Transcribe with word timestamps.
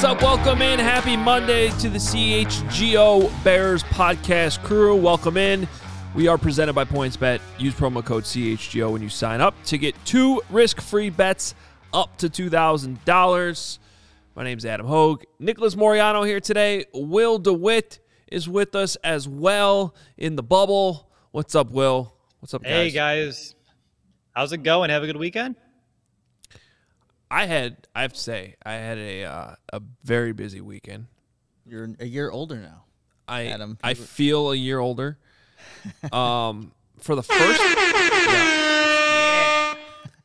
What's 0.00 0.12
up? 0.14 0.22
Welcome 0.22 0.62
in. 0.62 0.78
Happy 0.78 1.14
Monday 1.14 1.68
to 1.72 1.90
the 1.90 1.98
CHGO 1.98 3.44
Bears 3.44 3.82
podcast 3.82 4.64
crew. 4.64 4.96
Welcome 4.96 5.36
in. 5.36 5.68
We 6.14 6.26
are 6.26 6.38
presented 6.38 6.72
by 6.72 6.86
PointsBet. 6.86 7.38
Use 7.58 7.74
promo 7.74 8.02
code 8.02 8.24
CHGO 8.24 8.92
when 8.92 9.02
you 9.02 9.10
sign 9.10 9.42
up 9.42 9.54
to 9.64 9.76
get 9.76 9.94
two 10.06 10.40
risk 10.48 10.80
free 10.80 11.10
bets 11.10 11.54
up 11.92 12.16
to 12.16 12.30
$2,000. 12.30 13.78
My 14.34 14.42
name's 14.42 14.64
Adam 14.64 14.86
Hoge. 14.86 15.26
Nicholas 15.38 15.76
Moreano 15.76 16.22
here 16.22 16.40
today. 16.40 16.86
Will 16.94 17.38
DeWitt 17.38 17.98
is 18.26 18.48
with 18.48 18.74
us 18.74 18.96
as 19.04 19.28
well 19.28 19.94
in 20.16 20.34
the 20.34 20.42
bubble. 20.42 21.10
What's 21.32 21.54
up, 21.54 21.72
Will? 21.72 22.14
What's 22.38 22.54
up, 22.54 22.62
guys? 22.62 22.70
Hey, 22.72 22.90
guys. 22.90 23.54
How's 24.32 24.54
it 24.54 24.62
going? 24.62 24.88
Have 24.88 25.02
a 25.02 25.06
good 25.06 25.18
weekend? 25.18 25.56
I 27.30 27.46
had, 27.46 27.86
I 27.94 28.02
have 28.02 28.12
to 28.12 28.18
say, 28.18 28.56
I 28.64 28.72
had 28.72 28.98
a 28.98 29.24
uh, 29.24 29.54
a 29.72 29.80
very 30.02 30.32
busy 30.32 30.60
weekend. 30.60 31.06
You're 31.64 31.88
a 32.00 32.06
year 32.06 32.30
older 32.30 32.56
now. 32.56 32.84
I 33.28 33.46
Adam, 33.46 33.78
I 33.82 33.94
feel 33.94 34.50
a 34.50 34.56
year 34.56 34.78
older. 34.78 35.18
Um, 36.12 36.72
for 36.98 37.14
the 37.14 37.22
first, 37.22 37.60
Yeah. 37.60 37.74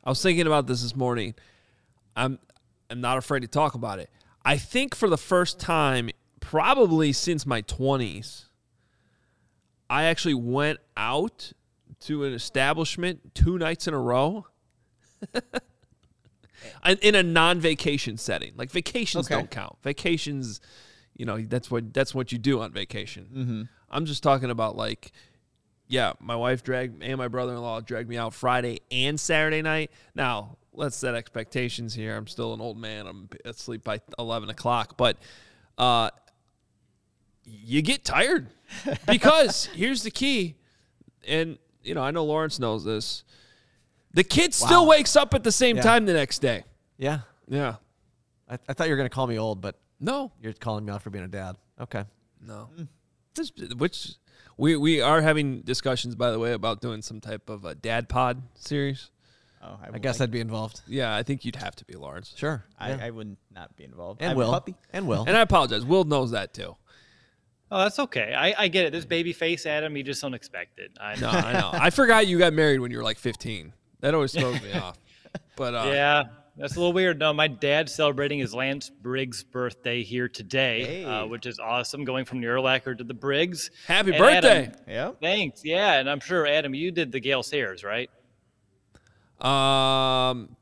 I 0.04 0.09
was 0.09 0.22
thinking 0.22 0.48
about 0.48 0.68
this 0.68 0.81
this 0.81 0.95
morning. 0.95 1.36
I'm 2.16 2.40
I'm 2.90 3.02
not 3.02 3.17
afraid 3.17 3.42
to 3.42 3.48
talk 3.48 3.76
about 3.76 4.00
it. 4.00 4.09
I 4.44 4.58
think 4.58 4.95
for 4.95 5.09
the 5.09 5.17
first 5.17 5.59
time, 5.59 6.09
probably 6.40 7.14
since 7.14 7.45
my 7.45 7.62
twenties, 7.62 8.45
I 9.90 10.06
actually 10.06 10.36
went 10.36 10.80
out 10.98 11.52
to 12.02 12.23
an 12.23 12.34
establishment 12.34 13.36
two 13.36 13.58
nights 13.58 13.88
in 13.88 13.94
a 13.94 14.00
row. 14.00 14.45
And 16.84 17.00
in 17.00 17.16
a 17.16 17.23
non-vacation 17.23 18.17
setting, 18.17 18.53
like 18.56 18.72
vacations 18.72 19.28
Okay. 19.28 19.36
don't 19.36 19.52
count. 19.52 19.78
Vacations, 19.84 20.61
you 21.16 21.25
know, 21.25 21.39
that's 21.42 21.70
what 21.72 21.94
that's 21.94 22.14
what 22.16 22.31
you 22.31 22.38
do 22.38 22.61
on 22.61 22.72
vacation. 22.72 23.28
Mm-hmm. 23.34 23.61
I'm 23.89 24.06
just 24.06 24.23
talking 24.23 24.50
about 24.50 24.76
like, 24.76 25.11
yeah, 25.88 26.14
my 26.20 26.36
wife 26.36 26.64
dragged 26.64 27.02
and 27.03 27.17
my 27.17 27.28
brother-in-law 27.28 27.81
dragged 27.81 28.09
me 28.09 28.17
out 28.17 28.33
Friday 28.33 28.80
and 28.92 29.20
Saturday 29.20 29.61
night. 29.61 29.92
Now 30.16 30.58
let's 30.73 30.95
set 30.95 31.16
expectations 31.16 31.94
here. 31.94 32.16
I'm 32.16 32.28
still 32.28 32.53
an 32.53 32.61
old 32.61 32.78
man. 32.78 33.08
I'm 33.08 33.30
asleep 33.45 33.83
by 33.83 34.02
11 34.20 34.50
o'clock, 34.50 34.98
but 34.98 35.17
uh, 35.78 36.09
you 37.45 37.81
get 37.81 38.03
tired 38.03 38.48
because 39.08 39.66
here's 39.67 40.03
the 40.03 40.11
key, 40.11 40.56
and 41.28 41.58
you 41.83 41.94
know 41.94 42.02
I 42.02 42.11
know 42.11 42.26
Lawrence 42.26 42.59
knows 42.59 42.83
this. 42.83 43.23
The 44.16 44.23
kid 44.23 44.53
still 44.53 44.83
Wow. 44.85 44.89
wakes 44.89 45.16
up 45.16 45.33
at 45.33 45.44
the 45.44 45.52
same 45.52 45.75
Yeah. 45.77 45.83
time 45.83 46.05
the 46.05 46.13
next 46.13 46.39
day. 46.39 46.63
Yeah. 46.97 47.19
Yeah. 47.47 47.75
I, 48.49 48.58
I 48.67 48.73
thought 48.73 48.88
you 48.88 48.94
were 48.94 48.97
going 48.97 49.09
to 49.09 49.13
call 49.13 49.27
me 49.27 49.38
old, 49.38 49.61
but 49.61 49.77
No. 49.99 50.31
you're 50.41 50.53
calling 50.53 50.85
me 50.85 50.91
out 50.91 51.02
for 51.03 51.09
being 51.11 51.25
a 51.25 51.27
dad. 51.27 51.58
Okay. 51.80 52.05
No. 52.41 52.69
Hmm. 52.75 52.83
This, 53.36 53.52
which 53.77 54.13
we 54.58 54.77
we 54.77 55.02
are 55.02 55.21
having 55.21 55.59
discussions 55.61 56.16
by 56.16 56.31
the 56.31 56.39
way 56.39 56.53
about 56.53 56.80
doing 56.80 57.02
some 57.02 57.19
type 57.19 57.49
of 57.49 57.66
a 57.66 57.75
dad 57.75 58.08
pod 58.08 58.41
series. 58.55 59.11
Oh, 59.61 59.77
I 59.93 59.97
guess 59.97 60.21
I'd 60.21 60.31
be 60.31 60.39
involved. 60.39 60.81
Yeah, 60.88 61.13
I 61.16 61.23
think 61.23 61.43
you'd 61.43 61.55
have 61.55 61.75
to 61.77 61.86
be 61.86 61.95
Lawrence. 61.95 62.33
Sure. 62.38 62.63
I, 62.80 62.89
yeah. 62.91 62.97
I 63.02 63.09
would 63.09 63.36
not 63.53 63.75
be 63.75 63.83
involved. 63.83 64.21
and 64.21 64.31
I'm 64.31 64.38
Will. 64.38 64.49
A 64.49 64.53
puppy. 64.53 64.75
And 64.93 65.08
Will. 65.08 65.25
And 65.27 65.36
I 65.36 65.41
apologize. 65.41 65.83
Will 65.83 66.03
knows 66.05 66.31
that 66.31 66.53
too. 66.53 66.75
Oh, 67.71 67.80
that's 67.80 67.97
okay. 67.97 68.33
I, 68.36 68.53
I 68.58 68.67
get 68.67 68.86
it. 68.86 68.91
This 68.91 69.05
baby 69.05 69.33
face, 69.33 69.66
Adam, 69.66 69.97
you 69.97 70.03
just 70.03 70.21
don't 70.21 70.36
expect 70.36 70.80
it. 70.80 70.91
I 71.02 71.16
No, 71.19 71.30
I 71.30 71.53
know. 71.53 71.71
I 71.73 71.89
forgot 71.89 72.27
you 72.27 72.38
got 72.38 72.53
married 72.53 72.80
when 72.80 72.91
you 72.91 72.97
were 72.97 73.03
like 73.03 73.17
15. 73.17 73.73
That 74.06 74.14
always 74.14 74.34
throws 74.34 74.61
me 74.61 74.72
off. 74.73 75.00
But 75.56 75.73
uh, 75.73 75.84
yeah, 75.88 76.23
that's 76.56 76.75
a 76.75 76.80
little 76.80 76.94
weird. 76.94 77.17
No, 77.17 77.34
my 77.34 77.48
dad's 77.48 77.94
celebrating 77.95 78.38
his 78.38 78.53
Lance 78.53 78.89
Briggs 78.89 79.43
birthday 79.43 80.04
here 80.04 80.30
today, 80.30 81.04
uh, 81.04 81.26
which 81.26 81.48
is 81.48 81.58
awesome. 81.60 82.05
Going 82.05 82.23
from 82.26 82.39
the 82.39 82.45
Urlacher 82.48 82.95
to 82.98 83.04
the 83.04 83.16
Briggs. 83.16 83.71
happy 83.88 84.11
And 84.11 84.20
birthday. 84.20 84.66
Adam, 84.67 84.80
Yep. 84.88 85.21
thanks. 85.21 85.66
Yeah, 85.66 85.93
and 85.99 86.08
I'm 86.08 86.20
sure 86.20 86.45
Adam, 86.45 86.76
you 86.76 86.92
did 86.92 87.11
the 87.11 87.20
Gale 87.20 87.42
Sayers, 87.42 87.83
right? 87.83 88.10
Um, 89.42 90.55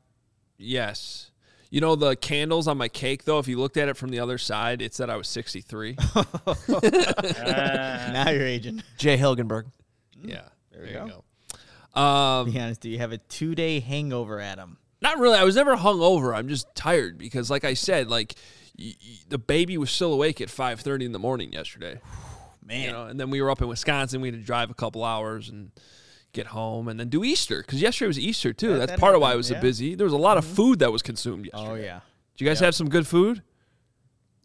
yes. 0.56 1.30
You 1.70 1.80
know 1.80 1.96
the 1.96 2.16
candles 2.16 2.66
on 2.68 2.78
my 2.78 2.88
cake 2.88 3.24
though. 3.24 3.38
If 3.40 3.48
you 3.48 3.58
looked 3.58 3.76
at 3.76 3.88
it 3.88 3.96
from 3.96 4.10
the 4.10 4.20
other 4.20 4.38
side, 4.38 4.80
it 4.80 4.94
said 4.94 5.10
I 5.10 5.16
was 5.16 5.28
63. 5.28 5.96
Uh, 6.14 6.24
Now 8.12 8.30
you're 8.30 8.46
aging. 8.46 8.82
Jay 8.96 9.18
Hilgenberg. 9.18 9.66
yeah, 10.22 10.42
there, 10.72 10.82
we 10.82 10.88
you 10.88 10.94
go. 10.94 11.06
go. 11.08 11.24
Um, 11.94 12.50
Be 12.50 12.58
honest, 12.60 12.80
do 12.80 12.90
you 12.90 12.98
have 12.98 13.12
a 13.12 13.18
two 13.18 13.54
day 13.54 13.80
hangover, 13.80 14.40
Adam? 14.40 14.78
Not 15.00 15.18
really. 15.18 15.36
I 15.38 15.44
was 15.44 15.54
never 15.56 15.76
hung 15.76 16.00
over. 16.00 16.34
I'm 16.34 16.48
just 16.48 16.66
tired 16.74 17.18
because, 17.18 17.50
like 17.50 17.64
I 17.64 17.74
said, 17.74 18.08
like 18.10 18.34
y- 18.78 18.94
y- 19.00 19.16
the 19.28 19.38
baby 19.38 19.76
was 19.78 19.90
still 19.90 20.12
awake 20.12 20.40
at 20.40 20.48
5:30 20.48 21.04
in 21.04 21.12
the 21.12 21.18
morning 21.18 21.52
yesterday. 21.52 22.00
Man, 22.66 22.80
You 22.86 22.92
know, 22.92 23.04
and 23.06 23.20
then 23.20 23.28
we 23.30 23.42
were 23.42 23.50
up 23.50 23.60
in 23.60 23.68
Wisconsin. 23.68 24.20
We 24.22 24.28
had 24.28 24.40
to 24.40 24.44
drive 24.44 24.70
a 24.70 24.74
couple 24.74 25.04
hours 25.04 25.50
and 25.50 25.70
get 26.32 26.46
home, 26.48 26.88
and 26.88 26.98
then 26.98 27.08
do 27.10 27.22
Easter 27.22 27.60
because 27.62 27.80
yesterday 27.82 28.08
was 28.08 28.18
Easter 28.18 28.52
too. 28.54 28.72
That- 28.72 28.78
That's 28.78 28.90
that 28.92 28.98
part 29.00 29.14
of 29.14 29.20
why 29.20 29.28
it 29.28 29.30
happened, 29.30 29.36
was 29.38 29.46
so 29.48 29.54
yeah. 29.54 29.60
busy. 29.60 29.94
There 29.94 30.04
was 30.06 30.14
a 30.14 30.18
lot 30.18 30.38
of 30.38 30.44
food 30.44 30.78
that 30.80 30.90
was 30.90 31.02
consumed 31.02 31.46
yesterday. 31.46 31.70
oh 31.70 31.74
yeah. 31.74 32.00
Did 32.36 32.44
you 32.44 32.50
guys 32.50 32.58
have 32.60 32.74
some 32.74 32.88
good 32.88 33.06
food? 33.06 33.42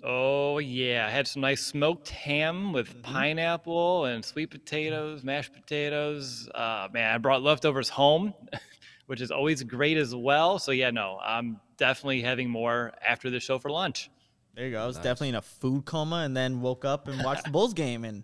Oh 0.03 0.59
yeah, 0.59 1.05
I 1.05 1.09
had 1.09 1.27
some 1.27 1.41
nice 1.41 1.61
smoked 1.65 2.09
ham 2.09 2.71
with 2.71 2.89
Mm-hmm. 2.89 3.01
pineapple 3.01 4.05
and 4.05 4.23
sweet 4.23 4.49
potatoes, 4.49 5.23
mashed 5.23 5.53
potatoes. 5.53 6.47
Uh, 6.55 6.87
man, 6.93 7.13
I 7.13 7.17
brought 7.17 7.41
leftovers 7.41 7.89
home, 7.89 8.33
which 9.07 9.19
is 9.21 9.29
always 9.31 9.61
great 9.63 9.97
as 9.97 10.15
well. 10.15 10.57
So 10.57 10.71
yeah, 10.71 10.89
no, 10.91 11.19
I'm 11.21 11.59
definitely 11.77 12.21
having 12.21 12.49
more 12.49 12.93
after 13.05 13.29
the 13.29 13.39
show 13.41 13.59
for 13.59 13.69
lunch. 13.69 14.09
There 14.55 14.65
you 14.65 14.71
go. 14.71 14.83
I 14.83 14.87
was 14.87 14.97
definitely 14.97 15.29
in 15.29 15.35
a 15.35 15.41
food 15.41 15.85
coma, 15.85 16.17
and 16.17 16.35
then 16.35 16.61
woke 16.61 16.85
up 16.85 17.07
and 17.07 17.21
watched 17.23 17.43
the 17.45 17.49
Bulls 17.51 17.73
game, 17.73 18.05
and 18.05 18.23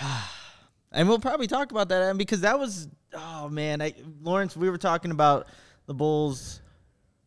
and 0.92 1.08
we'll 1.08 1.18
probably 1.18 1.46
talk 1.46 1.70
about 1.70 1.88
that 1.90 2.16
because 2.16 2.40
that 2.40 2.58
was 2.58 2.88
oh 3.14 3.48
man, 3.48 3.80
I 3.80 3.94
Lawrence, 4.22 4.56
we 4.56 4.68
were 4.70 4.78
talking 4.78 5.10
about 5.10 5.46
the 5.86 5.94
Bulls. 5.94 6.62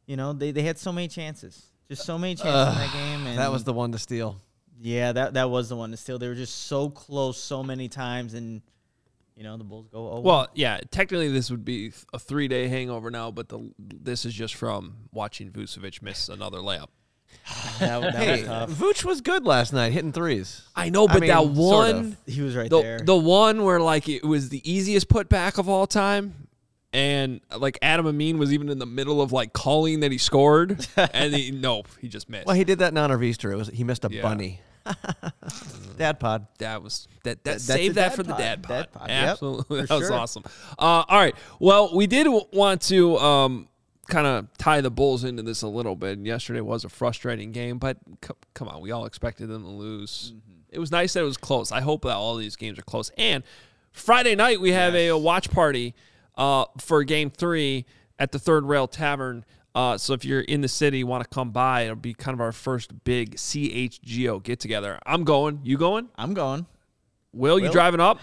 You 0.06 0.18
know, 0.18 0.34
they 0.34 0.52
they 0.52 0.64
had 0.64 0.78
so 0.78 0.92
many 0.92 1.08
chances, 1.08 1.72
just 1.96 2.06
so 2.06 2.18
many 2.18 2.36
chances 2.36 2.74
in 2.76 2.82
that 2.82 2.94
game, 2.94 3.28
and 3.28 3.38
That 3.38 3.52
was 3.52 3.64
the 3.64 3.74
one 3.74 3.92
to 3.92 4.00
steal. 4.00 4.42
Yeah, 4.82 5.12
that 5.14 5.36
that 5.36 5.50
was 5.50 5.70
the 5.70 5.76
one 5.76 5.92
to 5.92 5.98
steal. 5.98 6.20
They 6.20 6.28
were 6.28 6.36
just 6.36 6.68
so 6.68 6.90
close 6.90 7.38
so 7.38 7.64
many 7.64 7.88
times, 7.88 8.34
and 8.34 8.62
you 9.36 9.44
know 9.44 9.56
the 9.58 9.64
Bulls 9.64 9.88
go. 9.88 10.10
Oh 10.12 10.20
Well, 10.20 10.48
yeah. 10.54 10.80
Technically, 10.92 11.30
this 11.30 11.50
would 11.50 11.64
be 11.64 11.94
a 12.12 12.20
three-day 12.20 12.68
hangover 12.68 13.10
now, 13.10 13.32
but 13.32 13.50
the 13.50 13.72
this 13.80 14.26
is 14.26 14.34
just 14.34 14.56
from 14.56 14.96
watching 15.12 15.52
Vucevic 15.52 16.02
miss 16.02 16.28
another 16.28 16.58
layup. 16.60 16.88
that, 17.80 18.02
that 18.02 18.16
Hey, 18.16 18.32
was 18.42 18.48
tough. 18.48 18.70
Vooch 18.72 19.06
was 19.06 19.22
good 19.22 19.46
last 19.46 19.74
night, 19.74 19.92
hitting 19.92 20.12
threes. 20.12 20.64
I 20.76 20.90
know, 20.90 21.08
I 21.08 21.14
but 21.14 21.22
mean, 21.22 21.30
that 21.30 21.44
sort 21.44 21.56
one. 21.56 21.96
of. 21.96 22.18
He 22.26 22.42
was 22.42 22.56
right 22.56 22.70
the, 22.70 22.82
there. 22.82 23.00
the 23.00 23.16
one 23.16 23.64
where 23.64 23.80
like 23.80 24.08
it 24.10 24.24
was 24.26 24.50
the 24.50 24.70
easiest 24.70 25.08
putback 25.08 25.58
of 25.58 25.70
all 25.70 25.88
time 25.88 26.43
and 26.94 27.42
like 27.58 27.78
Adam 27.82 28.06
Amin 28.08 28.38
was 28.38 28.54
even 28.54 28.70
in 28.70 28.78
the 28.80 28.86
middle 28.86 29.22
of 29.22 29.32
like 29.32 29.52
calling 29.54 30.02
that 30.02 30.12
he 30.12 30.18
scored 30.18 30.88
and 30.98 31.34
he 31.34 31.52
nope 31.52 31.88
he 32.00 32.08
just 32.08 32.30
missed 32.30 32.46
Well, 32.46 32.56
he 32.56 32.64
did 32.64 32.80
that 32.80 32.92
in 32.94 32.98
honor 32.98 33.16
of 33.16 33.24
Easter. 33.24 33.52
It 33.52 33.56
was 33.56 33.68
he 33.70 33.84
missed 33.84 34.06
a 34.06 34.10
Yeah. 34.12 34.22
bunny. 34.22 34.62
Dad 35.98 36.20
pod. 36.20 36.48
that 36.60 36.82
was 36.84 37.08
that 37.24 37.44
that 37.44 37.54
that's 37.54 37.64
save 37.64 37.96
that 37.96 38.16
for 38.16 38.24
the 38.24 38.32
pod. 38.32 38.38
dad 38.40 38.64
pod, 38.64 38.70
Dad 38.70 38.92
pod, 38.94 39.10
absolutely 39.10 39.82
for 39.82 39.88
that 39.88 39.96
was 40.00 40.08
sure. 40.08 40.18
awesome 40.18 40.44
uh, 40.80 41.04
all 41.08 41.20
right 41.20 41.36
well 41.60 41.96
we 41.96 42.08
did 42.08 42.26
w- 42.26 42.46
want 42.52 42.82
to 42.82 43.18
um 43.20 43.68
kind 44.10 44.28
of 44.28 44.48
tie 44.58 44.82
the 44.82 44.92
Bulls 44.92 45.24
into 45.24 45.42
this 45.44 45.62
a 45.62 45.68
little 45.68 45.96
bit 45.96 46.18
and 46.18 46.28
yesterday 46.28 46.60
was 46.62 46.84
a 46.84 46.90
frustrating 46.90 47.52
game 47.54 47.78
but 47.78 47.98
c- 48.26 48.34
come 48.54 48.68
on 48.68 48.82
we 48.82 48.92
all 48.92 49.06
expected 49.06 49.48
them 49.48 49.64
to 49.64 49.70
lose 49.70 50.34
Mm-hmm. 50.36 50.52
it 50.72 50.80
was 50.80 50.92
nice 50.92 51.14
that 51.14 51.22
it 51.22 51.24
was 51.24 51.38
close 51.38 51.72
I 51.72 51.80
hope 51.82 52.02
that 52.04 52.16
all 52.16 52.36
these 52.36 52.56
games 52.58 52.78
are 52.78 52.84
close 52.84 53.10
and 53.18 53.44
Friday 53.92 54.36
night 54.36 54.60
we 54.60 54.72
have 54.72 54.96
a, 54.96 55.10
a 55.10 55.18
watch 55.18 55.50
party 55.52 55.94
uh, 56.36 56.66
for 56.80 57.04
game 57.04 57.30
three 57.30 57.86
at 58.20 58.32
the 58.32 58.40
Third 58.40 58.66
Rail 58.66 58.88
Tavern. 58.88 59.46
Uh, 59.76 59.98
so 59.98 60.14
if 60.14 60.24
you're 60.24 60.42
in 60.42 60.62
the 60.62 60.68
city, 60.68 61.04
want 61.04 61.24
to 61.24 61.30
come 61.30 61.52
by, 61.52 61.84
it'll 61.84 61.96
be 61.96 62.14
kind 62.14 62.36
of 62.36 62.42
our 62.42 62.52
first 62.52 63.04
big 63.04 63.36
CHGO 63.36 64.44
get 64.44 64.60
together. 64.60 65.00
I'm 65.06 65.24
going. 65.24 65.62
You 65.64 65.78
going? 65.78 66.10
I'm 66.16 66.34
going. 66.34 66.68
Will, 67.36 67.58
you 67.58 67.66
Will? 67.66 67.72
driving 67.72 68.00
up? 68.00 68.20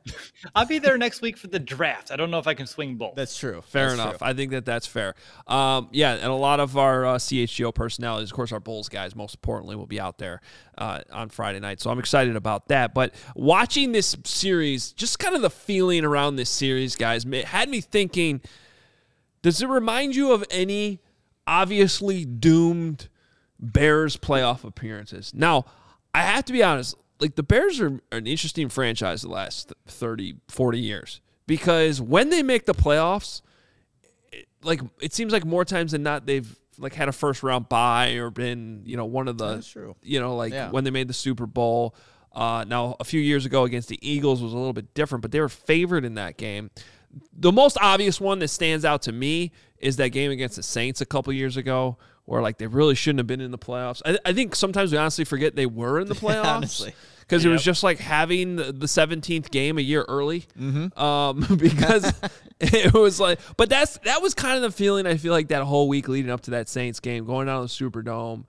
I'll 0.54 0.66
be 0.66 0.78
there 0.78 0.98
next 0.98 1.22
week 1.22 1.38
for 1.38 1.46
the 1.46 1.58
draft. 1.58 2.10
I 2.12 2.16
don't 2.16 2.30
know 2.30 2.38
if 2.38 2.46
I 2.46 2.52
can 2.52 2.66
swing 2.66 2.96
both. 2.96 3.14
That's 3.14 3.36
true. 3.38 3.62
Fair 3.62 3.88
That's 3.88 3.94
enough. 3.94 4.18
true. 4.18 4.26
I 4.26 4.34
think 4.34 4.50
that 4.50 4.66
that's 4.66 4.86
fair. 4.86 5.14
Um, 5.46 5.88
yeah, 5.92 6.12
and 6.14 6.26
a 6.26 6.34
lot 6.34 6.60
of 6.60 6.76
our 6.76 7.06
uh, 7.06 7.14
CHGO 7.16 7.74
personalities, 7.74 8.30
of 8.30 8.36
course, 8.36 8.52
our 8.52 8.60
Bulls 8.60 8.90
guys, 8.90 9.16
most 9.16 9.34
importantly, 9.36 9.76
will 9.76 9.86
be 9.86 9.98
out 9.98 10.18
there 10.18 10.42
uh, 10.76 11.00
on 11.10 11.30
Friday 11.30 11.58
night. 11.58 11.80
So 11.80 11.90
I'm 11.90 11.98
excited 11.98 12.36
about 12.36 12.68
that. 12.68 12.92
But 12.92 13.14
watching 13.34 13.92
this 13.92 14.14
series, 14.24 14.92
just 14.92 15.18
kind 15.18 15.34
of 15.34 15.40
the 15.40 15.50
feeling 15.50 16.04
around 16.04 16.36
this 16.36 16.50
series, 16.50 16.96
guys, 16.96 17.24
ma- 17.24 17.42
had 17.44 17.68
me 17.70 17.80
thinking. 17.80 18.42
Does 19.42 19.62
it 19.62 19.68
remind 19.68 20.14
you 20.14 20.32
of 20.32 20.44
any 20.50 21.00
obviously 21.46 22.26
doomed 22.26 23.08
Bears 23.58 24.18
playoff 24.18 24.64
appearances? 24.64 25.32
Now, 25.34 25.64
I 26.14 26.20
have 26.22 26.44
to 26.44 26.52
be 26.52 26.62
honest, 26.62 26.94
like 27.20 27.34
the 27.36 27.42
Bears 27.42 27.80
are 27.80 28.00
an 28.12 28.26
interesting 28.26 28.68
franchise 28.68 29.22
the 29.22 29.28
last 29.28 29.72
30, 29.86 30.36
40 30.48 30.78
years 30.78 31.20
because 31.46 32.00
when 32.00 32.30
they 32.30 32.42
make 32.42 32.66
the 32.66 32.74
playoffs, 32.74 33.42
it, 34.32 34.46
like 34.62 34.80
it 35.00 35.12
seems 35.12 35.32
like 35.32 35.44
more 35.44 35.64
times 35.64 35.92
than 35.92 36.02
not 36.02 36.26
they've 36.26 36.56
like 36.78 36.94
had 36.94 37.08
a 37.08 37.12
first 37.12 37.42
round 37.42 37.68
bye 37.68 38.12
or 38.12 38.30
been 38.30 38.82
you 38.86 38.96
know 38.96 39.04
one 39.04 39.28
of 39.28 39.36
the 39.36 39.56
That's 39.56 39.68
true. 39.68 39.96
you 40.02 40.18
know 40.20 40.34
like 40.36 40.52
Yeah. 40.52 40.70
when 40.70 40.84
they 40.84 40.90
made 40.90 41.08
the 41.08 41.14
Super 41.14 41.46
Bowl. 41.46 41.94
Uh, 42.32 42.64
now 42.66 42.94
a 43.00 43.04
few 43.04 43.20
years 43.20 43.44
ago 43.44 43.64
against 43.64 43.88
the 43.88 43.98
Eagles 44.08 44.40
was 44.40 44.52
a 44.52 44.56
little 44.56 44.72
bit 44.72 44.94
different, 44.94 45.20
but 45.20 45.32
they 45.32 45.40
were 45.40 45.48
favored 45.48 46.04
in 46.04 46.14
that 46.14 46.36
game. 46.36 46.70
The 47.32 47.50
most 47.50 47.76
obvious 47.82 48.20
one 48.20 48.38
that 48.38 48.48
stands 48.48 48.84
out 48.84 49.02
to 49.02 49.12
me 49.12 49.50
is 49.78 49.96
that 49.96 50.10
game 50.10 50.30
against 50.30 50.54
the 50.54 50.62
Saints 50.62 51.00
a 51.00 51.06
couple 51.06 51.32
years 51.32 51.56
ago, 51.56 51.98
where 52.30 52.40
like 52.40 52.58
they 52.58 52.68
really 52.68 52.94
shouldn't 52.94 53.18
have 53.18 53.26
been 53.26 53.40
in 53.40 53.50
the 53.50 53.58
playoffs. 53.58 54.02
I, 54.06 54.16
I 54.24 54.32
think 54.32 54.54
sometimes 54.54 54.92
we 54.92 54.98
honestly 54.98 55.24
forget 55.24 55.56
they 55.56 55.66
were 55.66 55.98
in 55.98 56.06
the 56.06 56.14
playoffs 56.26 56.44
Honestly. 56.44 56.94
because 57.18 57.44
it 57.44 57.48
was 57.48 57.60
just 57.60 57.82
like 57.82 57.98
having 57.98 58.54
the 58.54 58.72
17th 58.72 59.50
game 59.50 59.78
a 59.78 59.80
year 59.80 60.04
early 60.06 60.46
um, 60.96 61.44
because 61.58 62.12
it 62.60 62.94
was 62.94 63.18
like 63.18 63.40
but 63.56 63.68
that's 63.68 63.98
that 64.04 64.22
was 64.22 64.34
kind 64.34 64.54
of 64.54 64.62
the 64.62 64.70
feeling 64.70 65.06
i 65.06 65.16
feel 65.16 65.32
like 65.32 65.48
that 65.48 65.64
whole 65.64 65.88
week 65.88 66.06
leading 66.06 66.30
up 66.30 66.40
to 66.42 66.52
that 66.52 66.68
saints 66.68 67.00
game 67.00 67.24
going 67.24 67.48
down 67.48 67.66
to 67.66 67.78
the 67.82 67.90
superdome. 67.90 68.44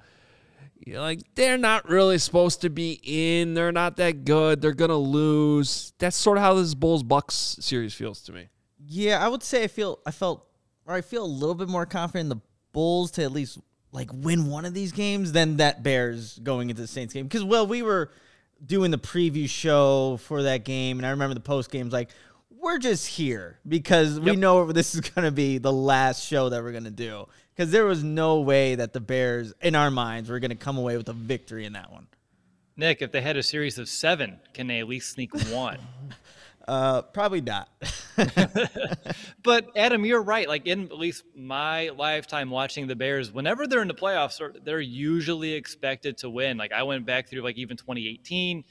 You're 0.85 1.01
like 1.01 1.21
they're 1.33 1.57
not 1.57 1.89
really 1.89 2.17
supposed 2.19 2.61
to 2.61 2.69
be 2.69 2.99
in. 3.03 3.53
They're 3.53 3.71
not 3.71 3.97
that 3.97 4.25
good. 4.25 4.61
They're 4.61 4.73
gonna 4.73 4.97
lose. 4.97 5.93
That's 5.99 6.17
sort 6.17 6.37
of 6.37 6.43
how 6.43 6.55
this 6.55 6.73
bulls 6.73 7.03
bucks 7.03 7.57
series 7.59 7.93
feels 7.93 8.21
to 8.23 8.31
me. 8.31 8.47
Yeah, 8.87 9.23
I 9.23 9.27
would 9.27 9.43
say 9.43 9.63
I 9.63 9.67
feel 9.67 9.99
I 10.07 10.11
felt 10.11 10.47
or 10.87 10.95
I 10.95 11.01
feel 11.01 11.23
a 11.23 11.27
little 11.27 11.53
bit 11.53 11.69
more 11.69 11.85
confident 11.85 12.25
in 12.25 12.29
the 12.29 12.41
Bulls 12.73 13.11
to 13.11 13.23
at 13.23 13.31
least 13.31 13.59
like 13.91 14.09
win 14.13 14.47
one 14.47 14.65
of 14.65 14.73
these 14.73 14.91
games 14.91 15.31
than 15.31 15.57
that 15.57 15.83
Bears 15.83 16.39
going 16.39 16.69
into 16.69 16.81
the 16.81 16.87
Saints 16.87 17.13
game. 17.13 17.25
Because 17.25 17.43
well, 17.43 17.67
we 17.67 17.81
were 17.81 18.11
doing 18.65 18.91
the 18.91 18.97
preview 18.97 19.49
show 19.49 20.17
for 20.17 20.43
that 20.43 20.63
game, 20.63 20.99
and 20.99 21.05
I 21.05 21.11
remember 21.11 21.33
the 21.33 21.39
post 21.39 21.71
games 21.71 21.91
like 21.91 22.09
we're 22.61 22.77
just 22.77 23.07
here 23.07 23.59
because 23.67 24.19
we 24.19 24.35
know 24.35 24.71
this 24.71 24.93
is 24.93 25.01
going 25.01 25.25
to 25.25 25.31
be 25.31 25.57
the 25.57 25.73
last 25.73 26.25
show 26.25 26.49
that 26.49 26.63
we're 26.63 26.71
going 26.71 26.83
to 26.83 26.91
do. 26.91 27.27
Because 27.55 27.71
there 27.71 27.85
was 27.85 28.03
no 28.03 28.39
way 28.41 28.75
that 28.75 28.93
the 28.93 29.01
Bears, 29.01 29.53
in 29.61 29.75
our 29.75 29.91
minds, 29.91 30.29
were 30.29 30.39
going 30.39 30.51
to 30.51 30.55
come 30.55 30.77
away 30.77 30.95
with 30.95 31.09
a 31.09 31.13
victory 31.13 31.65
in 31.65 31.73
that 31.73 31.91
one. 31.91 32.07
Nick, 32.77 33.01
if 33.01 33.11
they 33.11 33.21
had 33.21 33.35
a 33.35 33.43
series 33.43 33.77
of 33.77 33.89
seven, 33.89 34.39
can 34.53 34.67
they 34.67 34.79
at 34.79 34.87
least 34.87 35.11
sneak 35.11 35.33
one? 35.51 35.77
Uh, 36.71 37.01
probably 37.01 37.41
not. 37.41 37.67
But 39.43 39.67
Adam, 39.75 40.05
you're 40.05 40.21
right. 40.21 40.47
Like 40.47 40.67
in 40.67 40.83
at 40.85 40.97
least 40.97 41.23
my 41.35 41.89
lifetime 41.89 42.49
watching 42.49 42.87
the 42.87 42.95
Bears, 42.95 43.31
whenever 43.31 43.67
they're 43.67 43.81
in 43.81 43.87
the 43.87 43.93
playoffs, 43.93 44.39
they're- 44.63 44.79
usually 44.79 45.53
expected 45.53 46.19
to 46.19 46.29
win. 46.29 46.57
Like 46.57 46.71
I 46.71 46.83
went 46.83 47.05
back 47.05 47.27
through 47.27 47.41
like 47.41 47.57
even 47.57 47.75
2018. 47.75 48.63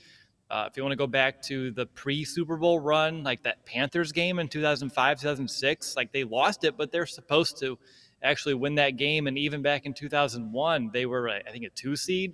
Uh, 0.49 0.67
if 0.71 0.77
you 0.77 0.83
want 0.83 0.93
to 0.93 0.97
go 0.97 1.07
back 1.07 1.43
to 1.43 1.73
the 1.73 1.87
pre 1.87 2.25
Super 2.25 2.57
Bowl 2.57 2.81
run, 2.81 3.23
like 3.23 3.43
that 3.43 3.67
Panthers 3.67 4.13
game 4.13 4.39
in 4.39 4.49
2005, 4.49 5.21
2006, 5.21 5.97
like 5.97 6.13
they 6.13 6.25
lost 6.25 6.65
it, 6.65 6.77
but 6.79 6.91
they're 6.91 7.07
supposed 7.07 7.59
to 7.59 7.79
actually 8.23 8.55
win 8.55 8.77
that 8.77 8.97
game. 8.97 9.27
And 9.27 9.37
even 9.37 9.61
back 9.61 9.85
in 9.85 9.93
2001, 9.93 10.91
they 10.93 11.05
were, 11.05 11.29
I 11.29 11.51
think, 11.51 11.65
a 11.65 11.71
two 11.71 11.97
seed 11.97 12.33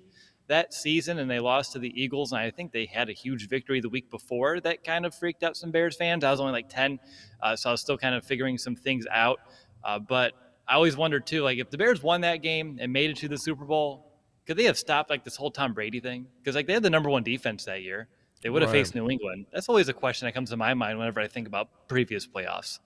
that 0.48 0.72
season 0.74 1.18
and 1.18 1.30
they 1.30 1.40
lost 1.40 1.72
to 1.72 1.78
the 1.78 1.92
Eagles. 2.00 2.32
And 2.32 2.40
I 2.40 2.50
think 2.50 2.72
they 2.72 2.86
had 2.86 3.08
a 3.08 3.12
huge 3.12 3.48
victory 3.48 3.80
the 3.80 3.88
week 3.88 4.10
before 4.10 4.60
that 4.60 4.84
kind 4.84 5.04
of 5.06 5.14
freaked 5.14 5.42
out 5.42 5.56
some 5.56 5.70
Bears 5.70 5.96
fans. 5.96 6.24
I 6.24 6.30
was 6.30 6.40
only 6.40 6.52
like 6.52 6.68
10, 6.68 6.98
uh, 7.42 7.56
so 7.56 7.70
I 7.70 7.72
was 7.72 7.80
still 7.80 7.98
kind 7.98 8.14
of 8.14 8.24
figuring 8.24 8.58
some 8.58 8.76
things 8.76 9.06
out. 9.10 9.40
Uh, 9.84 9.98
but 9.98 10.32
I 10.68 10.74
always 10.74 10.96
wondered 10.96 11.26
too, 11.26 11.42
like 11.42 11.58
if 11.58 11.70
the 11.70 11.78
Bears 11.78 12.02
won 12.02 12.20
that 12.22 12.42
game 12.42 12.78
and 12.80 12.92
made 12.92 13.10
it 13.10 13.16
to 13.18 13.28
the 13.28 13.38
Super 13.38 13.64
Bowl, 13.64 14.12
could 14.46 14.56
they 14.56 14.64
have 14.64 14.78
stopped 14.78 15.10
like 15.10 15.24
this 15.24 15.36
whole 15.36 15.50
Tom 15.50 15.72
Brady 15.74 16.00
thing? 16.00 16.26
Because 16.38 16.54
like 16.54 16.66
they 16.66 16.72
had 16.72 16.82
the 16.82 16.90
number 16.90 17.10
one 17.10 17.22
defense 17.24 17.64
that 17.64 17.82
year. 17.82 18.08
They 18.42 18.50
would 18.50 18.62
have 18.62 18.70
Right. 18.70 18.78
faced 18.80 18.94
New 18.94 19.08
England. 19.10 19.46
That's 19.52 19.68
always 19.68 19.88
a 19.88 19.92
question 19.92 20.26
that 20.26 20.32
comes 20.32 20.50
to 20.50 20.56
my 20.56 20.74
mind 20.74 20.98
whenever 20.98 21.20
I 21.20 21.26
think 21.26 21.48
about 21.48 21.88
previous 21.88 22.26
playoffs. 22.26 22.78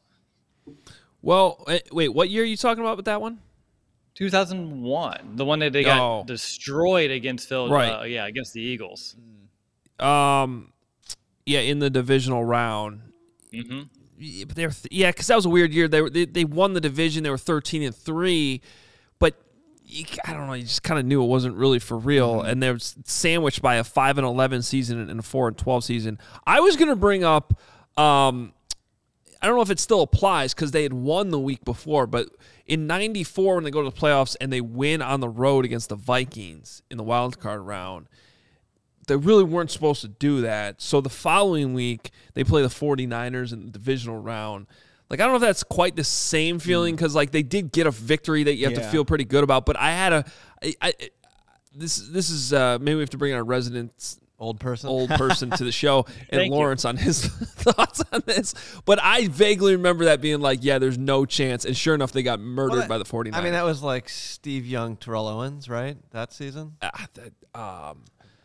well 1.22 1.64
eh, 1.68 1.80
wait 1.92 2.08
what 2.08 2.30
year 2.30 2.42
are 2.42 2.46
you 2.46 2.56
talking 2.56 2.82
about 2.82 2.96
with 2.96 3.06
that 3.06 3.20
one 3.20 3.40
2001, 4.14 5.36
the 5.36 5.44
one 5.44 5.58
that 5.60 5.72
they 5.72 5.82
got 5.84 6.00
Oh. 6.00 6.24
destroyed 6.24 7.10
against 7.10 7.48
Phil, 7.48 7.68
Right. 7.70 7.88
uh, 7.90 8.02
yeah, 8.04 8.26
against 8.26 8.52
the 8.54 8.60
Eagles. 8.62 9.16
um 9.98 10.72
yeah 11.44 11.60
in 11.60 11.78
the 11.78 11.90
divisional 11.90 12.42
round 12.44 13.02
Mm-hmm. 13.52 13.80
Yeah, 14.16 14.44
but 14.46 14.54
they're 14.56 14.70
yeah, 14.90 15.10
because 15.10 15.26
that 15.26 15.34
was 15.36 15.44
a 15.46 15.48
weird 15.48 15.72
year. 15.74 15.88
They 15.88 16.00
were 16.02 16.10
they, 16.10 16.24
they 16.26 16.44
won 16.44 16.72
the 16.74 16.80
division. 16.80 17.22
They 17.24 17.30
were 17.30 17.38
thirteen 17.38 17.82
and 17.82 17.94
three, 17.96 18.60
but 19.18 19.34
you, 19.84 20.04
I 20.26 20.32
don't 20.34 20.46
know. 20.46 20.52
You 20.52 20.62
just 20.62 20.82
kind 20.84 21.00
of 21.00 21.06
knew 21.06 21.22
it 21.22 21.26
wasn't 21.26 21.56
really 21.56 21.78
for 21.80 21.98
real, 21.98 22.42
and 22.42 22.62
they 22.62 22.70
were 22.70 22.78
sandwiched 22.78 23.60
by 23.62 23.76
a 23.76 23.84
five 23.84 24.18
and 24.18 24.26
eleven 24.26 24.60
season 24.62 25.08
and 25.08 25.18
a 25.18 25.22
four 25.22 25.48
and 25.48 25.56
twelve 25.58 25.82
season. 25.84 26.18
I 26.46 26.60
was 26.60 26.76
gonna 26.76 26.94
bring 26.96 27.24
up. 27.24 27.58
Um, 27.98 28.52
I 29.42 29.46
don't 29.46 29.56
know 29.56 29.62
if 29.62 29.70
it 29.70 29.80
still 29.80 30.02
applies 30.02 30.52
because 30.54 30.70
they 30.70 30.82
had 30.82 30.92
won 30.92 31.30
the 31.30 31.38
week 31.38 31.64
before, 31.64 32.06
but 32.06 32.28
in 32.66 32.86
'94 32.86 33.56
when 33.56 33.64
they 33.64 33.70
go 33.70 33.82
to 33.82 33.90
the 33.90 33.96
playoffs 33.96 34.36
and 34.40 34.52
they 34.52 34.60
win 34.60 35.00
on 35.02 35.20
the 35.20 35.28
road 35.28 35.64
against 35.64 35.88
the 35.88 35.96
Vikings 35.96 36.82
in 36.90 36.98
the 36.98 37.02
wild 37.02 37.40
card 37.40 37.62
round, 37.62 38.06
they 39.06 39.16
really 39.16 39.44
weren't 39.44 39.70
supposed 39.70 40.02
to 40.02 40.08
do 40.08 40.42
that. 40.42 40.80
So 40.80 41.00
the 41.00 41.10
following 41.10 41.74
week, 41.74 42.10
they 42.34 42.44
play 42.44 42.62
the 42.62 42.68
49ers 42.68 43.52
in 43.52 43.66
the 43.66 43.70
divisional 43.70 44.20
round. 44.20 44.66
Like, 45.08 45.18
I 45.18 45.24
don't 45.24 45.32
know 45.32 45.36
if 45.36 45.42
that's 45.42 45.64
quite 45.64 45.96
the 45.96 46.04
same 46.04 46.60
feeling 46.60 46.94
because, 46.94 47.16
like, 47.16 47.32
they 47.32 47.42
did 47.42 47.72
get 47.72 47.88
a 47.88 47.90
victory 47.90 48.44
that 48.44 48.54
you 48.54 48.66
have 48.66 48.74
to 48.74 48.88
feel 48.90 49.04
pretty 49.04 49.24
good 49.24 49.42
about. 49.42 49.66
But 49.66 49.76
I 49.76 49.90
had 49.90 50.12
a. 50.12 50.24
I, 50.62 50.74
I, 50.80 50.92
this, 51.74 51.96
this 52.08 52.30
is, 52.30 52.52
uh, 52.52 52.78
maybe 52.80 52.96
we 52.96 53.00
have 53.00 53.10
to 53.10 53.18
bring 53.18 53.32
in 53.32 53.36
our 53.36 53.44
resident 53.44 54.16
Old 54.40 54.58
person. 54.58 54.88
old 54.88 55.10
person 55.10 55.50
to 55.50 55.64
the 55.64 55.70
show 55.70 56.06
and 56.08 56.26
Thank 56.30 56.46
you. 56.50 56.56
Lawrence 56.58 56.84
on 56.86 56.96
his 56.96 57.26
thoughts 57.26 58.02
on 58.10 58.22
this. 58.24 58.54
But 58.86 58.98
I 59.02 59.28
vaguely 59.28 59.76
remember 59.76 60.06
that 60.06 60.20
being 60.22 60.40
like, 60.40 60.60
yeah, 60.62 60.78
there's 60.78 60.96
no 60.98 61.26
chance. 61.26 61.66
And 61.66 61.76
sure 61.76 61.94
enough, 61.94 62.12
they 62.12 62.22
got 62.22 62.40
murdered 62.40 62.70
Well, 62.72 62.80
that- 62.80 62.88
by 62.88 62.96
the 62.98 63.04
49ers. 63.04 63.34
I 63.34 63.42
mean, 63.42 63.52
that 63.52 63.64
was 63.66 63.82
like 63.82 64.08
Steve 64.08 64.64
Young, 64.66 64.96
Terrell 64.96 65.28
Owens, 65.28 65.68
right? 65.68 65.98
That 66.12 66.32
season. 66.32 66.72
Ah, 66.80 67.06
that, 67.14 67.32
um, 67.60 68.04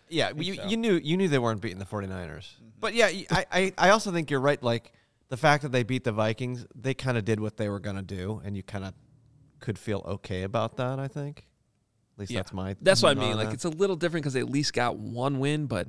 Yeah, 0.09 0.31
you, 0.36 0.57
you 0.68 0.75
knew 0.77 1.00
you 1.01 1.15
knew 1.18 1.27
they 1.30 1.39
weren't 1.39 1.62
beating 1.62 1.80
the 1.80 1.86
49ers. 1.86 2.09
Mm-hmm. 2.09 2.65
But 2.81 2.94
yeah, 2.94 3.09
I 3.31 3.74
I 3.77 3.89
also 3.92 4.12
think 4.12 4.30
you're 4.30 4.42
right. 4.42 4.62
Like 4.62 4.92
the 5.30 5.38
fact 5.38 5.63
that 5.63 5.71
they 5.71 5.83
beat 5.83 6.03
the 6.03 6.12
Vikings, 6.12 6.65
they 6.75 6.94
kind 6.94 7.18
of 7.18 7.24
did 7.25 7.39
what 7.39 7.56
they 7.57 7.69
were 7.69 7.80
going 7.80 7.95
to 7.95 8.01
do, 8.03 8.42
and 8.45 8.56
you 8.56 8.62
kind 8.63 8.83
of 8.86 8.94
could 9.62 9.80
feel 9.80 10.03
okay 10.06 10.44
about 10.44 10.75
that. 10.77 11.00
I 11.00 11.07
think. 11.07 11.47
At 12.16 12.20
least 12.20 12.32
Yeah. 12.32 12.40
that's 12.40 12.54
my. 12.54 12.76
That's 12.82 13.04
what 13.04 13.18
I 13.18 13.20
mean. 13.20 13.36
Like 13.36 13.48
that. 13.48 13.54
it's 13.56 13.66
a 13.66 13.70
little 13.70 13.96
different 13.96 14.24
because 14.24 14.34
they 14.34 14.40
at 14.40 14.50
least 14.50 14.74
got 14.74 14.98
one 14.98 15.40
win, 15.40 15.66
but 15.66 15.88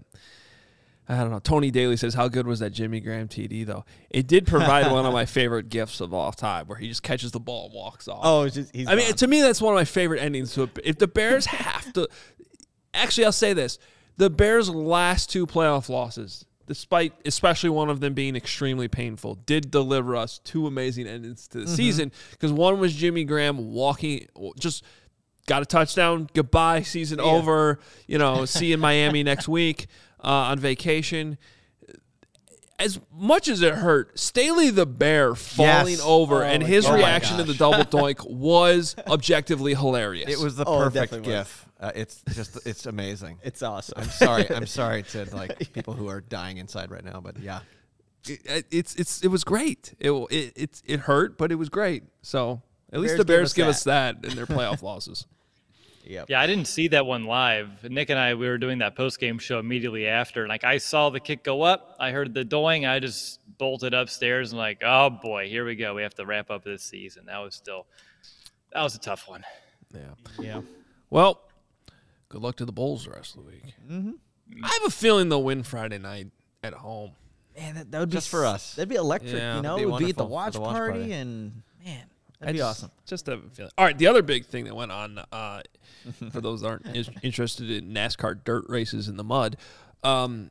I 1.09 1.19
don't 1.19 1.31
know. 1.31 1.39
Tony 1.39 1.71
Daly 1.71 1.97
says, 1.97 2.15
"How 2.15 2.27
good 2.27 2.49
was 2.49 2.59
that 2.59 2.71
Jimmy 2.71 2.99
Graham 3.01 3.29
TD 3.29 3.65
though? 3.65 3.85
It 4.11 4.27
did 4.27 4.47
provide 4.47 4.91
one 4.91 5.07
of 5.07 5.13
my 5.13 5.25
favorite 5.27 5.69
gifts 5.69 6.01
of 6.01 6.13
all 6.13 6.33
time, 6.33 6.67
where 6.67 6.79
he 6.79 6.89
just 6.89 7.05
catches 7.05 7.31
the 7.31 7.39
ball 7.39 7.67
and 7.67 7.75
walks 7.75 8.09
off. 8.09 8.21
Oh, 8.23 8.43
it's 8.43 8.57
just 8.57 8.75
he's. 8.75 8.89
I 8.89 8.97
mean, 8.97 9.13
to 9.13 9.27
me, 9.29 9.41
that's 9.41 9.63
one 9.63 9.73
of 9.73 9.77
my 9.77 9.85
favorite 9.85 10.21
endings. 10.21 10.55
To 10.55 10.69
if 10.83 10.99
the 10.99 11.07
Bears 11.07 11.47
have 11.47 11.93
to, 11.93 12.09
actually, 12.93 13.25
I'll 13.25 13.33
say 13.33 13.53
this: 13.53 13.79
the 14.17 14.31
Bears' 14.31 14.69
last 14.69 15.31
two 15.31 15.47
playoff 15.47 15.89
losses, 15.89 16.45
despite 16.67 17.13
especially 17.25 17.71
one 17.71 17.89
of 17.89 18.01
them 18.01 18.15
being 18.15 18.35
extremely 18.35 18.89
painful, 18.89 19.37
did 19.47 19.71
deliver 19.71 20.17
us 20.17 20.41
two 20.43 20.67
amazing 20.67 21.07
endings 21.07 21.47
to 21.49 21.59
the 21.59 21.65
mm-hmm. 21.67 21.75
season. 21.75 22.13
Because 22.33 22.53
one 22.53 22.81
was 22.81 22.93
Jimmy 22.93 23.23
Graham 23.23 23.73
walking, 23.73 24.27
just 24.59 24.83
got 25.47 25.63
a 25.63 25.67
touchdown, 25.67 26.29
goodbye, 26.35 26.83
season 26.83 27.21
over. 27.21 27.79
You 28.07 28.19
know, 28.19 28.45
see 28.45 28.67
you 28.67 28.75
in 28.75 28.81
Miami 28.81 29.23
next 29.33 29.49
week 29.49 29.87
uh, 30.23 30.29
on 30.29 30.59
vacation. 30.59 31.39
As 32.79 33.01
much 33.11 33.49
as 33.49 33.63
it 33.63 33.73
hurt, 33.75 34.19
Staley 34.19 34.69
the 34.69 34.85
Bear 34.85 35.35
falling 35.35 35.93
Yes. 35.95 36.03
over 36.05 36.45
Oh 36.45 36.47
and 36.47 36.63
his 36.63 36.85
God. 36.85 36.97
reaction 36.97 37.39
to 37.39 37.43
the 37.45 37.55
double 37.55 37.85
doink 37.99 38.29
was 38.31 38.95
objectively 39.09 39.73
hilarious. 39.75 40.29
It 40.31 40.39
was 40.39 40.57
the 40.57 40.65
Oh, 40.67 40.81
perfect 40.81 41.11
definitely 41.13 41.33
gif. 41.33 41.67
Uh, 41.81 41.93
it's 41.95 42.23
just 42.35 42.67
it's 42.67 42.85
amazing. 42.85 43.39
it's 43.43 43.63
awesome. 43.63 43.95
I'm 43.97 44.11
sorry. 44.11 44.51
I'm 44.51 44.67
sorry 44.81 45.05
to 45.05 45.25
like 45.35 45.73
people 45.73 45.95
who 45.95 46.09
are 46.09 46.21
dying 46.21 46.59
inside 46.59 46.91
right 46.91 47.05
now, 47.05 47.21
but 47.21 47.39
yeah. 47.39 47.61
It- 48.29 48.67
it's 48.71 48.95
it's 48.97 49.23
it 49.23 49.29
was 49.29 49.43
great. 49.43 49.95
It 49.99 50.11
it 50.11 50.53
it, 50.57 50.83
it 50.85 51.01
hurt, 51.01 51.39
but 51.39 51.51
it 51.53 51.55
was 51.55 51.71
great. 51.71 52.03
So 52.21 52.61
at 52.93 53.01
least 53.01 53.13
Bears 53.13 53.19
the 53.19 53.25
give 53.25 53.27
Bears 53.29 53.47
us 53.49 53.53
give 53.55 53.69
us 53.69 53.85
that 53.85 54.23
in 54.23 54.37
their 54.37 54.47
playoff 54.47 54.83
losses. 54.83 55.27
Yep. 56.07 56.31
Yeah, 56.31 56.41
I 56.41 56.47
didn't 56.47 56.67
see 56.67 56.89
that 56.89 57.05
one 57.05 57.25
live. 57.25 57.85
Nick 57.91 58.11
and 58.11 58.19
I, 58.19 58.35
we 58.35 58.47
were 58.47 58.59
doing 58.59 58.79
that 58.79 58.95
post 58.95 59.19
game 59.19 59.39
show 59.39 59.59
immediately 59.59 60.07
after. 60.07 60.47
Like, 60.47 60.65
I 60.65 60.79
saw 60.79 61.11
the 61.11 61.21
kick 61.21 61.43
go 61.43 61.63
up. 61.63 61.97
I 61.99 62.11
heard 62.13 62.33
the 62.33 62.45
doing. 62.45 62.87
I 62.87 63.01
just 63.01 63.41
bolted 63.59 63.93
upstairs 63.93 64.53
and, 64.53 64.59
like, 64.59 64.83
oh 64.85 65.11
boy, 65.11 65.49
here 65.49 65.65
we 65.65 65.75
go. 65.75 65.95
We 65.95 66.03
have 66.03 66.15
to 66.15 66.27
wrap 66.27 66.51
up 66.51 66.65
this 66.65 66.83
season. 66.83 67.27
That 67.27 67.39
was 67.39 67.55
still, 67.55 67.87
that 68.73 68.83
was 68.83 68.95
a 68.95 69.01
tough 69.01 69.29
one. 69.29 69.45
Yeah. 69.95 70.01
Yeah. 70.39 70.61
Well, 71.11 71.41
good 72.29 72.43
luck 72.43 72.57
to 72.57 72.65
the 72.65 72.73
Bulls 72.73 73.05
the 73.05 73.11
rest 73.11 73.37
of 73.37 73.45
the 73.45 73.51
week. 73.51 73.75
Mm-hmm. 73.91 74.65
I 74.65 74.69
have 74.69 74.85
a 74.87 74.91
feeling 74.91 75.29
they'll 75.29 75.43
win 75.43 75.63
Friday 75.65 75.99
night 75.99 76.29
at 76.63 76.75
home. 76.75 77.13
Man, 77.57 77.75
that, 77.75 77.91
that 77.91 77.99
would 78.01 78.11
be 78.11 78.15
Just 78.17 78.29
for 78.29 78.45
us. 78.45 78.75
That'd 78.75 78.89
be 78.89 78.97
electric. 78.97 79.35
Yeah. 79.35 79.57
you 79.57 79.63
know, 79.63 79.77
It'd 79.77 79.87
be 79.89 79.93
would 79.93 79.99
be 79.99 80.11
at 80.11 80.17
the 80.17 80.25
for 80.25 80.29
watch, 80.29 80.53
the 80.53 80.61
watch 80.61 80.73
party, 80.73 80.99
party. 80.99 81.13
and 81.15 81.63
man, 81.85 82.05
that'd 82.41 82.51
I 82.51 82.53
be 82.53 82.59
just- 82.59 82.79
awesome. 82.85 82.91
Just 83.07 83.27
have 83.27 83.45
a 83.45 83.49
feeling. 83.51 83.71
All 83.79 83.85
right, 83.85 83.97
the 83.97 84.07
other 84.07 84.23
big 84.23 84.47
thing 84.47 84.65
that 84.65 84.75
went 84.75 84.93
on 84.93 85.19
uh, 85.33 85.63
for 86.33 86.41
those 86.41 86.61
that 86.63 86.69
aren't 86.69 86.97
is- 86.97 87.11
interested 87.23 87.71
in 87.71 87.93
NASCAR 87.93 88.43
dirt 88.45 88.65
races 88.69 89.09
in 89.09 89.17
the 89.17 89.25
mud, 89.25 89.57
um, 90.03 90.51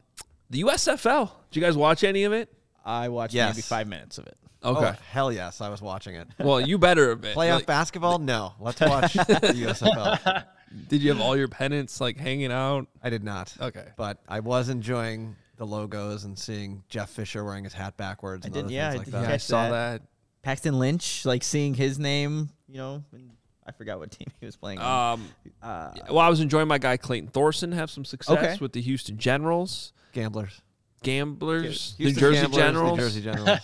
the 0.50 0.62
USFL. 0.64 1.32
Did 1.52 1.60
you 1.60 1.62
guys 1.66 1.76
watch 1.78 2.04
any 2.04 2.24
of 2.24 2.34
it? 2.34 2.52
I 2.86 3.10
watched 3.10 3.34
Yes. 3.34 3.56
maybe 3.56 3.62
five 3.64 3.88
minutes 3.88 4.18
of 4.18 4.28
it. 4.28 4.38
Okay. 4.64 4.94
Oh, 4.94 4.96
hell 5.12 5.32
yes, 5.32 5.62
I 5.62 5.70
was 5.70 5.82
watching 5.82 6.16
it. 6.16 6.28
Well, 6.40 6.60
you 6.60 6.78
better 6.78 7.10
have 7.10 7.22
been. 7.22 7.36
Playoff 7.36 7.56
Like, 7.58 7.66
basketball? 7.68 8.18
No. 8.20 8.54
Let's 8.60 8.80
watch 8.82 9.14
the 9.14 9.22
USFL. 9.24 10.44
Did 10.88 11.02
you 11.04 11.12
have 11.14 11.22
all 11.22 11.38
your 11.38 11.48
pennants 11.48 12.02
like 12.02 12.18
hanging 12.18 12.52
out? 12.52 12.88
I 13.04 13.10
did 13.10 13.24
not. 13.24 13.54
Okay. 13.62 13.86
But 13.96 14.20
I 14.28 14.40
was 14.40 14.70
enjoying 14.70 15.36
the 15.58 15.66
logos 15.66 16.24
and 16.26 16.38
seeing 16.38 16.84
Jeff 16.90 17.10
Fisher 17.12 17.44
wearing 17.44 17.64
his 17.64 17.74
hat 17.74 17.96
backwards 17.98 18.46
I 18.46 18.48
and 18.48 18.54
did- 18.56 18.72
yeah, 18.72 18.92
things 18.92 18.96
I 18.96 18.98
like 18.98 19.06
did 19.06 19.14
that. 19.14 19.22
Yeah, 19.22 19.28
I 19.28 19.32
catch 19.32 19.42
saw 19.42 19.70
that. 19.70 20.02
That. 20.46 20.50
Paxton 20.50 20.80
Lynch, 20.80 21.26
like 21.26 21.44
seeing 21.44 21.74
his 21.74 21.98
name, 22.00 22.50
you 22.68 22.78
know, 22.78 23.04
and 23.12 23.32
I 23.66 23.72
forgot 23.72 24.00
what 24.00 24.12
team 24.12 24.28
he 24.40 24.46
was 24.46 24.56
playing. 24.56 24.80
on. 24.80 25.20
Um, 25.20 25.28
Uh, 25.62 25.92
well, 26.10 26.20
I 26.20 26.30
was 26.30 26.40
enjoying 26.42 26.68
my 26.68 26.78
guy 26.78 26.98
Clayton 26.98 27.30
Thorson 27.30 27.72
have 27.72 27.90
some 27.90 28.06
success 28.06 28.38
Okay. 28.38 28.58
with 28.62 28.74
the 28.74 28.82
Houston 28.82 29.18
Generals, 29.18 29.94
Gamblers. 30.14 30.62
Gamblers, 31.04 31.96
New 32.00 32.12
Jersey 32.14 32.42
Gamblers, 32.42 32.56
Generals. 32.64 32.98
New 32.98 33.04
Jersey 33.04 33.22
Generals. 33.30 33.60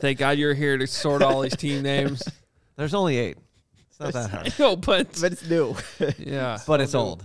Thank 0.00 0.18
God 0.18 0.38
you're 0.38 0.54
here 0.54 0.78
to 0.78 0.86
sort 0.86 1.22
all 1.22 1.40
these 1.42 1.56
team 1.56 1.82
names. 1.92 2.22
There's 2.76 2.94
only 2.94 3.18
eight. 3.18 3.36
It's 3.90 4.00
not 4.00 4.12
that 4.14 4.30
hard. 4.30 4.58
no, 4.58 4.76
but 4.76 5.18
but 5.20 5.32
it's 5.32 5.48
new. 5.48 5.74
yeah. 6.18 6.58
But 6.66 6.80
it's 6.80 6.94
old. 6.94 7.24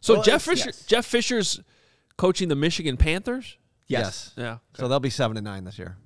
So 0.00 0.14
Well, 0.14 0.22
Jeff 0.22 0.42
Fisher, 0.42 0.66
yes. 0.70 0.84
Jeff 0.86 1.04
Fisher's 1.06 1.60
coaching 2.16 2.48
the 2.48 2.56
Michigan 2.56 2.96
Panthers. 2.96 3.56
yes. 3.86 4.32
Yeah, 4.36 4.58
So 4.74 4.88
they'll 4.88 4.98
be 5.00 5.10
seven 5.10 5.36
and 5.36 5.44
nine 5.44 5.64
this 5.64 5.78
year. 5.78 5.96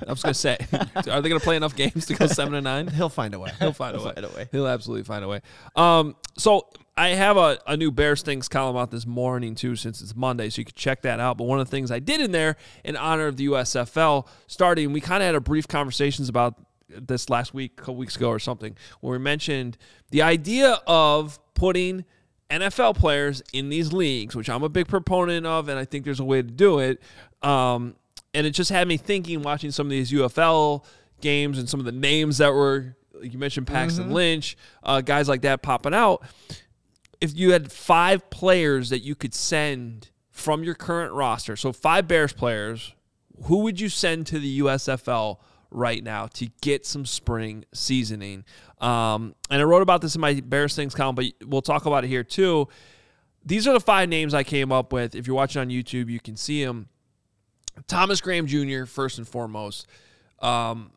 I 0.06 0.10
was 0.10 0.22
gonna 0.22 0.34
say, 0.34 0.56
are 1.10 1.20
they 1.20 1.28
gonna 1.28 1.40
play 1.40 1.56
enough 1.56 1.76
games 1.76 2.06
to 2.06 2.14
go 2.14 2.26
seven 2.28 2.54
and 2.54 2.64
nine? 2.64 2.88
He'll 2.88 3.08
find 3.08 3.34
a 3.34 3.38
way. 3.38 3.50
He'll 3.58 3.72
find 3.72 3.96
a 3.96 3.98
way. 3.98 4.12
find 4.14 4.24
a 4.24 4.28
way. 4.28 4.48
He'll 4.52 4.66
absolutely 4.66 5.04
find 5.04 5.24
a 5.24 5.28
way. 5.28 5.40
Um, 5.76 6.16
so 6.36 6.68
I 6.96 7.10
have 7.10 7.36
a, 7.36 7.58
a 7.66 7.76
new 7.76 7.90
Bears 7.90 8.22
things 8.22 8.48
column 8.48 8.76
out 8.76 8.90
this 8.90 9.06
morning 9.06 9.54
too, 9.54 9.76
since 9.76 10.02
it's 10.02 10.14
Monday, 10.14 10.50
so 10.50 10.60
you 10.60 10.64
can 10.64 10.74
check 10.74 11.02
that 11.02 11.20
out. 11.20 11.38
But 11.38 11.44
one 11.44 11.60
of 11.60 11.66
the 11.66 11.70
things 11.70 11.90
I 11.90 11.98
did 11.98 12.20
in 12.20 12.32
there 12.32 12.56
in 12.84 12.96
honor 12.96 13.26
of 13.26 13.36
the 13.36 13.46
USFL 13.48 14.26
starting, 14.46 14.92
we 14.92 15.00
kind 15.00 15.22
of 15.22 15.26
had 15.26 15.34
a 15.34 15.40
brief 15.40 15.66
conversations 15.68 16.28
about 16.28 16.54
this 16.88 17.30
last 17.30 17.54
week, 17.54 17.72
a 17.78 17.80
couple 17.80 17.96
weeks 17.96 18.16
ago 18.16 18.28
or 18.28 18.38
something, 18.38 18.76
where 19.00 19.12
we 19.12 19.18
mentioned 19.18 19.78
the 20.10 20.22
idea 20.22 20.80
of 20.86 21.38
putting 21.54 22.04
NFL 22.50 22.96
players 22.96 23.42
in 23.52 23.70
these 23.70 23.92
leagues, 23.92 24.36
which 24.36 24.50
I'm 24.50 24.62
a 24.62 24.68
big 24.68 24.86
proponent 24.86 25.46
of, 25.46 25.68
and 25.68 25.78
I 25.78 25.84
think 25.84 26.04
there's 26.04 26.20
a 26.20 26.24
way 26.24 26.42
to 26.42 26.48
do 26.48 26.78
it. 26.80 27.00
Um, 27.40 27.96
and 28.34 28.46
it 28.46 28.50
just 28.50 28.70
had 28.70 28.88
me 28.88 28.96
thinking, 28.96 29.42
watching 29.42 29.70
some 29.70 29.86
of 29.86 29.90
these 29.90 30.10
UFL 30.10 30.84
games 31.20 31.58
and 31.58 31.68
some 31.68 31.80
of 31.80 31.86
the 31.86 31.92
names 31.92 32.38
that 32.38 32.52
were, 32.52 32.96
like 33.14 33.32
you 33.32 33.38
mentioned, 33.38 33.66
Paxton 33.66 34.12
Lynch, 34.12 34.56
uh, 34.82 35.00
guys 35.00 35.28
like 35.28 35.42
that 35.42 35.62
popping 35.62 35.94
out. 35.94 36.22
If 37.20 37.36
you 37.36 37.52
had 37.52 37.70
five 37.70 38.28
players 38.30 38.90
that 38.90 39.00
you 39.00 39.14
could 39.14 39.34
send 39.34 40.10
from 40.30 40.64
your 40.64 40.74
current 40.74 41.12
roster, 41.12 41.56
so 41.56 41.72
five 41.72 42.08
Bears 42.08 42.32
players, 42.32 42.94
who 43.44 43.58
would 43.58 43.80
you 43.80 43.88
send 43.88 44.26
to 44.28 44.38
the 44.38 44.60
USFL 44.60 45.38
right 45.70 46.02
now 46.02 46.26
to 46.28 46.48
get 46.60 46.84
some 46.86 47.06
spring 47.06 47.64
seasoning? 47.72 48.44
Um, 48.80 49.34
and 49.50 49.60
I 49.60 49.64
wrote 49.64 49.82
about 49.82 50.00
this 50.00 50.14
in 50.14 50.20
my 50.20 50.40
Bears 50.40 50.74
things 50.74 50.94
column, 50.94 51.14
but 51.14 51.26
we'll 51.46 51.62
talk 51.62 51.86
about 51.86 52.04
it 52.04 52.08
here 52.08 52.24
too. 52.24 52.68
These 53.44 53.66
are 53.66 53.72
the 53.72 53.80
five 53.80 54.08
names 54.08 54.34
I 54.34 54.44
came 54.44 54.72
up 54.72 54.92
with. 54.92 55.14
If 55.14 55.26
you're 55.26 55.36
watching 55.36 55.60
on 55.60 55.68
YouTube, 55.68 56.08
you 56.08 56.20
can 56.20 56.36
see 56.36 56.64
them. 56.64 56.88
Thomas 57.86 58.20
Graham 58.20 58.46
Jr. 58.46 58.84
first 58.84 59.18
and 59.18 59.26
foremost. 59.26 59.86
Um, 60.40 60.92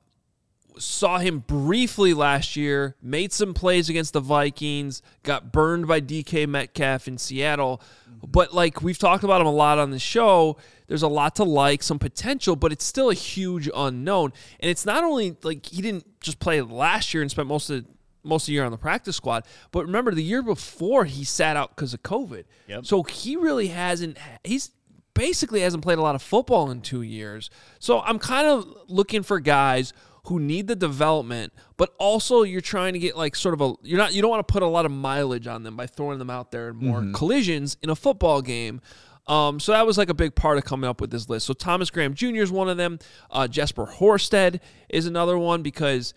saw 0.78 1.20
him 1.20 1.40
briefly 1.40 2.14
last 2.14 2.56
year, 2.56 2.96
made 3.02 3.32
some 3.32 3.54
plays 3.54 3.90
against 3.90 4.14
the 4.14 4.20
Vikings, 4.20 5.02
got 5.24 5.52
burned 5.52 5.88
by 5.88 6.02
DK 6.02 6.48
Metcalf 6.48 7.08
in 7.08 7.18
Seattle. 7.18 7.82
But 8.26 8.54
like 8.54 8.82
we've 8.82 8.98
talked 8.98 9.24
about 9.24 9.42
him 9.42 9.48
a 9.48 9.52
lot 9.52 9.78
on 9.78 9.92
the 9.92 10.00
show, 10.00 10.58
there's 10.88 11.04
a 11.04 11.08
lot 11.08 11.36
to 11.36 11.44
like, 11.44 11.84
some 11.84 12.00
potential, 12.00 12.56
but 12.56 12.72
it's 12.72 12.86
still 12.86 13.10
a 13.10 13.14
huge 13.14 13.70
unknown. 13.76 14.34
And 14.60 14.70
it's 14.70 14.86
not 14.86 15.04
only 15.04 15.36
like 15.44 15.66
he 15.66 15.82
didn't 15.82 16.20
just 16.20 16.40
play 16.40 16.62
last 16.62 17.14
year 17.14 17.22
and 17.22 17.32
spent 17.32 17.48
most 17.48 17.70
of 17.70 17.86
most 18.24 18.44
of 18.44 18.48
the 18.48 18.54
year 18.54 18.66
on 18.66 18.72
the 18.72 18.78
practice 18.78 19.16
squad, 19.16 19.46
but 19.72 19.86
remember 19.86 20.12
the 20.12 20.24
year 20.24 20.42
before 20.42 21.06
he 21.06 21.24
sat 21.24 21.56
out 21.56 21.76
because 21.76 21.94
of 21.94 22.02
COVID. 22.02 22.46
Yep. 22.68 22.86
So 22.86 23.04
he 23.04 23.36
really 23.36 23.68
hasn't 23.68 24.18
he's 24.44 24.72
basically 25.16 25.62
hasn't 25.62 25.82
played 25.82 25.98
a 25.98 26.02
lot 26.02 26.14
of 26.14 26.22
football 26.22 26.70
in 26.70 26.82
two 26.82 27.02
years. 27.02 27.50
So 27.80 28.02
I'm 28.02 28.20
kind 28.20 28.46
of 28.46 28.68
looking 28.88 29.24
for 29.24 29.40
guys 29.40 29.92
who 30.26 30.40
need 30.40 30.68
the 30.68 30.76
development, 30.76 31.54
but 31.78 31.94
also 31.98 32.44
you're 32.44 32.62
trying 32.62 32.94
to 32.94 33.00
get 33.00 33.18
like 33.18 33.36
sort 33.36 33.54
of 33.54 33.62
a 33.62 33.74
you're 33.82 33.98
not 33.98 34.14
you 34.14 34.22
don't 34.22 34.30
want 34.32 34.48
to 34.48 34.52
put 34.52 34.62
a 34.62 34.68
lot 34.68 34.86
of 34.86 34.92
mileage 34.92 35.48
on 35.48 35.64
them 35.64 35.76
by 35.76 35.88
throwing 35.88 36.20
them 36.20 36.30
out 36.30 36.52
there 36.52 36.70
in 36.70 36.78
more 36.78 37.06
collisions 37.14 37.78
in 37.82 37.90
a 37.90 37.96
football 37.96 38.42
game. 38.42 38.82
Um, 39.28 39.60
so 39.60 39.72
that 39.72 39.88
was 39.88 39.98
like 39.98 40.10
a 40.10 40.14
big 40.14 40.36
part 40.36 40.58
of 40.60 40.66
coming 40.66 40.88
up 40.88 41.02
with 41.02 41.10
this 41.10 41.30
list. 41.30 41.48
So 41.48 41.54
Thomas 41.54 41.90
Graham 41.90 42.14
Jr. 42.14 42.44
is 42.44 42.52
one 42.52 42.70
of 42.70 42.78
them. 42.78 43.00
Uh, 43.32 43.48
Jesper 43.48 43.88
Horsted 43.88 44.60
is 44.88 45.08
another 45.08 45.38
one 45.38 45.64
because 45.64 46.14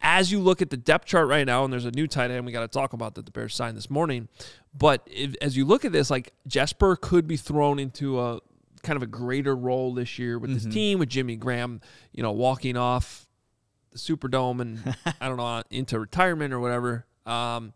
as 0.00 0.32
you 0.32 0.40
look 0.40 0.62
at 0.62 0.70
the 0.70 0.76
depth 0.76 1.06
chart 1.06 1.28
right 1.28 1.46
now, 1.46 1.64
and 1.64 1.72
there's 1.72 1.84
a 1.84 1.90
new 1.90 2.06
tight 2.06 2.30
end 2.30 2.44
we 2.46 2.52
got 2.52 2.60
to 2.60 2.68
talk 2.68 2.92
about 2.92 3.14
that 3.14 3.24
the 3.24 3.30
Bears 3.30 3.54
signed 3.54 3.76
this 3.76 3.90
morning. 3.90 4.28
But 4.76 5.02
if, 5.06 5.34
as 5.40 5.56
you 5.56 5.64
look 5.64 5.84
at 5.84 5.92
this, 5.92 6.10
like 6.10 6.32
Jesper 6.46 6.96
could 6.96 7.26
be 7.26 7.36
thrown 7.36 7.78
into 7.78 8.20
a 8.20 8.40
kind 8.82 8.96
of 8.96 9.02
a 9.02 9.06
greater 9.06 9.56
role 9.56 9.92
this 9.94 10.18
year 10.18 10.38
with 10.38 10.52
this 10.52 10.64
team, 10.72 10.98
with 10.98 11.08
Jimmy 11.08 11.36
Graham, 11.36 11.80
you 12.12 12.22
know, 12.22 12.32
walking 12.32 12.76
off 12.76 13.26
the 13.90 13.98
Superdome 13.98 14.60
and 14.60 14.96
I 15.20 15.28
don't 15.28 15.36
know 15.36 15.62
into 15.70 15.98
retirement 15.98 16.52
or 16.52 16.60
whatever. 16.60 17.06
Um, 17.26 17.72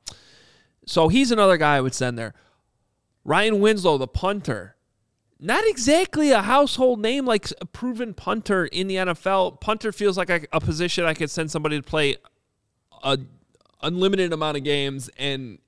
so 0.86 1.08
he's 1.08 1.30
another 1.30 1.56
guy 1.56 1.76
I 1.76 1.80
would 1.80 1.94
send 1.94 2.18
there. 2.18 2.34
Ryan 3.24 3.60
Winslow, 3.60 3.98
the 3.98 4.08
punter, 4.08 4.76
not 5.42 5.66
exactly 5.66 6.30
a 6.30 6.40
household 6.40 7.00
name 7.00 7.26
like 7.26 7.52
a 7.60 7.66
proven 7.66 8.14
punter 8.14 8.66
in 8.66 8.86
the 8.86 8.96
NFL. 8.96 9.60
Punter 9.60 9.92
feels 9.92 10.16
like 10.16 10.30
a, 10.30 10.42
a 10.52 10.60
position 10.60 11.04
I 11.04 11.14
could 11.14 11.30
send 11.30 11.50
somebody 11.50 11.76
to 11.76 11.82
play 11.82 12.16
a 13.02 13.18
unlimited 13.82 14.32
amount 14.32 14.56
of 14.56 14.64
games 14.64 15.10
and 15.18 15.58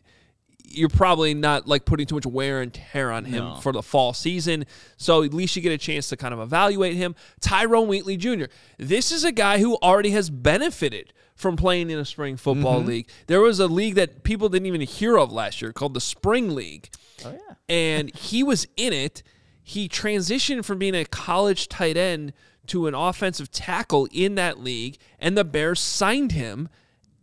you're 0.67 0.89
probably 0.89 1.35
not 1.35 1.69
like 1.69 1.85
putting 1.85 2.07
too 2.07 2.15
much 2.15 2.27
wear 2.27 2.61
and 2.61 2.73
tear 2.73 3.11
on 3.11 3.25
him 3.25 3.45
No. 3.45 3.57
for 3.57 3.73
the 3.73 3.83
fall 3.83 4.13
season. 4.13 4.65
So 4.97 5.23
at 5.23 5.35
least 5.35 5.57
you 5.57 5.63
get 5.63 5.73
a 5.73 5.79
chance 5.79 6.09
to 6.09 6.17
kind 6.17 6.33
of 6.33 6.41
evaluate 6.41 6.95
him. 6.95 7.15
Tyrone 7.41 7.89
Wheatley 7.89 8.17
Jr. 8.17 8.45
This 8.79 9.13
is 9.13 9.25
a 9.25 9.33
guy 9.33 9.59
who 9.59 9.77
already 9.77 10.11
has 10.11 10.31
benefited 10.31 11.13
from 11.35 11.57
playing 11.57 11.91
in 11.91 11.99
a 11.99 12.05
spring 12.05 12.37
football 12.37 12.79
mm-hmm. 12.79 12.89
league. 12.89 13.09
There 13.27 13.41
was 13.41 13.61
a 13.61 13.67
league 13.67 13.97
that 13.97 14.23
people 14.23 14.49
didn't 14.49 14.67
even 14.67 14.81
hear 14.83 15.19
of 15.19 15.33
last 15.33 15.61
year 15.61 15.73
called 15.73 15.95
the 15.95 16.01
Spring 16.01 16.55
League 16.55 16.91
Oh 17.25 17.33
yeah. 17.33 17.55
and 17.69 18.15
he 18.15 18.43
was 18.43 18.67
in 18.77 18.93
it. 18.93 19.23
He 19.67 19.89
transitioned 19.89 20.65
from 20.65 20.79
being 20.79 20.95
a 20.95 21.07
college 21.07 21.69
tight 21.69 21.97
end 21.97 22.35
to 22.67 22.87
an 22.87 22.95
offensive 22.95 23.51
tackle 23.51 24.07
in 24.13 24.35
that 24.37 24.61
league, 24.61 24.99
and 25.19 25.37
the 25.37 25.45
Bears 25.45 25.81
signed 25.81 26.33
him 26.33 26.69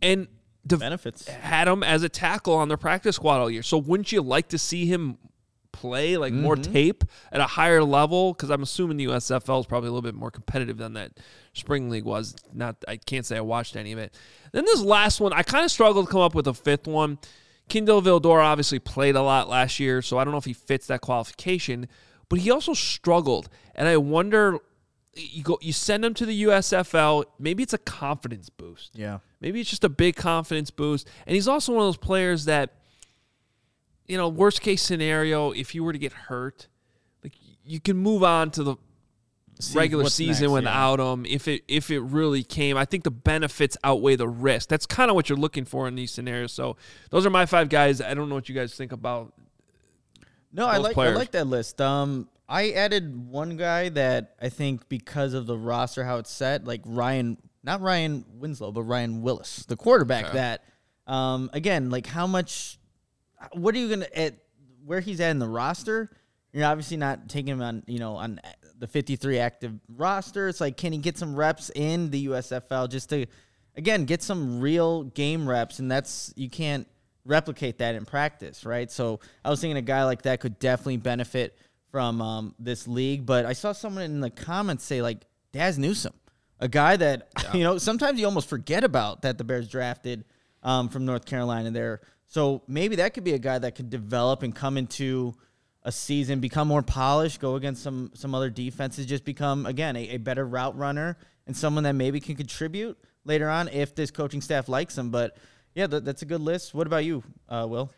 and 0.02 0.26
de- 0.66 0.76
Benefits. 0.76 1.28
had 1.28 1.68
him 1.68 1.82
as 1.82 2.02
a 2.02 2.08
tackle 2.08 2.54
on 2.54 2.68
their 2.68 2.76
practice 2.76 3.16
squad 3.16 3.38
all 3.38 3.48
year. 3.48 3.62
So 3.62 3.78
wouldn't 3.78 4.12
you 4.12 4.22
like 4.22 4.48
to 4.48 4.58
see 4.58 4.86
him 4.86 5.18
play 5.70 6.16
like 6.16 6.32
more 6.32 6.56
mm-hmm. 6.56 6.72
tape 6.72 7.04
at 7.30 7.40
a 7.40 7.46
higher 7.46 7.82
level? 7.82 8.32
Because 8.32 8.50
I'm 8.50 8.62
assuming 8.62 8.96
the 8.96 9.06
USFL 9.06 9.60
is 9.60 9.66
probably 9.66 9.88
a 9.88 9.92
little 9.92 10.02
bit 10.02 10.14
more 10.14 10.30
competitive 10.30 10.78
than 10.78 10.94
that 10.94 11.12
spring 11.52 11.90
league 11.90 12.04
was. 12.04 12.34
Not 12.52 12.76
I 12.86 12.96
can't 12.96 13.24
say 13.24 13.36
I 13.36 13.40
watched 13.40 13.76
any 13.76 13.92
of 13.92 13.98
it. 13.98 14.14
Then 14.52 14.64
this 14.64 14.82
last 14.82 15.20
one, 15.20 15.32
I 15.32 15.42
kind 15.42 15.64
of 15.64 15.70
struggled 15.70 16.06
to 16.06 16.12
come 16.12 16.20
up 16.20 16.34
with 16.34 16.46
a 16.48 16.54
fifth 16.54 16.86
one. 16.86 17.18
Kindle 17.68 18.02
Vildor 18.02 18.42
obviously 18.42 18.80
played 18.80 19.16
a 19.16 19.22
lot 19.22 19.48
last 19.48 19.80
year, 19.80 20.02
so 20.02 20.18
I 20.18 20.24
don't 20.24 20.32
know 20.32 20.38
if 20.38 20.44
he 20.44 20.52
fits 20.52 20.88
that 20.88 21.00
qualification. 21.00 21.88
But 22.32 22.40
he 22.40 22.50
also 22.50 22.72
struggled, 22.72 23.50
and 23.74 23.86
I 23.86 23.98
wonder. 23.98 24.58
You 25.14 25.42
go, 25.42 25.58
you 25.60 25.74
send 25.74 26.02
him 26.02 26.14
to 26.14 26.24
the 26.24 26.44
USFL. 26.44 27.24
Maybe 27.38 27.62
it's 27.62 27.74
a 27.74 27.78
confidence 27.78 28.48
boost. 28.48 28.92
Yeah. 28.94 29.18
Maybe 29.42 29.60
it's 29.60 29.68
just 29.68 29.84
a 29.84 29.90
big 29.90 30.16
confidence 30.16 30.70
boost. 30.70 31.06
And 31.26 31.34
he's 31.34 31.46
also 31.46 31.74
one 31.74 31.82
of 31.82 31.88
those 31.88 31.98
players 31.98 32.46
that, 32.46 32.70
you 34.06 34.16
know, 34.16 34.30
worst 34.30 34.62
case 34.62 34.80
scenario, 34.80 35.50
if 35.50 35.74
you 35.74 35.84
were 35.84 35.92
to 35.92 35.98
get 35.98 36.14
hurt, 36.14 36.68
like 37.22 37.34
you 37.62 37.78
can 37.78 37.98
move 37.98 38.24
on 38.24 38.50
to 38.52 38.62
the 38.62 38.76
See 39.60 39.78
regular 39.78 40.08
season 40.08 40.30
next, 40.30 40.40
yeah. 40.40 40.48
without 40.48 41.00
him 41.00 41.26
if 41.26 41.46
it 41.46 41.64
if 41.68 41.90
it 41.90 42.00
really 42.00 42.42
came. 42.42 42.78
I 42.78 42.86
think 42.86 43.04
the 43.04 43.10
benefits 43.10 43.76
outweigh 43.84 44.16
the 44.16 44.28
risk. 44.28 44.70
That's 44.70 44.86
kind 44.86 45.10
of 45.10 45.14
what 45.14 45.28
you're 45.28 45.36
looking 45.36 45.66
for 45.66 45.86
in 45.86 45.96
these 45.96 46.10
scenarios. 46.10 46.52
So 46.52 46.78
those 47.10 47.26
are 47.26 47.30
my 47.30 47.44
five 47.44 47.68
guys. 47.68 48.00
I 48.00 48.14
don't 48.14 48.30
know 48.30 48.36
what 48.36 48.48
you 48.48 48.54
guys 48.54 48.74
think 48.74 48.92
about. 48.92 49.34
No, 50.52 50.66
I 50.66 50.78
like 50.78 50.94
players. 50.94 51.16
I 51.16 51.18
like 51.18 51.32
that 51.32 51.46
list. 51.46 51.80
Um, 51.80 52.28
I 52.48 52.72
added 52.72 53.30
one 53.30 53.56
guy 53.56 53.88
that 53.90 54.36
I 54.40 54.50
think 54.50 54.88
because 54.88 55.32
of 55.32 55.46
the 55.46 55.56
roster 55.56 56.04
how 56.04 56.18
it's 56.18 56.30
set, 56.30 56.64
like 56.64 56.82
Ryan, 56.84 57.38
not 57.62 57.80
Ryan 57.80 58.24
Winslow, 58.34 58.72
but 58.72 58.82
Ryan 58.82 59.22
Willis, 59.22 59.64
the 59.66 59.76
quarterback. 59.76 60.26
Okay. 60.26 60.34
That, 60.34 60.64
um, 61.06 61.48
again, 61.52 61.90
like 61.90 62.06
how 62.06 62.26
much, 62.26 62.78
what 63.52 63.74
are 63.74 63.78
you 63.78 63.88
gonna 63.88 64.06
at 64.14 64.34
where 64.84 65.00
he's 65.00 65.20
at 65.20 65.30
in 65.30 65.38
the 65.38 65.48
roster? 65.48 66.10
You're 66.52 66.66
obviously 66.66 66.98
not 66.98 67.30
taking 67.30 67.52
him 67.52 67.62
on, 67.62 67.82
you 67.86 67.98
know, 67.98 68.16
on 68.16 68.38
the 68.78 68.86
53 68.86 69.38
active 69.38 69.72
roster. 69.88 70.48
It's 70.48 70.60
like, 70.60 70.76
can 70.76 70.92
he 70.92 70.98
get 70.98 71.16
some 71.16 71.34
reps 71.34 71.70
in 71.74 72.10
the 72.10 72.26
USFL 72.26 72.90
just 72.90 73.08
to, 73.08 73.24
again, 73.76 74.04
get 74.04 74.22
some 74.22 74.60
real 74.60 75.04
game 75.04 75.48
reps? 75.48 75.78
And 75.78 75.90
that's 75.90 76.34
you 76.36 76.50
can't 76.50 76.86
replicate 77.24 77.78
that 77.78 77.94
in 77.94 78.04
practice, 78.04 78.64
right? 78.64 78.90
So 78.90 79.20
I 79.44 79.50
was 79.50 79.60
thinking 79.60 79.76
a 79.76 79.82
guy 79.82 80.04
like 80.04 80.22
that 80.22 80.40
could 80.40 80.58
definitely 80.58 80.96
benefit 80.98 81.56
from 81.90 82.20
um, 82.20 82.54
this 82.58 82.88
league. 82.88 83.26
But 83.26 83.46
I 83.46 83.52
saw 83.52 83.72
someone 83.72 84.04
in 84.04 84.20
the 84.20 84.30
comments 84.30 84.84
say 84.84 85.02
like 85.02 85.24
Daz 85.52 85.78
Newsome, 85.78 86.14
a 86.58 86.68
guy 86.68 86.96
that 86.96 87.28
you 87.54 87.62
know 87.62 87.78
sometimes 87.78 88.18
you 88.18 88.26
almost 88.26 88.48
forget 88.48 88.84
about 88.84 89.22
that 89.22 89.38
the 89.38 89.44
Bears 89.44 89.68
drafted 89.68 90.24
um, 90.62 90.88
from 90.88 91.04
North 91.04 91.26
Carolina 91.26 91.70
there. 91.70 92.00
So 92.26 92.62
maybe 92.66 92.96
that 92.96 93.14
could 93.14 93.24
be 93.24 93.34
a 93.34 93.38
guy 93.38 93.58
that 93.58 93.74
could 93.74 93.90
develop 93.90 94.42
and 94.42 94.54
come 94.54 94.78
into 94.78 95.34
a 95.82 95.92
season, 95.92 96.40
become 96.40 96.68
more 96.68 96.82
polished, 96.82 97.40
go 97.40 97.56
against 97.56 97.82
some 97.82 98.10
some 98.14 98.34
other 98.34 98.50
defenses, 98.50 99.06
just 99.06 99.24
become 99.24 99.66
again 99.66 99.96
a, 99.96 100.10
a 100.10 100.16
better 100.16 100.46
route 100.46 100.76
runner 100.76 101.18
and 101.46 101.56
someone 101.56 101.84
that 101.84 101.94
maybe 101.94 102.20
can 102.20 102.36
contribute 102.36 102.96
later 103.24 103.48
on 103.48 103.68
if 103.68 103.94
this 103.94 104.10
coaching 104.10 104.40
staff 104.40 104.68
likes 104.68 104.96
him. 104.96 105.10
But 105.10 105.36
yeah, 105.74 105.86
that, 105.86 106.04
that's 106.04 106.22
a 106.22 106.26
good 106.26 106.40
list. 106.40 106.74
What 106.74 106.86
about 106.86 107.04
you, 107.04 107.22
uh, 107.48 107.66
Will? 107.68 107.90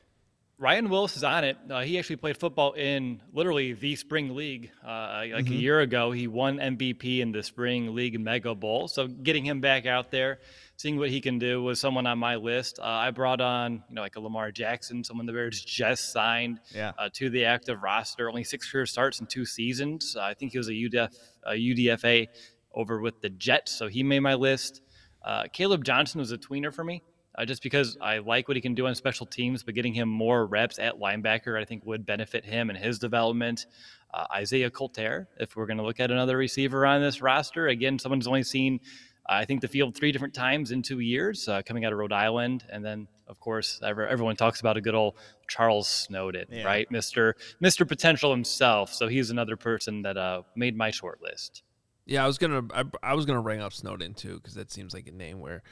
Ryan 0.56 0.88
Willis 0.88 1.16
is 1.16 1.24
on 1.24 1.42
it. 1.42 1.56
Uh, 1.68 1.80
he 1.80 1.98
actually 1.98 2.16
played 2.16 2.36
football 2.36 2.72
in 2.72 3.20
literally 3.32 3.72
the 3.72 3.96
spring 3.96 4.36
league. 4.36 4.70
Uh, 4.84 5.24
like 5.32 5.46
mm-hmm. 5.46 5.52
a 5.52 5.56
year 5.56 5.80
ago, 5.80 6.12
he 6.12 6.28
won 6.28 6.58
MVP 6.58 7.18
in 7.18 7.32
the 7.32 7.42
spring 7.42 7.92
league 7.94 8.18
mega 8.20 8.54
bowl. 8.54 8.86
So 8.86 9.08
getting 9.08 9.44
him 9.44 9.60
back 9.60 9.84
out 9.84 10.12
there, 10.12 10.38
seeing 10.76 10.96
what 10.96 11.10
he 11.10 11.20
can 11.20 11.40
do 11.40 11.60
was 11.60 11.80
someone 11.80 12.06
on 12.06 12.20
my 12.20 12.36
list. 12.36 12.78
Uh, 12.78 12.84
I 12.84 13.10
brought 13.10 13.40
on, 13.40 13.82
you 13.88 13.96
know, 13.96 14.02
like 14.02 14.14
a 14.14 14.20
Lamar 14.20 14.52
Jackson, 14.52 15.02
someone 15.02 15.26
the 15.26 15.32
Bears 15.32 15.60
just 15.60 16.12
signed 16.12 16.60
yeah. 16.72 16.92
Uh, 16.96 17.08
to 17.14 17.30
the 17.30 17.46
active 17.46 17.82
roster. 17.82 18.28
Only 18.28 18.44
six 18.44 18.70
career 18.70 18.86
starts 18.86 19.18
in 19.18 19.26
two 19.26 19.44
seasons. 19.44 20.16
I 20.16 20.34
think 20.34 20.52
he 20.52 20.58
was 20.58 20.68
a 20.68 20.72
UDF, 20.72 21.12
a 21.44 21.52
UDFA 21.54 22.28
over 22.72 23.00
with 23.00 23.20
the 23.20 23.28
Jets, 23.28 23.72
so 23.72 23.88
he 23.88 24.04
made 24.04 24.20
my 24.20 24.34
list. 24.34 24.82
Uh, 25.24 25.44
Caleb 25.52 25.84
Johnson 25.84 26.20
was 26.20 26.30
a 26.30 26.38
tweener 26.38 26.72
for 26.72 26.84
me 26.84 27.02
uh, 27.36 27.44
just 27.44 27.62
because 27.62 27.96
I 28.00 28.18
like 28.18 28.48
what 28.48 28.56
he 28.56 28.60
can 28.60 28.74
do 28.74 28.86
on 28.86 28.94
special 28.94 29.26
teams, 29.26 29.62
but 29.62 29.74
getting 29.74 29.94
him 29.94 30.08
more 30.08 30.46
reps 30.46 30.78
at 30.78 30.98
linebacker, 30.98 31.60
I 31.60 31.64
think 31.64 31.84
would 31.84 32.06
benefit 32.06 32.44
him 32.44 32.70
and 32.70 32.78
his 32.78 32.98
development. 32.98 33.66
Uh, 34.12 34.26
Isaiah 34.32 34.70
Coulter, 34.70 35.28
if 35.38 35.56
we're 35.56 35.66
going 35.66 35.78
to 35.78 35.84
look 35.84 36.00
at 36.00 36.10
another 36.10 36.36
receiver 36.36 36.86
on 36.86 37.02
this 37.02 37.20
roster, 37.20 37.68
again, 37.68 37.98
someone's 37.98 38.28
only 38.28 38.44
seen, 38.44 38.80
uh, 39.28 39.32
I 39.32 39.44
think, 39.44 39.60
the 39.60 39.68
field 39.68 39.96
three 39.96 40.12
different 40.12 40.34
times 40.34 40.70
in 40.70 40.82
two 40.82 41.00
years, 41.00 41.48
uh, 41.48 41.62
coming 41.62 41.84
out 41.84 41.92
of 41.92 41.98
Rhode 41.98 42.12
Island, 42.12 42.64
and 42.70 42.84
then 42.84 43.08
of 43.26 43.40
course 43.40 43.80
everyone 43.82 44.36
talks 44.36 44.60
about 44.60 44.76
a 44.76 44.82
good 44.82 44.94
old 44.94 45.14
Charles 45.48 45.88
Snowden, 45.88 46.44
yeah. 46.50 46.64
right, 46.64 46.90
Mister 46.90 47.34
Mister 47.58 47.86
Potential 47.86 48.30
himself. 48.30 48.92
So 48.92 49.08
he's 49.08 49.30
another 49.30 49.56
person 49.56 50.02
that 50.02 50.18
uh, 50.18 50.42
made 50.54 50.76
my 50.76 50.90
short 50.90 51.22
list. 51.22 51.62
Yeah, 52.04 52.22
I 52.22 52.26
was 52.26 52.36
gonna 52.36 52.62
I, 52.74 52.84
I 53.02 53.14
was 53.14 53.24
gonna 53.24 53.40
bring 53.40 53.62
up 53.62 53.72
Snowden 53.72 54.12
too 54.12 54.34
because 54.34 54.52
that 54.54 54.70
seems 54.70 54.92
like 54.92 55.06
a 55.06 55.10
name 55.10 55.40
where 55.40 55.62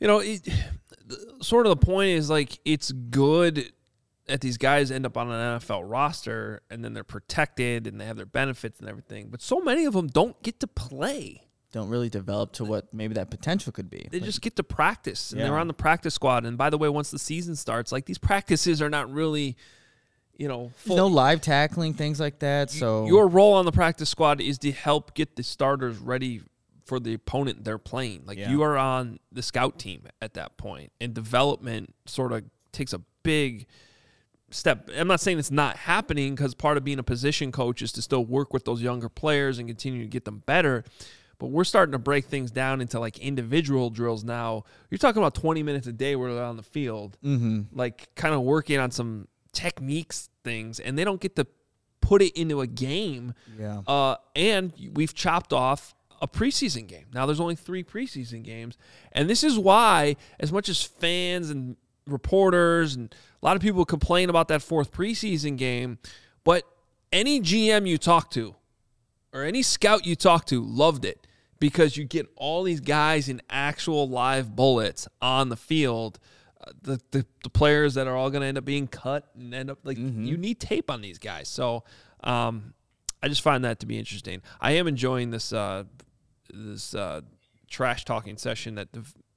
you 0.00 0.06
know, 0.06 0.18
it, 0.20 0.48
sort 1.40 1.66
of 1.66 1.70
the 1.78 1.84
point 1.86 2.10
is 2.10 2.30
like 2.30 2.58
it's 2.64 2.92
good 2.92 3.72
that 4.26 4.40
these 4.40 4.58
guys 4.58 4.90
end 4.90 5.06
up 5.06 5.16
on 5.16 5.30
an 5.30 5.58
NFL 5.58 5.82
roster 5.84 6.60
and 6.70 6.84
then 6.84 6.92
they're 6.92 7.04
protected 7.04 7.86
and 7.86 8.00
they 8.00 8.04
have 8.04 8.16
their 8.16 8.26
benefits 8.26 8.78
and 8.78 8.88
everything. 8.88 9.28
But 9.30 9.42
so 9.42 9.60
many 9.60 9.86
of 9.86 9.94
them 9.94 10.06
don't 10.06 10.40
get 10.42 10.60
to 10.60 10.66
play. 10.66 11.42
Don't 11.72 11.88
really 11.88 12.08
develop 12.08 12.52
to 12.54 12.64
what 12.64 12.92
maybe 12.94 13.14
that 13.14 13.30
potential 13.30 13.72
could 13.72 13.90
be. 13.90 14.08
They 14.10 14.20
like, 14.20 14.26
just 14.26 14.40
get 14.40 14.56
to 14.56 14.62
practice 14.62 15.32
and 15.32 15.40
yeah. 15.40 15.46
they're 15.46 15.58
on 15.58 15.66
the 15.66 15.74
practice 15.74 16.14
squad. 16.14 16.46
And 16.46 16.56
by 16.56 16.70
the 16.70 16.78
way, 16.78 16.88
once 16.88 17.10
the 17.10 17.18
season 17.18 17.56
starts, 17.56 17.92
like 17.92 18.06
these 18.06 18.18
practices 18.18 18.80
are 18.80 18.88
not 18.88 19.12
really, 19.12 19.56
you 20.36 20.48
know, 20.48 20.70
full. 20.76 20.96
no 20.96 21.06
live 21.06 21.42
tackling, 21.42 21.92
things 21.92 22.20
like 22.20 22.38
that. 22.38 22.70
So 22.70 23.06
your 23.06 23.28
role 23.28 23.54
on 23.54 23.66
the 23.66 23.72
practice 23.72 24.08
squad 24.08 24.40
is 24.40 24.58
to 24.58 24.72
help 24.72 25.14
get 25.14 25.36
the 25.36 25.42
starters 25.42 25.98
ready 25.98 26.42
for 26.88 26.98
the 26.98 27.12
opponent 27.12 27.64
they're 27.64 27.78
playing. 27.78 28.22
Like 28.24 28.38
yeah. 28.38 28.50
you 28.50 28.62
are 28.62 28.78
on 28.78 29.20
the 29.30 29.42
scout 29.42 29.78
team 29.78 30.04
at 30.22 30.34
that 30.34 30.56
point, 30.56 30.90
and 31.00 31.12
development 31.12 31.94
sort 32.06 32.32
of 32.32 32.44
takes 32.72 32.94
a 32.94 33.02
big 33.22 33.66
step. 34.50 34.88
I'm 34.96 35.06
not 35.06 35.20
saying 35.20 35.38
it's 35.38 35.50
not 35.50 35.76
happening 35.76 36.34
because 36.34 36.54
part 36.54 36.78
of 36.78 36.84
being 36.84 36.98
a 36.98 37.02
position 37.02 37.52
coach 37.52 37.82
is 37.82 37.92
to 37.92 38.02
still 38.02 38.24
work 38.24 38.54
with 38.54 38.64
those 38.64 38.80
younger 38.80 39.10
players 39.10 39.58
and 39.58 39.68
continue 39.68 40.02
to 40.02 40.08
get 40.08 40.24
them 40.24 40.42
better. 40.46 40.82
But 41.38 41.48
we're 41.48 41.64
starting 41.64 41.92
to 41.92 41.98
break 41.98 42.24
things 42.24 42.50
down 42.50 42.80
into 42.80 42.98
like 42.98 43.18
individual 43.18 43.90
drills 43.90 44.24
now. 44.24 44.64
You're 44.90 44.98
talking 44.98 45.22
about 45.22 45.34
20 45.34 45.62
minutes 45.62 45.86
a 45.86 45.92
day 45.92 46.16
where 46.16 46.34
they're 46.34 46.42
on 46.42 46.56
the 46.56 46.64
field, 46.64 47.16
mm-hmm. 47.22 47.62
like 47.72 48.08
kind 48.16 48.34
of 48.34 48.40
working 48.40 48.78
on 48.78 48.90
some 48.90 49.28
techniques 49.52 50.30
things, 50.42 50.80
and 50.80 50.98
they 50.98 51.04
don't 51.04 51.20
get 51.20 51.36
to 51.36 51.46
put 52.00 52.22
it 52.22 52.36
into 52.36 52.60
a 52.60 52.66
game. 52.66 53.34
Yeah. 53.58 53.82
Uh, 53.86 54.16
and 54.34 54.72
we've 54.94 55.14
chopped 55.14 55.52
off 55.52 55.94
a 56.20 56.28
preseason 56.28 56.86
game. 56.86 57.06
Now 57.12 57.26
there's 57.26 57.40
only 57.40 57.56
three 57.56 57.84
preseason 57.84 58.42
games, 58.42 58.76
and 59.12 59.28
this 59.28 59.44
is 59.44 59.58
why, 59.58 60.16
as 60.40 60.52
much 60.52 60.68
as 60.68 60.82
fans 60.82 61.50
and 61.50 61.76
reporters 62.06 62.94
and 62.94 63.14
a 63.42 63.46
lot 63.46 63.56
of 63.56 63.62
people 63.62 63.84
complain 63.84 64.30
about 64.30 64.48
that 64.48 64.62
fourth 64.62 64.92
preseason 64.92 65.56
game, 65.56 65.98
but 66.44 66.64
any 67.12 67.40
GM 67.40 67.86
you 67.86 67.98
talk 67.98 68.30
to 68.32 68.56
or 69.32 69.44
any 69.44 69.62
scout 69.62 70.06
you 70.06 70.16
talk 70.16 70.46
to 70.46 70.62
loved 70.62 71.04
it 71.04 71.26
because 71.60 71.96
you 71.96 72.04
get 72.04 72.26
all 72.36 72.62
these 72.62 72.80
guys 72.80 73.28
in 73.28 73.42
actual 73.50 74.08
live 74.08 74.54
bullets 74.54 75.08
on 75.20 75.48
the 75.48 75.56
field. 75.56 76.18
Uh, 76.60 76.72
the, 76.82 77.00
the, 77.10 77.26
the 77.44 77.50
players 77.50 77.94
that 77.94 78.06
are 78.06 78.16
all 78.16 78.30
going 78.30 78.40
to 78.40 78.46
end 78.46 78.58
up 78.58 78.64
being 78.64 78.88
cut 78.88 79.28
and 79.36 79.54
end 79.54 79.70
up 79.70 79.78
like 79.84 79.96
mm-hmm. 79.96 80.24
you 80.24 80.36
need 80.36 80.58
tape 80.58 80.90
on 80.90 81.00
these 81.00 81.18
guys. 81.18 81.48
So 81.48 81.84
um, 82.24 82.74
I 83.22 83.28
just 83.28 83.42
find 83.42 83.64
that 83.64 83.80
to 83.80 83.86
be 83.86 83.98
interesting. 83.98 84.42
I 84.60 84.72
am 84.72 84.86
enjoying 84.86 85.30
this 85.30 85.52
uh, 85.52 85.84
this 86.52 86.94
uh, 86.94 87.22
trash 87.68 88.04
talking 88.04 88.36
session 88.36 88.76
that 88.76 88.88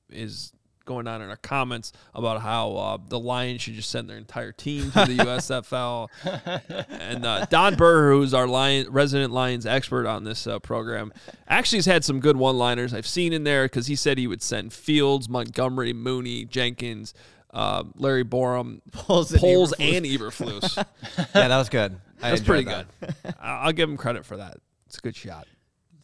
is 0.09 0.53
going 0.85 1.07
on 1.07 1.21
in 1.21 1.29
our 1.29 1.37
comments 1.37 1.93
about 2.13 2.41
how 2.41 2.71
uh, 2.73 2.97
the 3.07 3.19
Lions 3.19 3.61
should 3.61 3.75
just 3.75 3.89
send 3.89 4.09
their 4.09 4.17
entire 4.17 4.51
team 4.51 4.91
to 4.91 5.05
the 5.05 5.17
USFL. 5.17 6.09
and 6.89 7.25
uh, 7.25 7.45
Don 7.45 7.75
Burr, 7.75 8.11
who's 8.11 8.33
our 8.33 8.47
Lion 8.47 8.87
resident 8.89 9.31
Lions 9.31 9.65
expert 9.65 10.07
on 10.07 10.23
this 10.23 10.47
uh, 10.47 10.59
program, 10.59 11.13
actually 11.47 11.77
has 11.77 11.85
had 11.85 12.03
some 12.03 12.19
good 12.19 12.37
one-liners 12.37 12.93
I've 12.93 13.07
seen 13.07 13.33
in 13.33 13.43
there 13.43 13.65
because 13.65 13.87
he 13.87 13.95
said 13.95 14.17
he 14.17 14.27
would 14.27 14.41
send 14.41 14.73
Fields, 14.73 15.29
Montgomery, 15.29 15.93
Mooney, 15.93 16.45
Jenkins. 16.45 17.13
Uh, 17.53 17.83
Larry 17.97 18.23
Borom, 18.23 18.79
Poles, 18.93 19.35
Poles 19.37 19.73
and 19.73 20.05
Eberflus. 20.05 20.77
yeah, 21.17 21.49
that 21.49 21.57
was 21.57 21.67
good. 21.67 21.99
That's 22.21 22.39
pretty 22.39 22.63
that. 22.63 22.85
good. 23.01 23.35
I'll 23.41 23.73
give 23.73 23.89
him 23.89 23.97
credit 23.97 24.25
for 24.25 24.37
that. 24.37 24.55
It's 24.85 24.99
a 24.99 25.01
good 25.01 25.17
shot. 25.17 25.47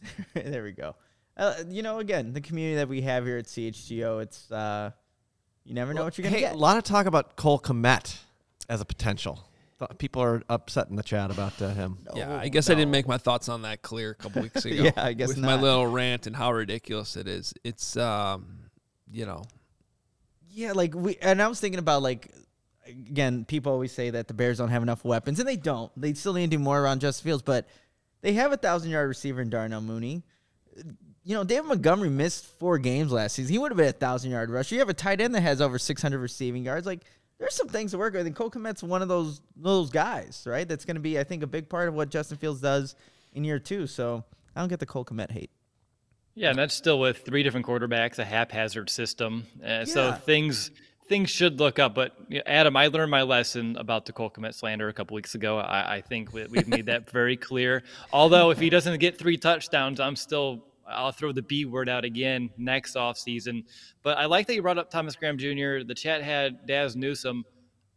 there 0.34 0.62
we 0.62 0.72
go. 0.72 0.94
Uh, 1.36 1.54
you 1.68 1.82
know, 1.82 1.98
again, 1.98 2.32
the 2.32 2.40
community 2.40 2.76
that 2.76 2.88
we 2.88 3.02
have 3.02 3.24
here 3.24 3.38
at 3.38 3.46
CHGO, 3.46 4.22
it's 4.22 4.50
uh, 4.50 4.90
you 5.64 5.74
never 5.74 5.92
know 5.92 6.00
well, 6.00 6.06
what 6.06 6.18
you're 6.18 6.24
gonna 6.24 6.36
hey, 6.36 6.42
get. 6.42 6.54
A 6.54 6.58
lot 6.58 6.76
of 6.76 6.84
talk 6.84 7.06
about 7.06 7.36
Cole 7.36 7.60
Kmet 7.60 8.18
as 8.68 8.80
a 8.80 8.84
potential. 8.84 9.44
People 9.98 10.22
are 10.22 10.42
upset 10.48 10.88
in 10.88 10.96
the 10.96 11.04
chat 11.04 11.30
about 11.30 11.62
uh, 11.62 11.68
him. 11.68 11.98
No, 12.04 12.18
yeah, 12.18 12.36
I 12.36 12.48
guess 12.48 12.68
no. 12.68 12.74
I 12.74 12.78
didn't 12.78 12.90
make 12.90 13.06
my 13.06 13.18
thoughts 13.18 13.48
on 13.48 13.62
that 13.62 13.80
clear 13.80 14.10
a 14.10 14.14
couple 14.16 14.42
weeks 14.42 14.64
ago. 14.64 14.74
yeah, 14.74 14.90
I 14.96 15.12
guess 15.12 15.28
with 15.28 15.38
not. 15.38 15.46
my 15.46 15.62
little 15.62 15.86
rant 15.86 16.26
and 16.26 16.34
how 16.34 16.52
ridiculous 16.52 17.16
it 17.16 17.28
is. 17.28 17.54
It's 17.62 17.96
um, 17.96 18.70
you 19.12 19.24
know, 19.24 19.44
yeah, 20.50 20.72
like 20.72 20.94
we 20.96 21.16
and 21.22 21.40
I 21.40 21.46
was 21.46 21.60
thinking 21.60 21.78
about 21.78 22.02
like 22.02 22.32
again, 22.88 23.44
people 23.44 23.72
always 23.72 23.92
say 23.92 24.10
that 24.10 24.28
the 24.28 24.34
Bears 24.34 24.58
don't 24.58 24.70
have 24.70 24.82
enough 24.82 25.04
weapons, 25.04 25.38
and 25.38 25.48
they 25.48 25.56
don't. 25.56 25.92
They 25.96 26.14
still 26.14 26.32
need 26.32 26.50
to 26.50 26.56
do 26.56 26.62
more 26.62 26.80
around 26.80 27.00
Justin 27.00 27.24
Fields, 27.24 27.42
but 27.42 27.68
they 28.20 28.32
have 28.34 28.52
a 28.52 28.56
thousand 28.56 28.90
yard 28.90 29.08
receiver 29.08 29.40
in 29.40 29.50
Darnell 29.50 29.80
Mooney. 29.80 30.22
You 31.24 31.34
know, 31.34 31.44
David 31.44 31.66
Montgomery 31.66 32.08
missed 32.08 32.46
four 32.46 32.78
games 32.78 33.12
last 33.12 33.34
season. 33.34 33.52
He 33.52 33.58
would 33.58 33.70
have 33.70 33.76
been 33.76 33.88
a 33.88 33.92
thousand 33.92 34.30
yard 34.30 34.50
rusher. 34.50 34.74
You 34.74 34.80
have 34.80 34.88
a 34.88 34.94
tight 34.94 35.20
end 35.20 35.34
that 35.34 35.42
has 35.42 35.60
over 35.60 35.78
six 35.78 36.00
hundred 36.00 36.18
receiving 36.18 36.64
yards. 36.64 36.86
Like 36.86 37.04
there's 37.38 37.54
some 37.54 37.68
things 37.68 37.92
to 37.92 37.98
work 37.98 38.14
with. 38.14 38.26
And 38.26 38.34
Cole 38.34 38.50
Kmet's 38.50 38.82
one 38.82 39.02
of 39.02 39.08
those 39.08 39.40
those 39.56 39.90
guys, 39.90 40.44
right? 40.46 40.66
That's 40.66 40.84
going 40.84 40.96
to 40.96 41.00
be, 41.00 41.18
I 41.18 41.24
think, 41.24 41.42
a 41.42 41.46
big 41.46 41.68
part 41.68 41.88
of 41.88 41.94
what 41.94 42.08
Justin 42.08 42.38
Fields 42.38 42.60
does 42.60 42.94
in 43.32 43.44
year 43.44 43.58
two. 43.58 43.86
So 43.86 44.24
I 44.56 44.60
don't 44.60 44.68
get 44.68 44.80
the 44.80 44.86
Cole 44.86 45.04
Kmet 45.04 45.30
hate. 45.30 45.50
Yeah, 46.34 46.50
and 46.50 46.58
that's 46.58 46.74
still 46.74 47.00
with 47.00 47.24
three 47.24 47.42
different 47.42 47.66
quarterbacks, 47.66 48.18
a 48.20 48.24
haphazard 48.24 48.90
system. 48.90 49.46
Uh, 49.60 49.66
yeah. 49.66 49.84
So 49.84 50.12
things 50.12 50.70
things 51.08 51.30
should 51.30 51.58
look 51.58 51.78
up. 51.78 51.94
But 51.94 52.14
you 52.28 52.38
know, 52.38 52.42
Adam, 52.46 52.76
I 52.76 52.88
learned 52.88 53.10
my 53.10 53.22
lesson 53.22 53.76
about 53.76 54.06
the 54.06 54.12
Cole 54.12 54.30
Kmet 54.30 54.54
slander 54.54 54.88
a 54.88 54.92
couple 54.92 55.14
weeks 55.14 55.34
ago. 55.34 55.58
I, 55.58 55.96
I 55.96 56.00
think 56.00 56.32
we, 56.32 56.40
have 56.40 56.68
made 56.68 56.86
that 56.86 57.10
very 57.10 57.36
clear. 57.36 57.82
Although 58.12 58.50
if 58.50 58.58
he 58.58 58.70
doesn't 58.70 58.98
get 58.98 59.18
three 59.18 59.36
touchdowns, 59.36 60.00
I'm 60.00 60.16
still 60.16 60.64
I'll 60.88 61.12
throw 61.12 61.32
the 61.32 61.42
B 61.42 61.64
word 61.64 61.88
out 61.88 62.04
again 62.04 62.50
next 62.56 62.94
offseason. 62.96 63.64
But 64.02 64.18
I 64.18 64.26
like 64.26 64.46
that 64.46 64.54
you 64.54 64.62
brought 64.62 64.78
up 64.78 64.90
Thomas 64.90 65.16
Graham 65.16 65.38
Jr. 65.38 65.84
The 65.86 65.94
chat 65.96 66.22
had 66.22 66.66
Daz 66.66 66.96
Newsome. 66.96 67.44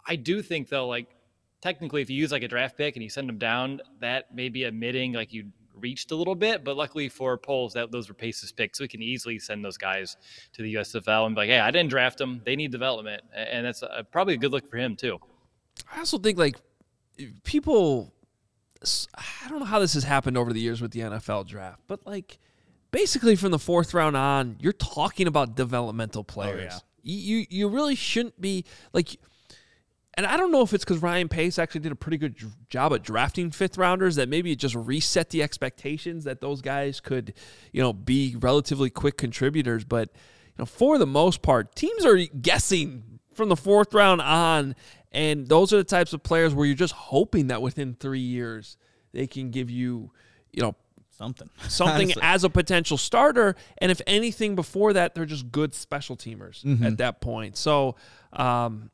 I 0.08 0.16
do 0.16 0.42
think 0.42 0.70
though, 0.70 0.88
like 0.88 1.08
technically, 1.62 2.02
if 2.02 2.10
you 2.10 2.18
use 2.18 2.32
like 2.32 2.44
a 2.44 2.48
draft 2.48 2.78
pick 2.78 2.96
and 2.96 3.04
you 3.04 3.10
send 3.10 3.30
him 3.30 3.38
down, 3.38 3.82
that 4.00 4.34
may 4.34 4.50
be 4.50 4.64
admitting 4.64 5.14
like 5.14 5.34
you 5.34 5.52
reached 5.82 6.12
a 6.12 6.16
little 6.16 6.36
bit, 6.36 6.64
but 6.64 6.78
luckily 6.78 7.10
for 7.10 7.38
Poles, 7.38 7.74
that 7.74 7.92
those 7.92 8.08
were 8.08 8.14
Pace's 8.14 8.52
picks, 8.52 8.78
so 8.78 8.84
we 8.84 8.88
can 8.88 9.02
easily 9.02 9.40
send 9.40 9.64
those 9.64 9.78
guys 9.78 10.18
to 10.54 10.62
the 10.62 10.76
USFL 10.76 11.26
and 11.26 11.36
be 11.36 11.42
like, 11.42 11.50
"Hey, 11.50 11.60
I 11.60 11.72
didn't 11.72 11.90
draft 11.90 12.18
them; 12.18 12.42
they 12.46 12.56
need 12.56 12.72
development," 12.72 13.24
and 13.34 13.66
that's 13.66 13.82
a, 13.82 14.06
probably 14.12 14.36
a 14.36 14.38
good 14.38 14.52
look 14.52 14.70
for 14.70 14.78
him 14.78 14.96
too. 14.96 15.20
I 15.94 16.00
also 16.00 16.18
think 16.18 16.38
like 16.38 16.58
people, 17.44 18.14
I 19.16 19.50
don't 19.50 19.60
know 19.60 19.66
how 19.66 19.80
this 19.80 19.94
has 19.94 20.04
happened 20.04 20.38
over 20.38 20.54
the 20.54 20.62
years 20.62 20.82
with 20.82 20.92
the 20.92 21.02
NFL 21.02 21.48
draft, 21.48 21.82
but 21.88 22.06
like 22.06 22.40
basically 22.92 23.36
from 23.36 23.52
the 23.52 23.60
fourth 23.60 23.94
round 23.94 24.16
on, 24.16 24.58
you're 24.60 24.74
talking 24.74 25.28
about 25.28 25.56
developmental 25.56 26.24
players. 26.24 26.74
Oh, 26.74 26.76
yeah. 26.76 26.80
You 27.04 27.46
you 27.50 27.68
really 27.68 27.96
shouldn't 27.96 28.40
be 28.40 28.64
like 28.94 29.18
and 30.16 30.26
I 30.26 30.36
don't 30.38 30.52
know 30.52 30.62
if 30.62 30.74
it's 30.74 30.84
because 30.84 31.02
Ryan 31.02 31.30
Pace 31.30 31.58
actually 31.58 31.82
did 31.82 31.92
a 31.92 31.96
pretty 31.96 32.18
good 32.18 32.36
job 32.70 32.94
at 32.94 33.02
drafting 33.04 33.50
fifth 33.52 33.78
rounders 33.78 34.16
that 34.18 34.28
maybe 34.30 34.52
it 34.52 34.60
just 34.60 34.76
reset 34.76 35.30
the 35.30 35.42
expectations 35.42 36.26
that 36.26 36.42
those 36.42 36.62
guys 36.62 37.00
could, 37.00 37.34
you 37.72 37.82
know, 37.82 37.94
be 37.94 38.36
relatively 38.40 38.90
quick 38.90 39.18
contributors. 39.18 39.84
But 39.86 40.10
you 40.48 40.54
know, 40.60 40.66
for 40.66 40.98
the 40.98 41.08
most 41.08 41.42
part, 41.42 41.76
teams 41.76 42.04
are 42.06 42.18
guessing 42.18 43.20
from 43.34 43.48
the 43.50 43.56
fourth 43.56 43.94
round 43.94 44.22
on, 44.22 44.76
and 45.14 45.48
those 45.48 45.72
are 45.72 45.78
the 45.78 45.84
types 45.86 46.12
of 46.14 46.22
players 46.24 46.54
where 46.54 46.66
you're 46.66 46.76
just 46.76 46.94
hoping 46.94 47.48
that 47.48 47.62
within 47.62 47.94
three 47.94 48.20
years 48.20 48.76
they 49.14 49.28
can 49.28 49.50
give 49.52 49.70
you, 49.70 50.12
you 50.52 50.62
know, 50.62 50.76
Something. 51.18 51.50
something 51.68 52.06
Honestly. 52.08 52.22
as 52.24 52.44
a 52.44 52.50
potential 52.50 52.98
starter. 52.98 53.56
And 53.78 53.92
if 53.92 54.02
anything 54.08 54.56
before 54.56 54.94
that, 54.94 55.14
they're 55.14 55.26
just 55.28 55.52
good 55.52 55.74
special 55.76 56.18
teamers 56.18 56.64
Mm-hmm. 56.64 56.84
at 56.84 56.98
that 56.98 57.22
point. 57.22 57.58
So, 57.58 57.96
um, 58.34 58.90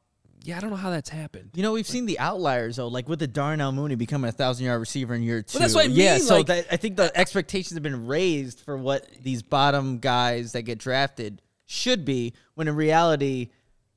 yeah, 0.47 0.55
I 0.55 0.61
don't 0.61 0.69
know 0.69 0.77
how 0.77 0.91
that's 0.91 1.09
happened. 1.09 1.49
You 1.55 1.61
know, 1.61 1.73
we've 1.73 1.85
seen 1.85 2.05
the 2.05 2.17
outliers 2.19 2.77
though, 2.77 2.87
like 2.87 3.09
with 3.09 3.19
the 3.19 3.27
Darnell 3.27 3.73
Mooney 3.73 3.95
becoming 3.95 4.29
a 4.29 4.31
thousand 4.31 4.65
yard 4.65 4.79
receiver 4.79 5.13
in 5.13 5.21
year 5.21 5.41
two. 5.41 5.59
that's 5.59 5.75
what 5.75 5.83
I 5.83 5.87
mean. 5.89 5.97
Yeah, 5.97 6.17
so 6.19 6.37
like- 6.37 6.45
that, 6.45 6.67
I 6.71 6.77
think 6.77 6.95
the 6.95 7.11
expectations 7.17 7.73
have 7.73 7.83
been 7.83 8.07
raised 8.07 8.61
for 8.61 8.77
what 8.77 9.09
these 9.21 9.43
bottom 9.43 9.99
guys 9.99 10.53
that 10.53 10.61
get 10.61 10.77
drafted 10.77 11.41
should 11.65 12.05
be. 12.05 12.33
When 12.55 12.69
in 12.69 12.75
reality, 12.75 13.49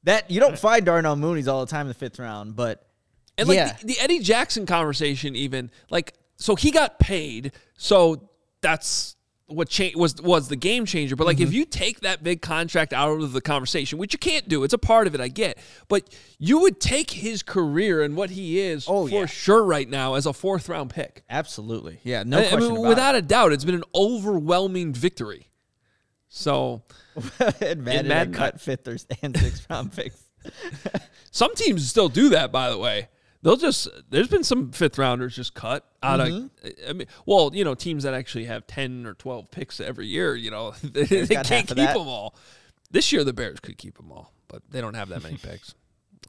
that 0.03 0.29
you 0.29 0.41
don't 0.41 0.59
find 0.59 0.85
Darnell 0.85 1.15
Mooney's 1.15 1.47
all 1.47 1.65
the 1.65 1.71
time 1.71 1.83
in 1.83 1.89
the 1.89 1.95
fifth 1.95 2.19
round. 2.19 2.57
But 2.57 2.85
And 3.39 3.47
like 3.47 3.57
yeah, 3.57 3.77
the, 3.81 3.87
the 3.87 4.01
Eddie 4.01 4.19
Jackson 4.19 4.67
conversation, 4.67 5.37
even 5.37 5.71
like, 5.89 6.15
so 6.35 6.57
he 6.57 6.73
got 6.73 6.99
paid. 6.99 7.53
So 7.77 8.29
that's 8.61 9.15
what 9.51 9.69
cha- 9.69 9.91
was 9.97 10.15
was 10.23 10.49
the 10.49 10.57
game 10.57 10.87
changer. 10.87 11.17
But 11.17 11.27
like, 11.27 11.37
Mm-hmm. 11.39 11.47
if 11.49 11.53
you 11.53 11.65
take 11.65 12.01
that 12.01 12.23
big 12.23 12.41
contract 12.43 12.93
out 12.93 13.21
of 13.21 13.33
the 13.33 13.41
conversation, 13.41 13.99
which 13.99 14.13
you 14.13 14.19
can't 14.19 14.49
do, 14.49 14.63
it's 14.65 14.73
a 14.75 14.79
part 14.79 15.07
of 15.07 15.15
it, 15.15 15.21
I 15.21 15.29
get. 15.29 15.59
But 15.89 16.09
you 16.39 16.61
would 16.61 16.81
take 16.81 17.11
his 17.11 17.43
career 17.43 18.03
and 18.03 18.17
what 18.17 18.31
he 18.31 18.59
is 18.61 18.87
Oh, 18.89 19.07
for 19.09 19.21
yeah. 19.21 19.27
sure 19.27 19.63
right 19.65 19.89
now 19.89 20.15
as 20.15 20.27
a 20.27 20.33
fourth 20.33 20.69
round 20.69 20.91
pick. 20.91 21.23
absolutely, 21.29 22.01
yeah, 22.05 22.23
no 22.25 22.39
I- 22.39 22.51
I 22.53 22.57
mean, 22.57 22.81
without 22.81 23.15
a 23.15 23.23
doubt, 23.23 23.53
it's 23.53 23.65
been 23.65 23.75
an 23.75 23.85
overwhelming 23.95 24.93
victory. 24.93 25.49
So 26.29 26.83
and 27.61 27.83
Madden, 27.85 28.09
Madden, 28.09 28.33
cut 28.35 28.61
fifth 28.61 28.87
and 29.23 29.37
sixth 29.37 29.67
round 29.69 29.93
picks. 29.93 30.23
some 31.33 31.55
teams 31.55 31.89
still 31.89 32.09
do 32.09 32.29
that. 32.31 32.53
By 32.53 32.71
the 32.71 32.79
way, 32.79 33.09
they'll 33.43 33.57
just 33.57 33.89
there's 34.11 34.29
been 34.29 34.45
some 34.45 34.73
fifth 34.73 34.99
rounders 34.99 35.37
just 35.37 35.55
cut 35.55 35.85
out 36.03 36.21
Mm-hmm. 36.21 36.67
of. 36.67 36.73
I 36.89 36.93
mean, 36.93 37.07
well, 37.27 37.51
you 37.55 37.65
know, 37.65 37.75
teams 37.75 38.03
that 38.05 38.15
actually 38.15 38.45
have 38.47 38.67
ten 38.67 39.07
or 39.07 39.15
twelve 39.15 39.51
picks 39.51 39.81
every 39.81 40.07
year, 40.07 40.35
you 40.35 40.51
know, 40.51 40.71
they, 40.83 41.05
they 41.05 41.27
can't 41.35 41.67
keep 41.67 41.77
them 41.77 41.97
all. 42.09 42.35
This 42.91 43.13
year, 43.13 43.23
the 43.25 43.33
Bears 43.33 43.61
could 43.61 43.79
keep 43.79 43.97
them 43.97 44.11
all, 44.11 44.33
but 44.49 44.63
they 44.71 44.81
don't 44.81 44.95
have 44.95 45.09
that 45.11 45.23
many 45.23 45.37
picks. 45.37 45.75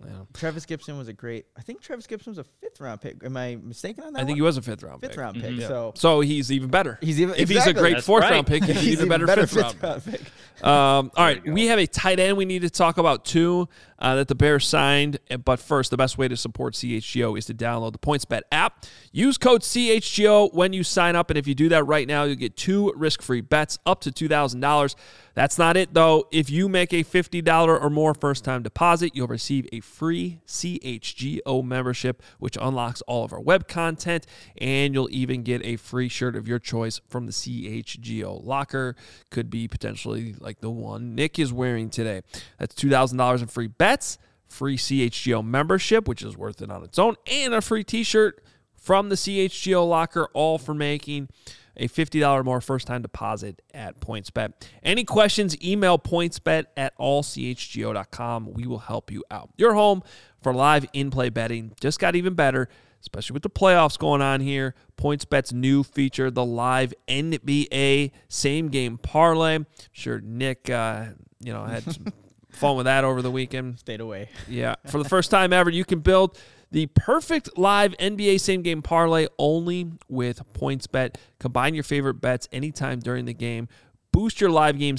Yeah. 0.06 0.12
Trevis 0.34 0.66
Gipson 0.66 0.98
was 0.98 1.08
a 1.08 1.14
great. 1.14 1.46
I 1.58 1.62
think 1.62 1.82
Trevis 1.82 2.08
Gipson 2.08 2.28
was 2.28 2.38
a 2.38 2.44
fifth 2.44 2.80
round 2.80 3.02
pick. 3.02 3.24
Am 3.24 3.36
I 3.38 3.58
mistaken 3.62 4.04
on 4.04 4.14
that? 4.14 4.22
I 4.22 4.26
think 4.26 4.38
he 4.38 4.42
was 4.42 4.58
a 4.58 4.62
fifth 4.62 4.84
round 4.84 5.02
fifth 5.02 5.12
pick. 5.12 5.20
round 5.20 5.42
pick. 5.42 5.56
Yeah. 5.56 5.68
So 5.68 5.94
So 5.96 6.20
he's 6.22 6.52
even 6.52 6.70
better. 6.70 6.98
He's 7.02 7.20
even- 7.22 7.36
if 7.38 7.50
he's 7.50 7.66
a 7.68 7.74
great 7.74 7.96
That's 7.96 8.06
fourth 8.06 8.24
right. 8.24 8.32
round 8.32 8.48
pick, 8.48 8.64
he's, 8.64 8.80
he's 8.80 8.94
even 8.94 9.10
better, 9.10 9.28
fifth, 9.28 9.54
round. 9.56 9.76
round 9.84 10.04
pick. 10.06 10.22
Um, 10.64 11.12
all 11.16 11.26
right, 11.26 11.44
we 11.44 11.68
have 11.68 11.80
a 11.80 11.88
tight 11.88 12.20
end 12.20 12.38
we 12.38 12.46
need 12.46 12.62
to 12.62 12.70
talk 12.70 12.98
about 13.00 13.26
too 13.26 13.68
uh, 13.98 14.16
that 14.16 14.28
the 14.28 14.36
Bears 14.36 14.68
signed. 14.68 15.18
Uh, 15.30 15.38
But 15.38 15.60
first, 15.60 15.90
the 15.92 15.98
best 15.98 16.18
way 16.20 16.28
to 16.28 16.38
support 16.38 16.74
CHGO 16.76 17.36
is 17.38 17.46
to 17.48 17.54
download 17.54 17.94
the 17.94 17.98
PointsBet 18.00 18.42
app. 18.52 18.86
Use 19.12 19.38
code 19.40 19.62
CHGO 19.62 20.54
when 20.54 20.72
you 20.74 20.84
sign 20.84 21.16
up, 21.16 21.30
and 21.32 21.38
if 21.38 21.48
you 21.48 21.56
do 21.56 21.70
that 21.70 21.86
right 21.86 22.08
now, 22.08 22.24
you'll 22.24 22.36
get 22.36 22.56
two 22.56 22.94
risk-free 22.96 23.42
bets 23.42 23.80
up 23.86 24.02
to 24.02 24.12
two 24.12 24.28
thousand 24.28 24.60
dollars. 24.60 24.96
That's 25.34 25.58
not 25.58 25.78
it 25.78 25.94
though. 25.94 26.28
If 26.32 26.50
you 26.50 26.68
make 26.68 26.94
a 26.94 27.04
fifty 27.04 27.42
dollar 27.42 27.80
or 27.80 27.90
more 27.90 28.14
first-time 28.14 28.64
deposit, 28.64 29.12
you'll 29.16 29.28
receive 29.28 29.68
a 29.72 29.80
free 29.80 30.40
CHGO 30.48 31.64
membership, 31.64 32.22
which 32.40 32.58
unlocks 32.60 33.02
all 33.04 33.24
of 33.24 33.34
our 33.34 33.40
web 33.40 33.68
content, 33.68 34.26
and 34.58 34.94
you'll 34.94 35.10
even 35.12 35.44
get 35.44 35.66
a 35.66 35.78
free 35.78 36.10
shirt 36.10 36.36
of 36.36 36.48
your 36.48 36.60
choice 36.60 37.00
from 37.08 37.26
the 37.26 37.32
CHGO 37.32 38.46
locker. 38.46 38.96
Could 39.30 39.50
be 39.50 39.68
potentially 39.68 40.36
like 40.40 40.62
the 40.62 40.70
one 40.72 41.16
Nick 41.16 41.40
is 41.40 41.54
wearing 41.54 41.90
today. 41.90 42.22
That's 42.60 42.76
$2,000 42.76 43.42
in 43.42 43.48
free 43.48 43.68
bets, 43.68 44.18
free 44.48 44.78
CHGO 44.78 45.46
membership, 45.46 46.08
which 46.08 46.22
is 46.22 46.38
worth 46.38 46.62
it 46.62 46.70
on 46.70 46.84
its 46.84 47.00
own, 47.00 47.16
and 47.26 47.54
a 47.54 47.62
free 47.62 47.84
t 47.84 48.04
shirt 48.04 48.44
from 48.76 49.10
the 49.10 49.16
CHGO 49.16 49.88
locker, 49.88 50.28
all 50.34 50.58
for 50.58 50.74
making 50.74 51.30
a 51.78 51.88
$50 51.88 52.28
or 52.30 52.44
more 52.44 52.62
first 52.62 52.88
time 52.88 53.02
deposit 53.02 53.62
at 53.74 54.00
PointsBet. 54.00 54.54
Any 54.84 55.04
questions, 55.04 55.62
email 55.64 55.98
pointsbet 55.98 56.66
at 56.78 56.98
allchgo.com. 56.98 58.54
We 58.54 58.68
will 58.68 58.80
help 58.80 59.12
you 59.12 59.24
out. 59.32 59.50
Your 59.58 59.74
home 59.74 60.04
for 60.42 60.54
live 60.54 60.86
in 60.94 61.12
play 61.12 61.30
betting 61.30 61.74
just 61.80 62.00
got 62.00 62.16
even 62.16 62.34
better, 62.34 62.68
especially 63.02 63.34
with 63.34 63.44
the 63.44 63.50
playoffs 63.50 63.98
going 63.98 64.22
on 64.22 64.42
here. 64.42 64.76
PointsBet's 64.98 65.54
new 65.54 65.84
feature, 65.84 66.30
the 66.30 66.46
live 66.46 66.94
NBA 67.08 68.12
same 68.28 68.70
game 68.70 68.98
parlay. 68.98 69.56
I'm 69.56 69.68
sure 69.92 70.20
Nick, 70.20 70.70
uh, 70.70 71.06
you 71.40 71.54
know, 71.54 71.66
had 71.66 71.84
some 71.84 72.14
fun 72.52 72.78
with 72.78 72.86
that 72.86 73.04
over 73.04 73.22
the 73.22 73.32
weekend. 73.32 73.80
Stayed 73.80 74.02
away. 74.02 74.30
Yeah. 74.48 74.76
For 74.88 75.02
the 75.02 75.10
first 75.10 75.32
time 75.32 75.54
ever, 75.54 75.70
you 75.70 75.86
can 75.86 76.00
build 76.00 76.38
the 76.72 76.88
perfect 76.88 77.58
live 77.58 77.96
NBA 77.98 78.40
same 78.40 78.62
game 78.62 78.82
parlay 78.82 79.28
only 79.38 79.92
with 80.08 80.42
PointsBet. 80.54 81.16
Combine 81.40 81.74
your 81.74 81.84
favorite 81.84 82.16
bets 82.16 82.48
anytime 82.52 83.00
during 83.00 83.26
the 83.26 83.34
game. 83.34 83.68
Boost 84.14 84.42
your 84.42 84.50
live 84.50 84.78
game 84.78 84.98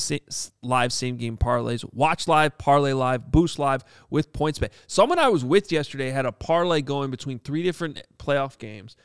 live 0.63 0.93
same 0.93 1.17
game 1.17 1.37
parlays. 1.37 1.85
Watch 1.93 2.29
live, 2.29 2.57
parlay 2.57 2.93
live, 2.93 3.31
boost 3.31 3.59
live 3.59 3.85
with 4.11 4.33
PointsBet. 4.33 4.71
Someone 4.87 5.19
I 5.19 5.29
was 5.29 5.45
with 5.45 5.73
yesterday 5.73 6.11
had 6.11 6.25
a 6.25 6.33
parlay 6.33 6.81
going 6.81 7.11
between 7.11 7.39
three 7.39 7.63
different 7.63 8.03
playoff 8.19 8.59
games. 8.59 8.97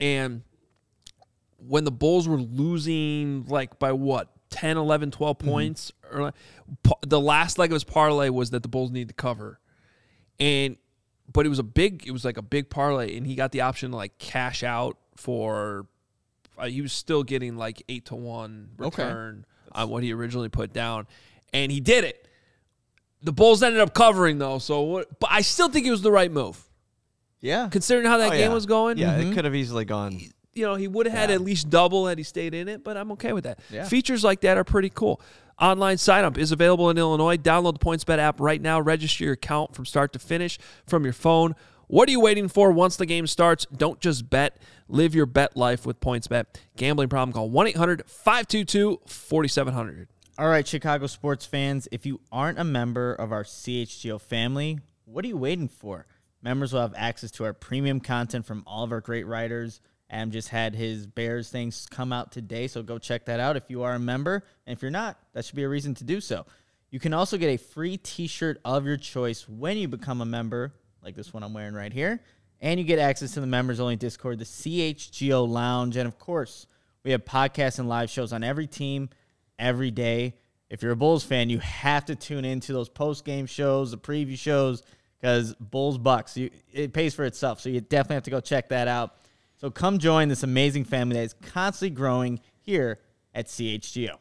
And 0.00 0.42
when 1.56 1.84
the 1.84 1.90
Bulls 1.90 2.28
were 2.28 2.36
losing 2.36 3.44
like 3.48 3.78
by 3.78 3.92
what 3.92 4.30
10, 4.50 4.76
11, 4.76 5.10
12 5.10 5.38
mm-hmm. 5.38 5.48
points 5.48 5.92
or 6.10 6.22
like, 6.22 6.34
pa- 6.82 6.94
the 7.06 7.20
last 7.20 7.58
leg 7.58 7.70
of 7.70 7.74
his 7.74 7.84
parlay 7.84 8.28
was 8.28 8.50
that 8.50 8.62
the 8.62 8.68
Bulls 8.68 8.90
needed 8.90 9.08
to 9.08 9.14
cover. 9.14 9.60
And 10.38 10.76
but 11.32 11.44
it 11.46 11.48
was 11.48 11.58
a 11.58 11.62
big 11.64 12.06
it 12.06 12.10
was 12.10 12.24
like 12.24 12.36
a 12.38 12.42
big 12.42 12.70
parlay 12.70 13.16
and 13.16 13.26
he 13.26 13.34
got 13.34 13.52
the 13.52 13.60
option 13.60 13.90
to 13.90 13.96
like 13.96 14.16
cash 14.18 14.62
out 14.62 14.96
for 15.16 15.86
uh, 16.58 16.66
he 16.66 16.80
was 16.82 16.92
still 16.92 17.22
getting 17.22 17.56
like 17.56 17.82
8 17.88 18.04
to 18.06 18.16
1 18.16 18.70
Okay. 18.80 19.02
return 19.04 19.44
on 19.72 19.88
what 19.90 20.02
he 20.02 20.12
originally 20.12 20.48
put 20.48 20.72
down 20.72 21.06
and 21.52 21.70
he 21.72 21.80
did 21.80 22.04
it. 22.04 22.26
The 23.22 23.32
Bulls 23.32 23.62
ended 23.62 23.80
up 23.80 23.94
covering 23.94 24.38
though, 24.38 24.58
so 24.58 24.82
what, 24.82 25.18
but 25.20 25.30
I 25.32 25.40
still 25.42 25.68
think 25.68 25.86
it 25.86 25.90
was 25.90 26.02
the 26.02 26.12
right 26.12 26.30
move. 26.30 26.62
Yeah. 27.40 27.68
Considering 27.70 28.06
how 28.06 28.18
that 28.18 28.28
Oh, 28.28 28.30
game 28.32 28.40
yeah. 28.42 28.54
was 28.54 28.66
going, 28.66 28.96
Yeah, 28.98 29.18
Mm-hmm. 29.18 29.32
it 29.32 29.34
could 29.34 29.44
have 29.44 29.54
easily 29.54 29.84
gone. 29.84 30.20
you 30.54 30.64
know, 30.66 30.74
he 30.74 30.88
would 30.88 31.06
have 31.06 31.16
had 31.16 31.28
Yeah. 31.30 31.36
at 31.36 31.40
least 31.42 31.68
double 31.70 32.06
had 32.06 32.18
he 32.18 32.24
stayed 32.24 32.54
in 32.54 32.68
it, 32.68 32.82
but 32.82 32.96
I'm 32.96 33.12
okay 33.12 33.32
with 33.32 33.44
that. 33.44 33.60
Yeah. 33.70 33.84
Features 33.84 34.24
like 34.24 34.40
that 34.42 34.56
are 34.56 34.64
pretty 34.64 34.90
cool. 34.90 35.20
Online 35.60 35.98
sign 35.98 36.24
up 36.24 36.38
is 36.38 36.52
available 36.52 36.88
in 36.88 36.98
Illinois. 36.98 37.36
Download 37.36 37.72
the 37.72 37.84
PointsBet 37.84 38.18
app 38.18 38.40
right 38.40 38.62
now. 38.62 38.80
Register 38.80 39.24
your 39.24 39.32
account 39.32 39.74
from 39.74 39.84
start 39.86 40.12
to 40.12 40.18
finish 40.20 40.56
from 40.86 41.02
your 41.02 41.12
phone. 41.12 41.56
What 41.88 42.08
are 42.08 42.12
you 42.12 42.20
waiting 42.20 42.48
for 42.48 42.70
once 42.70 42.96
the 42.96 43.06
game 43.06 43.26
starts? 43.26 43.66
Don't 43.76 43.98
just 43.98 44.30
bet. 44.30 44.58
Live 44.88 45.16
your 45.16 45.26
bet 45.26 45.56
life 45.56 45.84
with 45.84 45.98
PointsBet. 45.98 46.44
Gambling 46.76 47.08
problem? 47.08 47.32
Call 47.32 47.50
1 47.50 47.66
800 47.68 48.04
522 48.06 49.00
4700. 49.06 50.08
All 50.38 50.48
right, 50.48 50.68
Chicago 50.68 51.08
sports 51.08 51.44
fans, 51.44 51.88
if 51.90 52.06
you 52.06 52.20
aren't 52.30 52.60
a 52.60 52.64
member 52.64 53.12
of 53.12 53.32
our 53.32 53.42
CHGO 53.42 54.20
family, 54.20 54.78
what 55.06 55.24
are 55.24 55.28
you 55.28 55.36
waiting 55.36 55.66
for? 55.66 56.06
Members 56.40 56.72
will 56.72 56.82
have 56.82 56.94
access 56.96 57.32
to 57.32 57.44
our 57.44 57.52
premium 57.52 57.98
content 57.98 58.46
from 58.46 58.62
all 58.64 58.84
of 58.84 58.92
our 58.92 59.00
great 59.00 59.26
writers. 59.26 59.80
Adam 60.10 60.30
just 60.30 60.48
had 60.48 60.74
his 60.74 61.06
Bears 61.06 61.50
things 61.50 61.86
come 61.90 62.12
out 62.12 62.32
today, 62.32 62.66
so 62.66 62.82
go 62.82 62.98
check 62.98 63.26
that 63.26 63.40
out 63.40 63.56
if 63.56 63.64
you 63.68 63.82
are 63.82 63.94
a 63.94 63.98
member. 63.98 64.42
And 64.66 64.76
if 64.76 64.82
you're 64.82 64.90
not, 64.90 65.18
that 65.34 65.44
should 65.44 65.56
be 65.56 65.64
a 65.64 65.68
reason 65.68 65.94
to 65.96 66.04
do 66.04 66.20
so. 66.20 66.46
You 66.90 66.98
can 66.98 67.12
also 67.12 67.36
get 67.36 67.48
a 67.48 67.58
free 67.58 67.98
t 67.98 68.26
shirt 68.26 68.60
of 68.64 68.86
your 68.86 68.96
choice 68.96 69.46
when 69.48 69.76
you 69.76 69.88
become 69.88 70.22
a 70.22 70.26
member, 70.26 70.72
like 71.02 71.14
this 71.14 71.34
one 71.34 71.42
I'm 71.42 71.52
wearing 71.52 71.74
right 71.74 71.92
here. 71.92 72.22
And 72.60 72.80
you 72.80 72.86
get 72.86 72.98
access 72.98 73.34
to 73.34 73.40
the 73.40 73.46
members 73.46 73.78
only 73.78 73.96
Discord, 73.96 74.38
the 74.38 74.44
CHGO 74.44 75.46
Lounge. 75.46 75.96
And 75.96 76.08
of 76.08 76.18
course, 76.18 76.66
we 77.04 77.12
have 77.12 77.24
podcasts 77.24 77.78
and 77.78 77.88
live 77.88 78.10
shows 78.10 78.32
on 78.32 78.42
every 78.42 78.66
team 78.66 79.10
every 79.58 79.90
day. 79.90 80.34
If 80.70 80.82
you're 80.82 80.92
a 80.92 80.96
Bulls 80.96 81.24
fan, 81.24 81.50
you 81.50 81.58
have 81.58 82.06
to 82.06 82.16
tune 82.16 82.44
into 82.44 82.72
those 82.72 82.88
post 82.88 83.24
game 83.24 83.46
shows, 83.46 83.90
the 83.90 83.98
preview 83.98 84.38
shows, 84.38 84.82
because 85.20 85.54
Bulls 85.54 85.98
Bucks, 85.98 86.36
you, 86.36 86.50
it 86.72 86.92
pays 86.92 87.14
for 87.14 87.24
itself. 87.24 87.60
So 87.60 87.68
you 87.68 87.80
definitely 87.80 88.14
have 88.14 88.24
to 88.24 88.30
go 88.30 88.40
check 88.40 88.68
that 88.70 88.88
out. 88.88 89.16
So 89.60 89.70
come 89.70 89.98
join 89.98 90.28
this 90.28 90.42
amazing 90.42 90.84
family 90.84 91.16
that 91.16 91.22
is 91.24 91.34
constantly 91.34 91.94
growing 91.94 92.40
here 92.60 93.00
at 93.34 93.46
CHGO. 93.46 94.16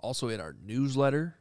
Also, 0.00 0.28
in 0.28 0.38
our 0.40 0.54
newsletter, 0.64 1.36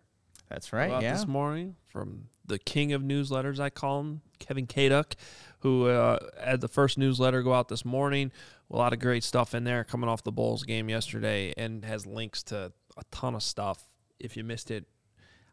That's 0.49 0.71
right. 0.73 1.01
Yeah. 1.01 1.13
this 1.13 1.27
morning 1.27 1.75
from 1.89 2.29
the 2.45 2.57
king 2.57 2.93
of 2.93 3.01
newsletters, 3.01 3.59
I 3.59 3.69
call 3.69 3.99
him, 3.99 4.21
Kevin 4.39 4.67
Kaduk, 4.67 5.13
who 5.59 5.87
uh, 5.87 6.17
had 6.41 6.61
the 6.61 6.67
first 6.69 6.97
newsletter 6.97 7.43
go 7.43 7.53
out 7.53 7.67
this 7.67 7.83
morning. 7.83 8.31
A 8.71 8.75
lot 8.75 8.93
of 8.93 8.99
great 8.99 9.23
stuff 9.23 9.53
in 9.53 9.63
there 9.65 9.83
coming 9.83 10.09
off 10.09 10.23
the 10.23 10.31
Bulls 10.31 10.63
game 10.63 10.89
yesterday 10.89 11.53
and 11.57 11.83
has 11.83 12.05
links 12.05 12.41
to 12.43 12.71
a 12.97 13.03
ton 13.11 13.35
of 13.35 13.43
stuff. 13.43 13.83
If 14.19 14.37
you 14.37 14.43
missed 14.43 14.71
it, 14.71 14.85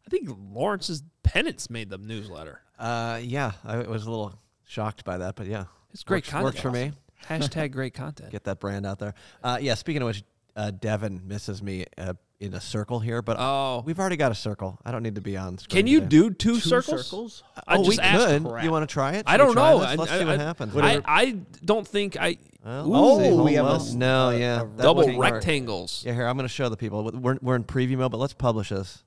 I 0.07 0.11
think 0.11 0.29
Lawrence's 0.53 1.03
pennants 1.23 1.68
made 1.68 1.90
the 1.90 1.99
newsletter. 1.99 2.61
Uh, 2.79 3.18
yeah, 3.23 3.53
I 3.64 3.79
was 3.79 4.07
a 4.07 4.11
little 4.11 4.38
shocked 4.66 5.05
by 5.05 5.18
that, 5.18 5.35
but 5.37 5.47
yeah, 5.47 5.64
It's 5.92 6.05
great 6.05 6.18
works, 6.25 6.29
content. 6.31 6.44
works 6.44 6.61
for 6.61 6.70
me. 6.70 6.92
Hashtag 7.28 7.72
great 7.72 7.94
content. 7.94 8.30
Get 8.30 8.44
that 8.44 8.60
brand 8.60 8.87
out 8.87 8.98
there. 8.98 9.14
Uh, 9.42 9.58
yeah. 9.60 9.74
Speaking 9.74 10.02
of 10.02 10.06
which, 10.06 10.22
uh, 10.56 10.70
Devin 10.70 11.22
misses 11.26 11.62
me 11.62 11.84
uh, 11.98 12.14
in 12.40 12.54
a 12.54 12.60
circle 12.60 13.00
here, 13.00 13.22
but 13.22 13.37
Oh. 13.40 13.82
we've 13.84 13.98
already 13.98 14.16
got 14.16 14.30
a 14.30 14.34
circle. 14.34 14.78
I 14.84 14.92
don't 14.92 15.02
need 15.02 15.14
to 15.16 15.20
be 15.20 15.37
on 15.37 15.58
screen. 15.58 15.82
Can 15.82 15.87
you 15.87 16.00
today. 16.00 16.08
do 16.10 16.30
two, 16.30 16.54
Two 16.54 16.60
circles? 16.60 17.06
circles? 17.06 17.42
I 17.66 17.76
oh, 17.76 17.84
just 17.84 17.88
we 17.90 17.96
could. 18.18 18.44
crap. 18.48 18.64
You 18.64 18.70
want 18.70 18.88
to 18.88 18.92
try 18.92 19.14
it? 19.14 19.24
I 19.26 19.32
Should 19.37 19.40
we 19.48 19.54
don't 19.54 19.54
know. 19.56 19.78
this? 19.80 19.88
I, 19.88 19.94
Let's 19.96 20.12
I- 20.12 20.18
see 20.18 20.24
what 20.24 20.40
I- 20.40 20.42
happens. 20.44 20.76
I, 20.76 21.02
I 21.06 21.30
don't 21.64 21.87
think 21.88 22.16
I 22.20 22.38
Well, 22.64 22.87
Ooh. 22.87 22.90
let's 23.14 23.24
see. 23.28 23.34
Oh, 23.34 23.42
we 23.44 23.52
have 23.54 23.66
a 23.66 23.94
no, 23.96 24.28
a- 24.30 24.38
yeah, 24.38 24.62
a 24.62 24.66
double 24.82 25.02
wouldn't 25.06 25.18
rectangles. 25.18 26.02
Yeah, 26.06 26.12
here 26.14 26.26
I'm 26.26 26.37
going 26.37 26.44
to 26.48 26.54
show 26.54 26.68
the 26.68 26.76
people. 26.76 27.10
We're 27.12 27.38
we're 27.42 27.56
in 27.56 27.64
preview 27.64 27.96
mode, 27.98 28.10
but 28.12 28.18
let's 28.18 28.34
publish 28.34 28.68
this. 28.68 29.02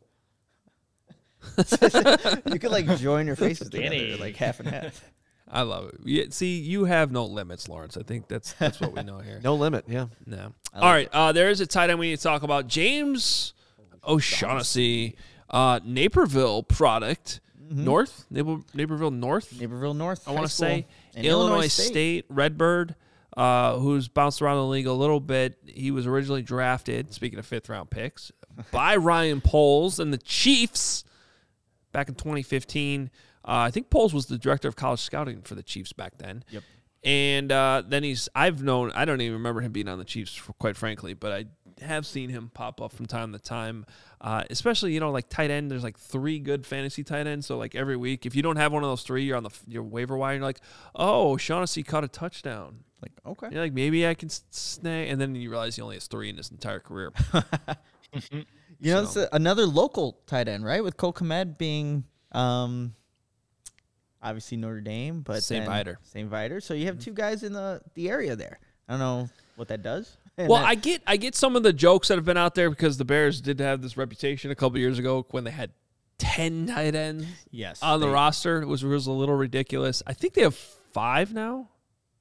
you 1.58 2.60
could 2.60 2.72
like 2.72 2.88
join 2.98 3.26
your 3.28 3.36
faces 3.36 3.70
together, 3.70 4.18
like 4.18 4.36
half 4.36 4.60
and 4.60 4.70
half. 4.70 5.02
I 5.50 5.62
love 5.62 5.90
it. 5.90 5.96
Yeah, 6.04 6.24
see, 6.30 6.60
you 6.60 6.86
have 6.86 7.12
no 7.12 7.26
limits, 7.26 7.70
Lawrence. 7.70 7.96
I 7.98 8.04
think 8.04 8.28
that's 8.28 8.54
that's 8.54 8.82
what 8.82 8.94
we 8.94 9.04
know 9.04 9.20
here. 9.20 9.40
No 9.44 9.56
limit. 9.56 9.86
Yeah. 9.88 10.08
No. 10.26 10.54
I 10.74 10.78
All 10.80 10.82
like 10.84 10.94
right. 10.94 11.10
Uh, 11.14 11.32
there 11.32 11.50
is 11.50 11.62
a 11.62 11.68
tight 11.68 11.90
end 11.90 12.00
we 12.00 12.10
need 12.10 12.18
to 12.18 12.24
talk 12.24 12.44
about. 12.44 12.68
James 12.68 13.54
O'Shaughnessy, 14.06 15.16
uh, 15.50 15.80
Naperville 15.84 16.64
product. 16.64 17.40
North? 17.70 18.26
Naper- 18.32 18.64
Naperville 18.74 19.12
North? 19.12 19.60
Naperville 19.60 19.94
North. 19.94 20.28
I 20.28 20.32
want 20.32 20.46
to 20.46 20.52
say 20.52 20.88
in 21.16 21.26
Illinois, 21.26 21.68
State. 21.68 22.26
Redbird, 22.30 22.96
uh, 23.36 23.78
who's 23.78 24.08
bounced 24.08 24.42
around 24.42 24.58
the 24.58 24.66
league 24.66 24.88
a 24.88 24.94
little 24.94 25.20
bit. 25.20 25.58
He 25.66 25.92
was 25.92 26.08
originally 26.08 26.42
drafted, 26.42 27.14
speaking 27.14 27.40
of 27.40 27.46
fifth 27.46 27.68
round 27.68 27.90
picks, 27.90 28.32
by 28.72 28.96
Ryan 28.96 29.42
Poles 29.42 30.00
and 30.00 30.14
the 30.14 30.18
Chiefs 30.18 31.04
back 31.92 32.08
in 32.10 32.16
2015. 32.16 33.10
Uh, 33.48 33.66
I 33.66 33.72
think 33.72 33.90
Poles 33.90 34.14
was 34.14 34.26
the 34.26 34.38
director 34.38 34.68
of 34.68 34.76
college 34.76 35.00
scouting 35.00 35.42
for 35.42 35.56
the 35.56 35.64
Chiefs 35.64 35.94
back 35.94 36.18
then. 36.18 36.44
Yep. 36.52 36.64
And 37.04 37.52
uh, 37.52 37.84
then 37.88 38.04
he's, 38.04 38.28
I've 38.36 38.62
known, 38.62 38.92
I 38.94 39.06
don't 39.06 39.22
even 39.22 39.34
remember 39.34 39.62
him 39.62 39.72
being 39.72 39.88
on 39.88 39.98
the 39.98 40.06
Chiefs, 40.06 40.36
for, 40.36 40.54
quite 40.54 40.76
frankly, 40.76 41.14
but 41.14 41.32
I 41.32 41.46
have 41.86 42.06
seen 42.06 42.30
him 42.30 42.52
pop 42.54 42.82
up 42.82 42.92
from 42.92 43.06
time 43.06 43.32
to 43.32 43.40
time. 43.40 43.86
Uh, 44.20 44.44
especially, 44.50 44.94
you 44.94 45.00
know, 45.00 45.12
like 45.12 45.30
tight 45.30 45.52
end, 45.52 45.72
there's 45.72 45.84
like 45.84 45.98
three 45.98 46.40
good 46.40 46.66
fantasy 46.66 47.04
tight 47.04 47.28
ends. 47.28 47.46
So, 47.46 47.58
like 47.58 47.76
every 47.76 47.96
week, 47.96 48.26
if 48.26 48.36
you 48.36 48.42
don't 48.42 48.58
have 48.58 48.74
one 48.74 48.84
of 48.84 48.90
those 48.90 49.04
three, 49.04 49.24
you're 49.24 49.38
on 49.38 49.44
the 49.44 49.52
your 49.68 49.84
waiver 49.84 50.18
wire, 50.18 50.34
and 50.34 50.42
you're 50.42 50.50
like, 50.50 50.60
oh, 50.96 51.38
Shaughnessy 51.38 51.84
caught 51.84 52.04
a 52.04 52.08
touchdown. 52.08 52.80
Like 53.02 53.12
okay. 53.26 53.50
You're 53.52 53.62
like, 53.62 53.74
maybe 53.74 54.08
I 54.08 54.16
can 54.16 54.30
snag. 54.30 55.10
And 55.10 55.22
then 55.22 55.36
you 55.36 55.52
realize 55.52 55.76
he 55.76 55.84
only 55.84 55.98
has 55.98 56.08
three 56.08 56.30
in 56.30 56.38
his 56.38 56.50
entire 56.50 56.80
career. 56.80 57.14
You 58.80 58.94
know, 58.94 59.04
it's 59.04 59.16
a, 59.16 59.28
another 59.32 59.66
local 59.66 60.20
tight 60.28 60.48
end, 60.48 60.64
right? 60.64 60.84
With 60.84 60.98
Cole 60.98 61.14
Kmet 61.14 61.58
being 61.58 62.04
um, 62.32 62.94
obviously 64.28 64.58
Notre 64.58 64.82
Dame, 64.82 65.22
but 65.22 65.42
St. 65.44 65.62
then 65.62 65.72
Viator. 65.72 66.00
St. 66.04 66.30
Viator. 66.30 66.60
So 66.60 66.74
you 66.74 66.86
have 66.86 66.96
mm-hmm. 66.96 67.04
two 67.04 67.14
guys 67.14 67.44
in 67.44 67.54
the 67.54 67.82
the 67.96 68.10
area 68.10 68.36
there. 68.36 68.60
I 68.88 68.94
don't 68.94 69.00
know 69.00 69.30
what 69.56 69.68
that 69.70 69.84
does. 69.84 70.18
And 70.38 70.48
well, 70.50 70.62
that- 70.62 70.68
I 70.68 70.76
get 70.76 71.02
I 71.08 71.18
get 71.18 71.36
some 71.36 71.56
of 71.56 71.64
the 71.64 71.74
jokes 71.74 72.10
that 72.10 72.16
have 72.16 72.26
been 72.26 72.38
out 72.38 72.56
there 72.56 72.70
because 72.70 72.98
the 72.98 73.06
Bears 73.06 73.42
did 73.42 73.60
have 73.60 73.82
this 73.82 73.98
reputation 73.98 74.52
a 74.52 74.56
couple 74.56 74.78
years 74.80 75.00
ago 75.00 75.26
when 75.32 75.44
they 75.44 75.52
had 75.52 75.72
ten 76.18 76.68
tight 76.68 76.96
ends 76.96 77.26
yes 77.52 77.82
on 77.82 78.00
the 78.00 78.08
they- 78.08 78.12
roster. 78.12 78.62
It 78.62 78.68
was, 78.68 78.84
it 78.84 78.88
was 78.88 79.08
a 79.08 79.12
little 79.12 79.36
ridiculous. 79.36 80.04
I 80.06 80.14
think 80.14 80.34
they 80.34 80.42
have 80.42 80.56
five 80.56 81.34
now. 81.34 81.70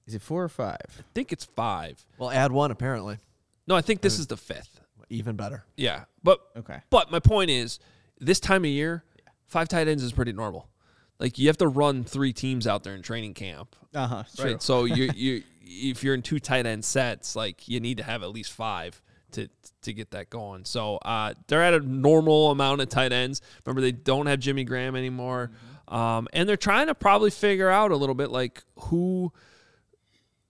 Is 0.07 0.15
it 0.15 0.23
four 0.23 0.45
or 0.45 0.49
five? 0.49 0.79
I 0.99 1.03
think 1.15 1.33
it's 1.33 1.45
five. 1.45 2.05
Well, 2.19 2.31
add 2.31 2.53
one 2.53 2.71
apparently. 2.71 3.19
No, 3.67 3.75
I 3.75 3.81
think 3.81 4.01
this 4.01 4.21
is 4.21 4.29
the 4.29 4.37
fifth. 4.37 4.81
Even 5.09 5.37
better. 5.37 5.65
Yeah, 5.77 6.05
but 6.23 6.41
Okay. 6.57 6.81
but 6.91 7.11
my 7.11 7.21
point 7.21 7.51
is, 7.51 7.79
this 8.21 8.41
time 8.41 8.65
of 8.65 8.71
year, 8.71 9.05
five 9.47 9.69
tight 9.69 9.89
ends 9.89 10.03
is 10.03 10.13
pretty 10.13 10.33
normal. 10.33 10.69
Like 11.19 11.39
you 11.39 11.47
have 11.49 11.59
to 11.59 11.69
run 11.69 12.05
three 12.05 12.33
teams 12.33 12.67
out 12.67 12.85
there 12.85 12.95
in 12.95 13.03
training 13.03 13.35
camp, 13.35 13.75
Uh 13.95 14.07
huh. 14.07 14.25
right? 14.39 14.63
So 14.63 14.85
you 14.85 15.11
you 15.15 15.43
if 15.63 16.05
you're 16.05 16.15
in 16.15 16.23
two 16.23 16.39
tight 16.39 16.67
end 16.67 16.85
sets, 16.85 17.35
like 17.35 17.69
you 17.69 17.81
need 17.81 17.97
to 17.99 18.03
have 18.05 18.23
at 18.23 18.31
least 18.31 18.53
five 18.53 19.01
to 19.33 19.49
to 19.83 19.93
get 19.93 20.11
that 20.13 20.31
going. 20.31 20.65
So 20.65 20.97
uh, 20.99 21.35
they're 21.49 21.63
at 21.63 21.75
a 21.75 21.81
normal 21.81 22.51
amount 22.51 22.81
of 22.83 22.89
tight 22.89 23.13
ends. 23.13 23.41
Remember, 23.65 23.81
they 23.81 23.93
don't 23.93 24.27
have 24.27 24.39
Jimmy 24.41 24.65
Graham 24.65 24.95
anymore, 24.95 25.51
um, 25.89 26.29
and 26.33 26.49
they're 26.49 26.57
trying 26.57 26.87
to 26.89 26.95
probably 26.95 27.31
figure 27.31 27.69
out 27.71 27.91
a 27.93 27.97
little 27.97 28.15
bit 28.15 28.31
like 28.31 28.63
who 28.79 29.33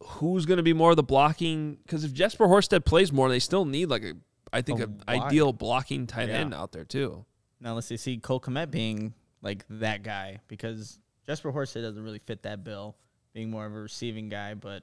who's 0.03 0.47
going 0.47 0.59
to 0.59 0.63
be 0.63 0.73
more 0.73 0.91
of 0.91 0.97
the 0.97 1.03
blocking. 1.03 1.79
Because 1.85 2.05
if 2.05 2.13
Jesper 2.13 2.47
Horsted 2.47 2.85
plays 2.85 3.13
more, 3.13 3.29
they 3.29 3.39
still 3.39 3.65
need 3.65 3.87
like 3.87 4.03
a 4.03 4.15
I 4.53 4.63
think 4.63 4.81
an 4.81 5.03
ideal 5.09 5.53
blocking 5.53 6.07
tight 6.07 6.29
Yeah. 6.29 6.37
end 6.37 6.55
out 6.55 6.73
there 6.73 6.85
too. 6.85 7.25
Now 7.61 7.75
let's 7.75 7.87
see, 7.87 7.97
see 7.97 8.19
Cole 8.19 8.41
Kmet 8.41 8.71
being 8.71 9.15
like 9.43 9.65
that 9.69 10.03
guy 10.03 10.41
because 10.49 10.99
Jesper 11.27 11.53
Horsted 11.53 11.83
doesn't 11.83 12.03
really 12.03 12.21
fit 12.21 12.43
that 12.43 12.65
bill, 12.65 12.97
being 13.33 13.51
more 13.51 13.67
of 13.67 13.73
a 13.73 13.79
receiving 13.79 14.29
guy. 14.29 14.55
But 14.55 14.83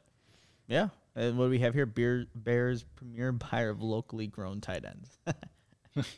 yeah, 0.67 0.89
and 1.15 1.37
what 1.37 1.45
do 1.45 1.49
we 1.51 1.59
have 1.59 1.73
here? 1.73 1.85
Bear, 1.85 2.25
Bears 2.35 2.83
premier 2.95 3.31
buyer 3.31 3.69
of 3.69 3.81
locally 3.81 4.27
grown 4.27 4.61
tight 4.61 4.85
ends. 4.85 6.05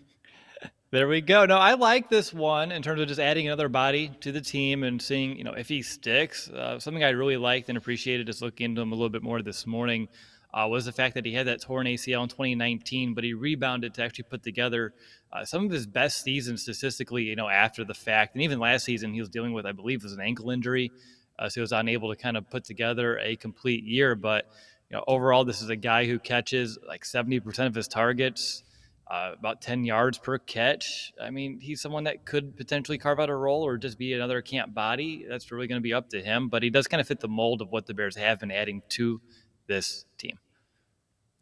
There 0.95 1.09
we 1.09 1.19
go. 1.19 1.45
No, 1.45 1.57
I 1.57 1.73
like 1.73 2.09
this 2.09 2.33
one 2.33 2.71
in 2.71 2.81
terms 2.81 3.01
of 3.01 3.09
just 3.09 3.19
adding 3.19 3.47
another 3.47 3.67
body 3.67 4.11
to 4.21 4.31
the 4.31 4.39
team 4.39 4.83
and 4.83 5.01
seeing, 5.01 5.35
you 5.37 5.43
know, 5.43 5.51
if 5.51 5.67
he 5.67 5.81
sticks. 5.81 6.49
Uh, 6.49 6.79
something 6.79 7.03
I 7.03 7.09
really 7.09 7.35
liked 7.35 7.67
and 7.67 7.77
appreciated 7.77 8.27
just 8.27 8.41
looking 8.41 8.65
into 8.65 8.81
him 8.81 8.93
a 8.93 8.95
little 8.95 9.09
bit 9.09 9.21
more 9.21 9.41
this 9.41 9.67
morning 9.67 10.07
uh, 10.55 10.65
was 10.67 10.85
the 10.85 10.91
fact 10.91 11.15
that 11.15 11.25
he 11.25 11.33
had 11.33 11.47
that 11.47 11.61
torn 11.61 11.85
ACL 11.85 12.23
in 12.23 12.29
2019, 12.29 13.13
but 13.13 13.25
he 13.25 13.33
rebounded 13.33 13.93
to 13.93 14.03
actually 14.03 14.23
put 14.23 14.41
together 14.41 14.93
uh, 15.33 15.43
some 15.43 15.65
of 15.65 15.71
his 15.71 15.85
best 15.85 16.23
seasons 16.23 16.61
statistically, 16.61 17.23
you 17.23 17.35
know, 17.35 17.49
after 17.49 17.83
the 17.83 17.93
fact. 17.93 18.35
And 18.35 18.43
even 18.43 18.59
last 18.59 18.85
season, 18.85 19.13
he 19.13 19.19
was 19.19 19.29
dealing 19.29 19.51
with, 19.51 19.65
I 19.65 19.73
believe, 19.73 20.03
was 20.03 20.13
an 20.13 20.21
ankle 20.21 20.49
injury. 20.51 20.91
Uh, 21.37 21.49
so 21.49 21.55
he 21.55 21.61
was 21.61 21.73
unable 21.73 22.09
to 22.09 22.15
kind 22.15 22.37
of 22.37 22.49
put 22.49 22.63
together 22.63 23.19
a 23.19 23.35
complete 23.35 23.83
year. 23.83 24.15
But, 24.15 24.49
you 24.89 24.95
know, 24.95 25.03
overall, 25.07 25.43
this 25.43 25.61
is 25.61 25.69
a 25.69 25.75
guy 25.75 26.05
who 26.05 26.19
catches 26.19 26.77
like 26.87 27.03
70% 27.03 27.67
of 27.67 27.75
his 27.75 27.89
targets 27.89 28.63
uh, 29.07 29.31
about 29.37 29.61
10 29.61 29.83
yards 29.83 30.17
per 30.17 30.37
catch. 30.37 31.11
I 31.21 31.31
mean, 31.31 31.59
he's 31.59 31.81
someone 31.81 32.05
that 32.05 32.25
could 32.25 32.55
potentially 32.55 32.97
carve 32.97 33.19
out 33.19 33.29
a 33.29 33.35
role 33.35 33.63
or 33.63 33.77
just 33.77 33.99
be 33.99 34.13
another 34.13 34.41
camp 34.41 34.73
body. 34.73 35.25
That's 35.27 35.51
really 35.51 35.67
going 35.67 35.79
to 35.79 35.83
be 35.83 35.93
up 35.93 36.09
to 36.11 36.21
him, 36.21 36.47
but 36.47 36.63
he 36.63 36.69
does 36.69 36.87
kind 36.87 37.01
of 37.01 37.07
fit 37.07 37.19
the 37.19 37.27
mold 37.27 37.61
of 37.61 37.71
what 37.71 37.85
the 37.85 37.93
Bears 37.93 38.15
have 38.15 38.39
been 38.39 38.51
adding 38.51 38.81
to 38.89 39.21
this 39.67 40.05
team. 40.17 40.37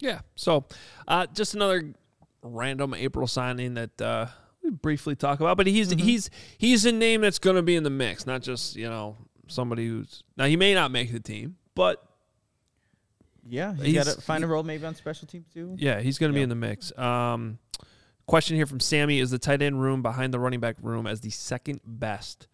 Yeah. 0.04 0.20
So, 0.36 0.66
uh, 1.08 1.28
just 1.34 1.56
another 1.56 1.94
random 2.42 2.94
April 2.94 3.26
signing 3.26 3.76
that 3.76 4.02
uh, 4.02 4.28
we 4.62 4.70
briefly 4.70 5.16
talk 5.16 5.40
about, 5.40 5.56
but 5.56 5.66
he's 5.66 5.92
he's 5.92 6.30
he's 6.58 6.86
a 6.86 6.92
name 6.92 7.22
that's 7.22 7.40
going 7.40 7.56
to 7.56 7.62
be 7.62 7.76
in 7.78 7.84
the 7.84 7.90
mix, 7.90 8.26
not 8.26 8.42
just 8.42 8.76
you 8.76 8.90
know 8.90 9.16
somebody 9.48 9.88
who's 9.88 10.24
now 10.36 10.46
he 10.46 10.58
may 10.58 10.74
not 10.74 10.92
make 10.92 11.12
the 11.12 11.22
team, 11.22 11.56
but 11.74 12.06
yeah, 13.48 13.74
you 13.76 13.94
got 13.94 14.08
to 14.08 14.22
find 14.22 14.44
a 14.44 14.48
role 14.48 14.64
maybe 14.64 14.86
on 14.86 14.94
special 14.94 15.26
teams 15.26 15.48
too. 15.54 15.76
yeah, 15.80 16.02
he's 16.02 16.18
going 16.18 16.32
to 16.32 16.36
be 16.36 16.42
in 16.42 16.50
the 16.50 16.56
mix. 16.56 16.98
Um, 16.98 17.60
question 18.26 18.58
here 18.58 18.66
from 18.66 18.82
Sammy: 18.82 19.20
Is 19.20 19.32
the 19.32 19.40
tight 19.40 19.62
end 19.62 19.82
room 19.82 20.02
behind 20.02 20.34
the 20.34 20.40
running 20.40 20.60
back 20.60 20.76
room 20.82 21.08
as 21.08 21.22
the 21.22 21.30
second 21.30 21.80
best 21.86 22.48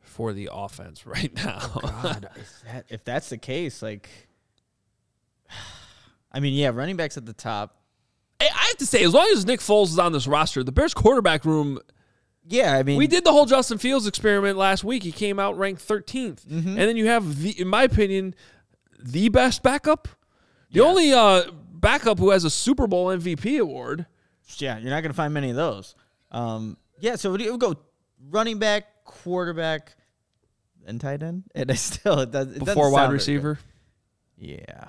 for 0.00 0.32
the 0.32 0.48
offense 0.52 1.06
right 1.08 1.34
now? 1.34 1.58
God, 1.82 2.28
is 2.36 2.62
that, 2.64 2.86
if 2.88 3.02
that's 3.02 3.30
the 3.30 3.38
case, 3.38 3.82
like, 3.82 4.08
I 6.34 6.40
mean, 6.40 6.52
yeah, 6.52 6.68
running 6.68 6.96
backs 6.96 7.16
at 7.16 7.24
the 7.24 7.32
top. 7.32 7.78
I 8.40 8.44
I 8.46 8.66
have 8.66 8.76
to 8.78 8.86
say, 8.86 9.02
as 9.04 9.14
long 9.14 9.28
as 9.32 9.46
Nick 9.46 9.60
Foles 9.60 9.86
is 9.86 9.98
on 9.98 10.12
this 10.12 10.26
roster, 10.26 10.62
the 10.62 10.72
Bears 10.72 10.92
quarterback 10.92 11.44
room 11.44 11.78
Yeah, 12.46 12.74
I 12.76 12.82
mean, 12.82 12.98
We 12.98 13.06
did 13.06 13.24
the 13.24 13.32
whole 13.32 13.46
Justin 13.46 13.78
Fields 13.78 14.06
experiment 14.06 14.58
last 14.58 14.84
week. 14.84 15.02
He 15.04 15.12
came 15.12 15.38
out 15.38 15.56
ranked 15.56 15.86
13th. 15.86 16.44
Mm-hmm. 16.44 16.68
And 16.68 16.78
then 16.78 16.96
you 16.96 17.06
have, 17.06 17.40
the, 17.40 17.58
in 17.58 17.68
my 17.68 17.84
opinion, 17.84 18.34
the 18.98 19.28
best 19.30 19.62
backup. 19.62 20.08
The 20.72 20.80
only 20.80 21.12
uh, 21.12 21.44
backup 21.72 22.18
who 22.18 22.30
has 22.30 22.44
a 22.44 22.50
Super 22.50 22.88
Bowl 22.88 23.06
MVP 23.06 23.60
award. 23.60 24.06
Yeah, 24.58 24.78
you're 24.78 24.90
not 24.90 25.02
going 25.02 25.12
to 25.12 25.16
find 25.16 25.32
many 25.32 25.50
of 25.50 25.56
those. 25.56 25.94
Um, 26.32 26.76
yeah, 26.98 27.14
so 27.14 27.32
it 27.34 27.50
would 27.50 27.60
go 27.60 27.76
running 28.28 28.58
back, 28.58 29.04
quarterback, 29.04 29.94
and 30.86 31.00
tight 31.00 31.22
end. 31.22 31.44
And 31.54 31.70
it 31.70 31.78
still 31.78 32.18
it 32.20 32.32
does 32.32 32.48
it 32.56 32.64
Before 32.64 32.90
wide 32.90 33.06
good. 33.06 33.12
receiver. 33.12 33.58
Yeah, 34.36 34.88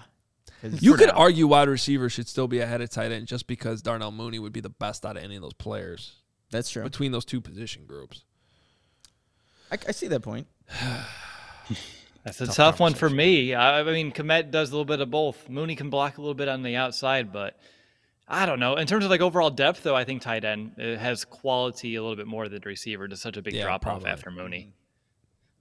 You 0.80 0.96
could 0.96 1.08
now- 1.08 1.16
argue 1.16 1.48
wide 1.48 1.68
receiver 1.70 2.10
should 2.10 2.28
still 2.28 2.48
be 2.48 2.60
ahead 2.60 2.82
of 2.82 2.90
tight 2.90 3.12
end 3.12 3.28
just 3.28 3.48
because 3.48 3.82
Darnell 3.82 4.12
Mooney 4.12 4.40
would 4.40 4.54
be 4.54 4.62
the 4.62 4.70
best 4.70 5.06
out 5.06 5.18
of 5.18 5.24
any 5.24 5.36
of 5.36 5.42
those 5.42 5.54
players 5.54 6.14
That's 6.52 6.70
true. 6.70 6.84
between 6.84 7.12
those 7.12 7.26
two 7.26 7.42
position 7.42 7.86
groups. 7.86 8.24
I, 9.72 9.78
I 9.88 9.92
see 9.92 10.08
that 10.08 10.22
point. 10.22 10.48
That's 12.24 12.42
a 12.42 12.48
tough, 12.48 12.80
one 12.80 12.96
for 12.96 13.08
me. 13.10 13.54
I, 13.54 13.82
I 13.82 13.84
mean, 13.84 14.12
Kmet 14.12 14.50
does 14.50 14.70
a 14.70 14.72
little 14.74 14.86
bit 14.86 15.00
of 15.00 15.12
both. 15.12 15.48
Mooney 15.48 15.76
can 15.76 15.92
block 15.92 16.18
a 16.18 16.22
little 16.22 16.34
bit 16.34 16.48
on 16.48 16.64
the 16.64 16.76
outside, 16.76 17.32
but 17.32 17.60
I 18.28 18.48
don't 18.48 18.60
know. 18.60 18.76
In 18.78 18.88
terms 18.88 19.06
of 19.06 19.12
like 19.12 19.22
overall 19.22 19.52
depth, 19.52 19.84
though, 19.84 19.96
I 19.96 20.06
think 20.06 20.24
tight 20.24 20.44
end 20.44 20.72
has 20.78 21.24
quality 21.24 21.94
a 21.96 22.02
little 22.02 22.16
bit 22.16 22.26
more 22.26 22.50
than 22.50 22.62
the 22.62 22.68
receiver. 22.68 23.08
Just 23.08 23.22
such 23.22 23.38
a 23.38 23.44
big 23.44 23.54
Yeah, 23.54 23.66
drop 23.66 23.86
off 23.86 24.08
after 24.08 24.32
Mooney. 24.32 24.74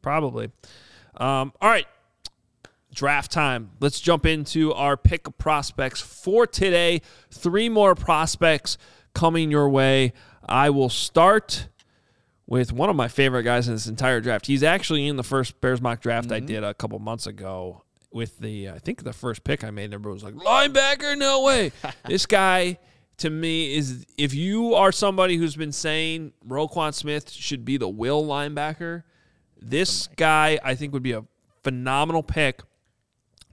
Probably. 0.00 0.50
Um, 1.16 1.52
all 1.60 1.68
right. 1.68 1.86
Draft 2.94 3.30
time. 3.32 3.70
Let's 3.80 4.00
jump 4.00 4.24
into 4.24 4.72
our 4.72 4.96
pick 4.96 5.26
of 5.26 5.36
prospects 5.36 6.00
for 6.00 6.46
today. 6.46 7.02
Three 7.30 7.68
more 7.68 7.94
prospects 7.94 8.78
coming 9.14 9.50
your 9.50 9.68
way. 9.68 10.12
I 10.48 10.70
will 10.70 10.88
start 10.88 11.68
with 12.46 12.72
one 12.72 12.90
of 12.90 12.96
my 12.96 13.08
favorite 13.08 13.42
guys 13.42 13.68
in 13.68 13.74
this 13.74 13.86
entire 13.86 14.20
draft. 14.20 14.46
He's 14.46 14.62
actually 14.62 15.06
in 15.06 15.16
the 15.16 15.22
first 15.22 15.60
Bears 15.60 15.80
mock 15.80 16.00
draft 16.00 16.30
I 16.30 16.38
Mm-hmm. 16.38 16.46
did 16.46 16.64
a 16.64 16.74
couple 16.74 16.98
months 16.98 17.26
ago 17.26 17.82
with 18.12 18.38
the 18.38 18.68
I 18.70 18.78
think 18.78 19.02
the 19.02 19.12
first 19.12 19.42
pick 19.44 19.64
I 19.64 19.70
made. 19.70 19.92
Everyone 19.92 20.14
was 20.14 20.22
like 20.24 20.34
linebacker, 20.34 21.16
no 21.18 21.42
way. 21.42 21.72
this 22.06 22.26
guy 22.26 22.78
to 23.18 23.30
me 23.30 23.74
is 23.74 24.04
if 24.18 24.34
you 24.34 24.74
are 24.74 24.92
somebody 24.92 25.36
who's 25.36 25.56
been 25.56 25.72
saying 25.72 26.32
Roquan 26.46 26.92
Smith 26.94 27.30
should 27.30 27.64
be 27.64 27.76
the 27.76 27.88
will 27.88 28.24
linebacker, 28.24 29.04
this 29.60 30.08
guy 30.16 30.58
I 30.62 30.74
think 30.74 30.92
would 30.92 31.02
be 31.02 31.12
a 31.12 31.24
phenomenal 31.62 32.22
pick 32.22 32.60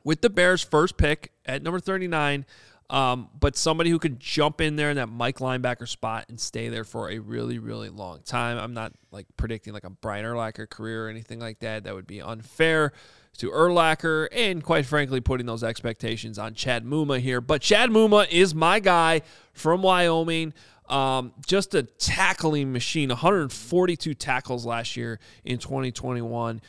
with 0.03 0.21
the 0.21 0.29
Bears' 0.29 0.61
first 0.61 0.97
pick 0.97 1.31
at 1.45 1.63
number 1.63 1.79
39, 1.79 2.45
um, 2.89 3.29
but 3.39 3.55
somebody 3.55 3.89
who 3.89 3.99
could 3.99 4.19
jump 4.19 4.59
in 4.59 4.75
there 4.75 4.89
in 4.89 4.97
that 4.97 5.07
Mike 5.07 5.37
linebacker 5.39 5.87
spot 5.87 6.25
and 6.27 6.39
stay 6.39 6.67
there 6.67 6.83
for 6.83 7.09
a 7.09 7.19
really, 7.19 7.57
really 7.57 7.89
long 7.89 8.19
time. 8.25 8.57
I'm 8.57 8.73
not 8.73 8.91
like 9.11 9.27
predicting 9.37 9.73
like 9.73 9.85
a 9.85 9.89
Brian 9.89 10.25
Urlacher 10.25 10.69
career 10.69 11.07
or 11.07 11.09
anything 11.09 11.39
like 11.39 11.59
that. 11.59 11.85
That 11.85 11.95
would 11.95 12.07
be 12.07 12.21
unfair 12.21 12.91
to 13.37 13.49
Urlacher 13.49 14.27
and 14.33 14.61
quite 14.61 14.85
frankly 14.85 15.21
putting 15.21 15.45
those 15.45 15.63
expectations 15.63 16.37
on 16.37 16.53
Chad 16.53 16.83
Muma 16.83 17.19
here. 17.19 17.39
But 17.39 17.61
Chad 17.61 17.89
Muma 17.89 18.29
is 18.29 18.53
my 18.53 18.79
guy 18.79 19.21
from 19.53 19.81
Wyoming. 19.81 20.53
Um, 20.89 21.31
just 21.47 21.73
a 21.73 21.83
tackling 21.83 22.73
machine, 22.73 23.07
142 23.07 24.13
tackles 24.13 24.65
last 24.65 24.97
year 24.97 25.19
in 25.45 25.57
2021 25.57 26.61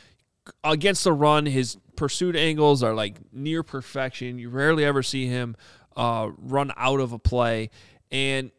against 0.64 1.04
the 1.04 1.12
run, 1.12 1.46
his 1.46 1.76
pursuit 1.96 2.36
angles 2.36 2.82
are 2.82 2.94
like 2.94 3.18
near 3.32 3.62
perfection. 3.62 4.38
You 4.38 4.50
rarely 4.50 4.84
ever 4.84 5.02
see 5.02 5.26
him 5.26 5.56
uh, 5.96 6.30
run 6.38 6.72
out 6.76 7.00
of 7.00 7.12
a 7.12 7.18
play. 7.18 7.70
And 8.10 8.50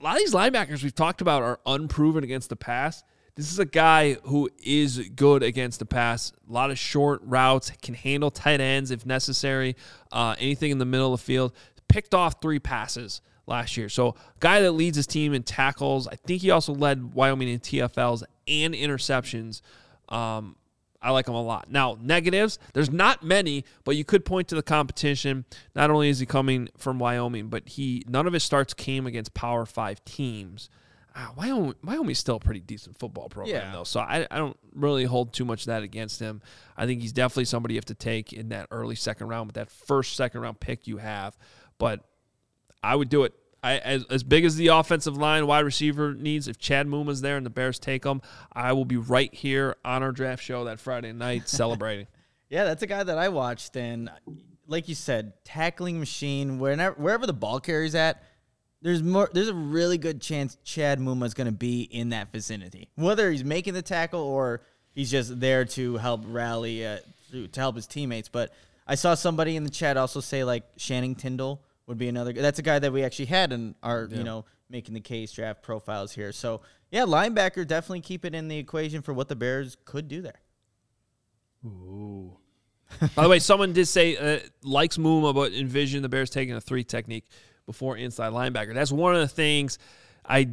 a 0.00 0.04
lot 0.04 0.16
of 0.16 0.18
these 0.18 0.34
linebackers 0.34 0.82
we've 0.82 0.94
talked 0.94 1.20
about 1.20 1.42
are 1.42 1.60
unproven 1.66 2.24
against 2.24 2.48
the 2.48 2.56
pass. 2.56 3.02
This 3.36 3.50
is 3.50 3.58
a 3.58 3.64
guy 3.64 4.14
who 4.24 4.48
is 4.62 5.10
good 5.16 5.42
against 5.42 5.80
the 5.80 5.86
pass. 5.86 6.32
A 6.48 6.52
lot 6.52 6.70
of 6.70 6.78
short 6.78 7.20
routes, 7.24 7.72
can 7.82 7.94
handle 7.94 8.30
tight 8.30 8.60
ends 8.60 8.92
if 8.92 9.04
necessary, 9.04 9.74
uh, 10.12 10.36
anything 10.38 10.70
in 10.70 10.78
the 10.78 10.84
middle 10.84 11.12
of 11.12 11.20
the 11.20 11.24
field. 11.24 11.52
Picked 11.88 12.14
off 12.14 12.40
three 12.40 12.60
passes 12.60 13.22
last 13.46 13.76
year. 13.76 13.88
So, 13.88 14.14
guy 14.38 14.60
that 14.60 14.72
leads 14.72 14.96
his 14.96 15.08
team 15.08 15.34
in 15.34 15.42
tackles. 15.42 16.06
I 16.06 16.14
think 16.14 16.42
he 16.42 16.50
also 16.50 16.72
led 16.74 17.12
Wyoming 17.14 17.48
in 17.48 17.58
TFLs 17.58 18.22
and 18.46 18.72
interceptions. 18.72 19.62
Um, 20.08 20.56
I 21.04 21.10
like 21.10 21.28
him 21.28 21.34
a 21.34 21.42
lot. 21.42 21.70
Now, 21.70 21.98
negatives, 22.00 22.58
there's 22.72 22.90
not 22.90 23.22
many, 23.22 23.64
but 23.84 23.94
you 23.94 24.04
could 24.04 24.24
point 24.24 24.48
to 24.48 24.54
the 24.54 24.62
competition. 24.62 25.44
Not 25.76 25.90
only 25.90 26.08
is 26.08 26.18
he 26.18 26.26
coming 26.26 26.68
from 26.78 26.98
Wyoming, 26.98 27.48
but 27.48 27.68
he 27.68 28.02
none 28.08 28.26
of 28.26 28.32
his 28.32 28.42
starts 28.42 28.72
came 28.74 29.06
against 29.06 29.34
Power 29.34 29.66
Five 29.66 30.04
teams. 30.04 30.70
Ah, 31.16 31.32
Wyoming, 31.36 31.74
Wyoming's 31.84 32.18
still 32.18 32.36
a 32.36 32.40
pretty 32.40 32.58
decent 32.60 32.98
football 32.98 33.28
program, 33.28 33.54
Yeah. 33.54 33.70
though. 33.72 33.84
So 33.84 34.00
I, 34.00 34.26
I 34.30 34.38
don't 34.38 34.56
really 34.74 35.04
hold 35.04 35.32
too 35.32 35.44
much 35.44 35.60
of 35.60 35.66
that 35.66 35.82
against 35.84 36.18
him. 36.18 36.42
I 36.76 36.86
think 36.86 37.02
he's 37.02 37.12
definitely 37.12 37.44
somebody 37.44 37.74
you 37.74 37.78
have 37.78 37.84
to 37.84 37.94
take 37.94 38.32
in 38.32 38.48
that 38.48 38.66
early 38.72 38.96
second 38.96 39.28
round 39.28 39.46
with 39.46 39.54
that 39.54 39.70
first 39.70 40.16
second 40.16 40.40
round 40.40 40.58
pick 40.58 40.88
you 40.88 40.96
have. 40.96 41.36
But 41.78 42.00
I 42.82 42.96
would 42.96 43.10
do 43.10 43.22
it. 43.24 43.32
I, 43.64 43.78
as, 43.78 44.04
as 44.10 44.22
big 44.22 44.44
as 44.44 44.56
the 44.56 44.66
offensive 44.66 45.16
line, 45.16 45.46
wide 45.46 45.64
receiver 45.64 46.12
needs, 46.12 46.48
if 46.48 46.58
Chad 46.58 46.86
Muma's 46.86 47.22
there 47.22 47.38
and 47.38 47.46
the 47.46 47.50
Bears 47.50 47.78
take 47.78 48.04
him, 48.04 48.20
I 48.52 48.74
will 48.74 48.84
be 48.84 48.98
right 48.98 49.32
here 49.32 49.76
on 49.82 50.02
our 50.02 50.12
draft 50.12 50.42
show 50.42 50.64
that 50.64 50.78
Friday 50.78 51.12
night 51.14 51.48
celebrating. 51.48 52.06
Yeah, 52.50 52.64
that's 52.64 52.82
a 52.82 52.86
guy 52.86 53.02
that 53.02 53.16
I 53.16 53.30
watched, 53.30 53.74
and 53.74 54.10
like 54.66 54.86
you 54.86 54.94
said, 54.94 55.32
tackling 55.44 55.98
machine. 55.98 56.58
Wherever 56.58 56.94
wherever 57.00 57.26
the 57.26 57.32
ball 57.32 57.58
carries 57.58 57.94
at, 57.94 58.22
there's 58.82 59.02
more. 59.02 59.30
There's 59.32 59.48
a 59.48 59.54
really 59.54 59.96
good 59.96 60.20
chance 60.20 60.58
Chad 60.62 61.00
Muma 61.00 61.24
is 61.24 61.32
going 61.32 61.46
to 61.46 61.52
be 61.52 61.82
in 61.82 62.10
that 62.10 62.30
vicinity, 62.32 62.90
whether 62.96 63.30
he's 63.30 63.44
making 63.44 63.72
the 63.72 63.82
tackle 63.82 64.20
or 64.20 64.60
he's 64.92 65.10
just 65.10 65.40
there 65.40 65.64
to 65.64 65.96
help 65.96 66.22
rally 66.26 66.86
uh, 66.86 66.98
to 67.30 67.48
to 67.48 67.60
help 67.60 67.76
his 67.76 67.86
teammates. 67.86 68.28
But 68.28 68.52
I 68.86 68.94
saw 68.94 69.14
somebody 69.14 69.56
in 69.56 69.64
the 69.64 69.70
chat 69.70 69.96
also 69.96 70.20
say 70.20 70.44
like 70.44 70.76
Channing 70.76 71.14
Tindall 71.14 71.62
would 71.86 71.98
be 71.98 72.08
another. 72.08 72.32
That's 72.32 72.58
a 72.58 72.62
guy 72.62 72.78
that 72.78 72.92
we 72.92 73.02
actually 73.02 73.26
had 73.26 73.52
in 73.52 73.74
our 73.82 74.08
you 74.10 74.24
know 74.24 74.44
making 74.70 74.94
the 74.94 75.00
case 75.00 75.32
draft 75.32 75.62
profiles 75.62 76.12
here. 76.12 76.32
So 76.32 76.62
yeah, 76.90 77.02
linebacker 77.02 77.66
definitely 77.66 78.00
keep 78.00 78.24
it 78.24 78.34
in 78.34 78.48
the 78.48 78.58
equation 78.58 79.02
for 79.02 79.12
what 79.12 79.28
the 79.28 79.36
Bears 79.36 79.76
could 79.84 80.08
do 80.08 80.22
there. 80.22 80.40
Ooh. 81.64 82.36
By 83.14 83.24
the 83.24 83.28
way, 83.28 83.38
someone 83.38 83.72
did 83.72 83.86
say 83.86 84.16
uh, 84.16 84.40
likes 84.62 84.96
Muma, 84.96 85.34
but 85.34 85.52
envision 85.52 86.02
the 86.02 86.08
Bears 86.08 86.30
taking 86.30 86.54
a 86.54 86.60
three 86.60 86.84
technique 86.84 87.24
before 87.66 87.96
inside 87.96 88.32
linebacker. 88.32 88.74
That's 88.74 88.92
one 88.92 89.14
of 89.14 89.20
the 89.20 89.28
things 89.28 89.78
I 90.24 90.50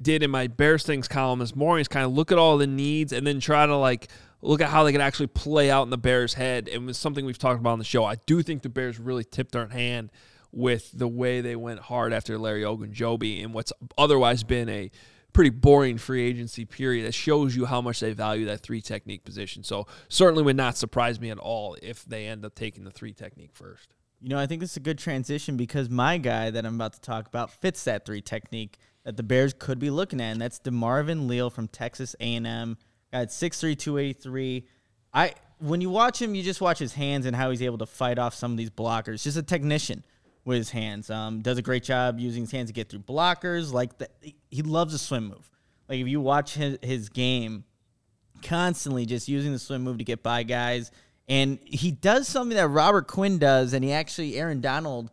did 0.00 0.22
in 0.22 0.30
my 0.30 0.46
Bears 0.46 0.84
things 0.84 1.08
column 1.08 1.38
this 1.38 1.56
morning 1.56 1.80
is 1.80 1.88
kind 1.88 2.04
of 2.04 2.12
look 2.12 2.30
at 2.30 2.38
all 2.38 2.58
the 2.58 2.66
needs 2.66 3.12
and 3.12 3.26
then 3.26 3.40
try 3.40 3.66
to 3.66 3.76
like 3.76 4.08
look 4.42 4.60
at 4.60 4.68
how 4.68 4.84
they 4.84 4.92
could 4.92 5.00
actually 5.00 5.26
play 5.28 5.70
out 5.70 5.82
in 5.82 5.90
the 5.90 5.98
Bears' 5.98 6.34
head. 6.34 6.68
And 6.68 6.84
it 6.84 6.86
was 6.86 6.98
something 6.98 7.24
we've 7.24 7.38
talked 7.38 7.60
about 7.60 7.72
on 7.72 7.78
the 7.78 7.84
show. 7.84 8.04
I 8.04 8.16
do 8.26 8.42
think 8.42 8.62
the 8.62 8.68
Bears 8.68 8.98
really 8.98 9.24
tipped 9.24 9.52
their 9.52 9.66
hand 9.66 10.10
with 10.52 10.90
the 10.92 11.08
way 11.08 11.40
they 11.40 11.56
went 11.56 11.80
hard 11.80 12.12
after 12.12 12.38
Larry 12.38 12.62
Ogunjobi 12.62 13.44
and 13.44 13.52
what's 13.52 13.72
otherwise 13.98 14.42
been 14.42 14.68
a 14.68 14.90
pretty 15.36 15.50
boring 15.50 15.98
free 15.98 16.22
agency 16.22 16.64
period 16.64 17.06
that 17.06 17.12
shows 17.12 17.54
you 17.54 17.66
how 17.66 17.82
much 17.82 18.00
they 18.00 18.14
value 18.14 18.46
that 18.46 18.60
three 18.60 18.80
technique 18.80 19.22
position. 19.22 19.62
So 19.62 19.86
certainly 20.08 20.42
would 20.42 20.56
not 20.56 20.78
surprise 20.78 21.20
me 21.20 21.30
at 21.30 21.38
all 21.38 21.76
if 21.82 22.06
they 22.06 22.26
end 22.26 22.44
up 22.44 22.54
taking 22.54 22.84
the 22.84 22.90
three 22.90 23.12
technique 23.12 23.50
first. 23.52 23.88
You 24.22 24.30
know, 24.30 24.38
I 24.38 24.46
think 24.46 24.62
this 24.62 24.70
is 24.70 24.76
a 24.78 24.80
good 24.80 24.98
transition 24.98 25.58
because 25.58 25.90
my 25.90 26.16
guy 26.16 26.48
that 26.48 26.64
I'm 26.64 26.76
about 26.76 26.94
to 26.94 27.00
talk 27.02 27.26
about 27.26 27.50
fits 27.52 27.84
that 27.84 28.06
three 28.06 28.22
technique 28.22 28.78
that 29.04 29.18
the 29.18 29.22
Bears 29.22 29.52
could 29.52 29.78
be 29.78 29.90
looking 29.90 30.22
at, 30.22 30.32
and 30.32 30.40
that's 30.40 30.58
DeMarvin 30.58 31.28
Leal 31.28 31.50
from 31.50 31.68
Texas 31.68 32.16
A&M. 32.18 32.78
Got 33.12 33.28
6'3", 33.28 33.78
283. 33.78 34.64
I 35.12 35.34
when 35.58 35.80
you 35.80 35.90
watch 35.90 36.20
him, 36.20 36.34
you 36.34 36.42
just 36.42 36.60
watch 36.60 36.78
his 36.78 36.94
hands 36.94 37.24
and 37.24 37.36
how 37.36 37.50
he's 37.50 37.62
able 37.62 37.78
to 37.78 37.86
fight 37.86 38.18
off 38.18 38.34
some 38.34 38.52
of 38.52 38.56
these 38.56 38.70
blockers. 38.70 39.22
Just 39.22 39.36
a 39.36 39.42
technician 39.42 40.02
with 40.46 40.58
his 40.58 40.70
hands. 40.70 41.10
Um, 41.10 41.42
does 41.42 41.58
a 41.58 41.62
great 41.62 41.82
job 41.82 42.18
using 42.18 42.44
his 42.44 42.52
hands 42.52 42.70
to 42.70 42.72
get 42.72 42.88
through 42.88 43.00
blockers. 43.00 43.72
Like 43.72 43.98
the, 43.98 44.08
he 44.48 44.62
loves 44.62 44.94
a 44.94 44.98
swim 44.98 45.28
move. 45.28 45.50
Like 45.88 45.98
if 45.98 46.08
you 46.08 46.20
watch 46.20 46.54
his, 46.54 46.78
his 46.82 47.08
game, 47.10 47.64
constantly 48.42 49.04
just 49.04 49.28
using 49.28 49.52
the 49.52 49.58
swim 49.58 49.82
move 49.82 49.98
to 49.98 50.04
get 50.04 50.22
by 50.22 50.44
guys. 50.44 50.90
And 51.28 51.58
he 51.64 51.90
does 51.90 52.28
something 52.28 52.56
that 52.56 52.68
Robert 52.68 53.08
Quinn 53.08 53.38
does, 53.38 53.72
and 53.72 53.84
he 53.84 53.92
actually 53.92 54.36
Aaron 54.36 54.60
Donald 54.60 55.10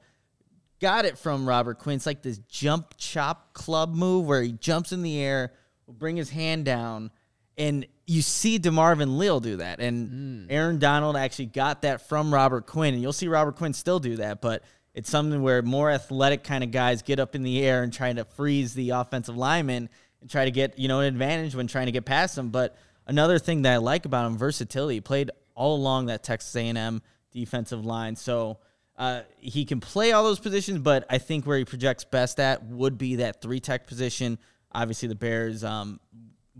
got 0.80 1.06
it 1.06 1.18
from 1.18 1.48
Robert 1.48 1.80
Quinn. 1.80 1.96
It's 1.96 2.06
like 2.06 2.22
this 2.22 2.38
jump 2.38 2.94
chop 2.98 3.54
club 3.54 3.96
move 3.96 4.28
where 4.28 4.44
he 4.44 4.52
jumps 4.52 4.92
in 4.92 5.02
the 5.02 5.20
air, 5.20 5.54
will 5.88 5.96
bring 5.96 6.16
his 6.16 6.30
hand 6.30 6.66
down, 6.66 7.10
and 7.58 7.88
you 8.06 8.22
see 8.22 8.60
DeMarvin 8.60 9.18
Leal 9.18 9.40
do 9.40 9.58
that. 9.58 9.80
And 9.80 10.52
Aaron 10.52 10.78
Donald 10.78 11.16
actually 11.16 11.48
got 11.48 11.82
that 11.82 12.08
from 12.08 12.32
Robert 12.32 12.68
Quinn, 12.68 12.94
and 12.94 13.02
you'll 13.02 13.14
see 13.14 13.28
Robert 13.28 13.56
Quinn 13.56 13.74
still 13.74 14.00
do 14.00 14.18
that, 14.18 14.40
but 14.40 14.62
it's 14.94 15.10
something 15.10 15.42
where 15.42 15.62
more 15.62 15.90
athletic 15.90 16.44
kind 16.44 16.64
of 16.64 16.72
guys 16.72 17.02
get 17.02 17.20
up 17.20 17.36
in 17.36 17.44
the 17.44 17.64
air 17.64 17.84
and 17.84 17.92
try 17.92 18.14
to 18.14 18.26
freeze 18.26 18.74
the 18.74 18.92
offensive 18.92 19.36
lineman 19.36 19.90
and 20.22 20.30
try 20.30 20.46
to 20.46 20.52
get, 20.52 20.78
you 20.78 20.88
know, 20.88 21.00
an 21.00 21.08
advantage 21.08 21.56
when 21.56 21.68
trying 21.68 21.88
to 21.88 21.92
get 21.92 22.06
past 22.06 22.36
them. 22.36 22.50
But 22.50 22.78
another 23.08 23.40
thing 23.40 23.64
that 23.64 23.74
I 23.74 23.78
like 23.78 24.06
about 24.06 24.28
him, 24.28 24.38
versatility. 24.38 24.96
He 24.96 25.02
played 25.02 25.32
all 25.56 25.76
along 25.76 26.08
that 26.08 26.24
Texas 26.24 26.56
A&M 26.56 27.02
defensive 27.32 27.86
line. 27.86 28.16
So 28.16 28.60
uh, 28.98 29.22
he 29.38 29.66
can 29.66 29.80
play 29.80 30.12
all 30.12 30.24
those 30.24 30.40
positions, 30.40 30.80
but 30.80 31.06
I 31.10 31.18
think 31.18 31.46
where 31.46 31.58
he 31.58 31.66
projects 31.66 32.06
best 32.06 32.40
at 32.40 32.64
would 32.66 32.98
be 32.98 33.18
that 33.18 33.42
three 33.42 33.60
tech 33.60 33.88
position. 33.88 34.38
Obviously, 34.72 35.08
the 35.08 35.16
Bears 35.16 35.64
um, 35.64 36.00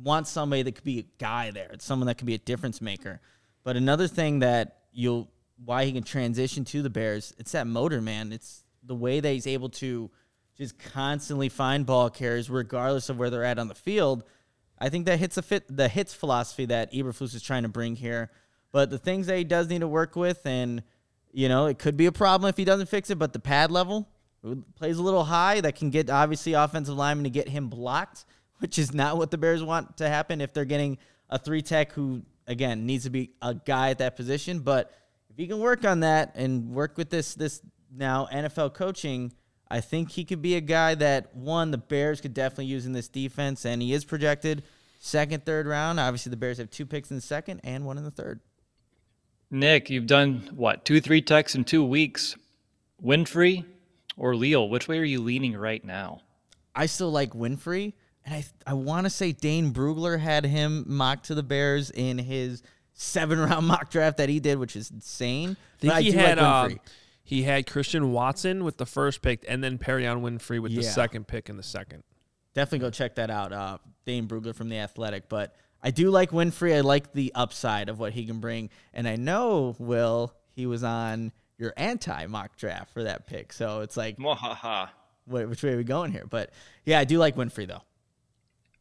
want 0.02 0.28
somebody 0.28 0.64
that 0.64 0.74
could 0.74 0.84
be 0.84 1.00
a 1.00 1.06
guy 1.20 1.52
there. 1.52 1.70
It's 1.72 1.86
someone 1.86 2.08
that 2.08 2.18
could 2.18 2.28
be 2.28 2.34
a 2.34 2.40
difference 2.40 2.82
maker. 2.82 3.22
But 3.64 3.78
another 3.78 4.08
thing 4.08 4.40
that 4.40 4.80
you'll 4.92 5.30
why 5.66 5.86
he 5.86 5.92
can 5.92 6.04
transition 6.04 6.66
to 6.66 6.82
the 6.82 6.90
Bears, 6.90 7.34
it's 7.38 7.52
that 7.54 7.68
motor, 7.68 8.02
man. 8.02 8.32
It's 8.32 8.64
the 8.84 8.96
way 8.96 9.20
that 9.20 9.32
he's 9.32 9.48
able 9.48 9.70
to 9.70 10.10
just 10.58 10.78
constantly 10.78 11.50
find 11.50 11.86
ball 11.86 12.10
carriers 12.10 12.50
regardless 12.50 13.10
of 13.10 13.18
where 13.18 13.30
they're 13.30 13.44
at 13.44 13.60
on 13.60 13.68
the 13.68 13.76
field. 13.76 14.24
I 14.80 14.90
think 14.90 15.06
that 15.06 15.20
hits 15.20 15.36
the 15.36 15.42
fit 15.42 15.64
the 15.70 15.88
hits 15.88 16.14
philosophy 16.14 16.66
that 16.66 16.92
Eberflus 16.94 17.34
is 17.34 17.42
trying 17.42 17.64
to 17.64 17.70
bring 17.70 17.96
here. 17.96 18.32
But 18.72 18.90
the 18.90 18.98
things 18.98 19.28
that 19.28 19.38
he 19.38 19.44
does 19.44 19.70
need 19.70 19.82
to 19.82 19.88
work 19.88 20.16
with, 20.16 20.46
and 20.46 20.84
you 21.32 21.48
know, 21.48 21.68
it 21.68 21.80
could 21.80 21.96
be 21.96 22.08
a 22.08 22.12
problem 22.12 22.50
if 22.50 22.58
he 22.58 22.66
doesn't 22.66 22.90
fix 22.90 23.10
it. 23.10 23.18
But 23.18 23.34
the 23.34 23.40
pad 23.40 23.72
level 23.72 24.08
plays 24.76 24.98
a 24.98 25.02
little 25.02 25.24
high. 25.24 25.62
That 25.62 25.76
can 25.76 25.90
get 25.90 26.10
obviously 26.10 26.54
offensive 26.54 26.96
linemen 26.96 27.24
to 27.24 27.30
get 27.30 27.48
him 27.48 27.70
blocked, 27.70 28.26
which 28.60 28.78
is 28.78 28.94
not 28.94 29.18
what 29.18 29.32
the 29.32 29.38
Bears 29.38 29.64
want 29.64 29.98
to 29.98 30.10
happen 30.10 30.42
if 30.42 30.54
they're 30.54 30.66
getting 30.66 30.98
a 31.30 31.40
three 31.40 31.62
tech 31.62 31.94
who 31.94 32.24
again 32.46 32.86
needs 32.86 33.06
to 33.06 33.10
be 33.10 33.32
a 33.42 33.54
guy 33.54 33.92
at 33.92 34.00
that 34.00 34.16
position. 34.16 34.60
But 34.60 34.92
if 35.34 35.38
he 35.38 35.48
can 35.48 35.60
work 35.60 35.84
on 35.84 36.02
that 36.02 36.34
and 36.36 36.70
work 36.70 36.98
with 36.98 37.10
this 37.10 37.34
this 37.34 37.62
now 37.96 38.28
NFL 38.32 38.74
coaching, 38.76 39.34
I 39.70 39.82
think 39.82 40.12
he 40.12 40.24
could 40.26 40.42
be 40.42 40.56
a 40.56 40.62
guy 40.62 40.94
that 40.96 41.36
one 41.36 41.72
the 41.72 41.80
Bears 41.80 42.22
could 42.22 42.34
definitely 42.34 42.66
use 42.66 42.86
in 42.86 42.94
this 42.94 43.08
defense, 43.08 43.66
and 43.66 43.82
he 43.82 43.94
is 43.94 44.06
projected 44.06 44.64
second, 45.00 45.46
third 45.46 45.66
round. 45.66 46.00
Obviously, 46.00 46.30
the 46.30 46.38
Bears 46.38 46.60
have 46.60 46.70
two 46.70 46.86
picks 46.86 47.10
in 47.10 47.18
the 47.18 47.22
second 47.22 47.62
and 47.64 47.84
one 47.86 47.98
in 47.98 48.04
the 48.04 48.12
third. 48.12 48.40
Nick, 49.50 49.90
you've 49.90 50.08
done 50.08 50.50
what 50.54 50.86
two, 50.86 51.02
three 51.02 51.22
techs 51.22 51.56
in 51.56 51.64
two 51.64 51.84
weeks. 51.84 52.36
Winfrey 53.04 53.66
or 54.16 54.36
Leal? 54.36 54.70
Which 54.70 54.88
way 54.88 55.00
are 55.00 55.04
you 55.04 55.22
leaning 55.22 55.58
right 55.58 55.84
now? 55.84 56.22
I 56.76 56.86
still 56.86 57.12
like 57.12 57.32
Winfrey. 57.32 57.94
and 58.26 58.36
I 58.36 58.46
I 58.66 58.74
want 58.74 59.06
to 59.06 59.10
say 59.10 59.32
Dane 59.32 59.74
Brugler 59.74 60.20
had 60.20 60.46
him 60.46 60.86
mocked 60.88 61.26
to 61.26 61.36
the 61.36 61.44
Bears 61.44 61.92
in 61.92 62.18
his 62.18 62.64
seven 62.94 63.40
round 63.50 63.68
mock 63.68 63.90
draft 63.90 64.18
that 64.18 64.30
he 64.30 64.40
did, 64.40 64.58
which 64.58 64.76
is 64.76 64.90
insane. 64.92 65.52
I 65.52 65.80
think 65.80 65.94
But 65.94 66.04
he 66.04 66.12
do 66.12 66.18
had 66.18 66.38
like 66.38 66.78
uh, 66.78 66.80
he 67.24 67.44
had 67.44 67.66
Christian 67.68 68.12
Watson 68.12 68.64
with 68.64 68.78
the 68.78 68.86
first 68.86 69.22
pick, 69.22 69.46
and 69.48 69.64
then 69.64 69.78
Perion 69.78 70.22
Winfrey 70.22 70.62
with 70.62 70.76
the 70.76 70.84
second 70.84 71.28
pick 71.28 71.50
in 71.50 71.58
the 71.58 71.64
second. 71.64 72.04
Definitely 72.54 72.80
go 72.80 72.92
check 72.92 73.16
that 73.16 73.30
out. 73.30 73.52
Uh, 73.54 73.78
Dane 74.06 74.28
Brugler 74.28 74.54
from 74.54 74.70
the 74.70 74.78
Athletic, 74.78 75.28
but 75.30 75.56
I 75.82 75.92
do 75.92 76.10
like 76.12 76.32
Winfrey. 76.32 76.76
I 76.76 76.82
like 76.82 77.14
the 77.14 77.32
upside 77.34 77.90
of 77.90 77.98
what 78.00 78.14
he 78.14 78.26
can 78.26 78.40
bring, 78.40 78.70
and 78.94 79.08
I 79.08 79.16
know 79.16 79.76
Will 79.80 80.34
he 80.52 80.66
was 80.66 80.84
on 80.84 81.32
your 81.58 81.74
anti 81.78 82.28
mock 82.28 82.58
draft 82.58 82.94
for 82.94 83.04
that 83.04 83.26
pick. 83.26 83.54
So 83.54 83.82
it's 83.82 83.96
like, 83.98 84.18
Mwahaha. 84.18 84.90
wh- 85.26 85.50
which 85.50 85.64
way 85.64 85.74
are 85.74 85.78
we 85.78 85.84
going 85.84 86.12
here? 86.12 86.26
But 86.30 86.52
yeah, 86.86 87.00
I 87.00 87.06
do 87.06 87.18
like 87.18 87.36
Winfrey 87.36 87.68
though. 87.68 87.82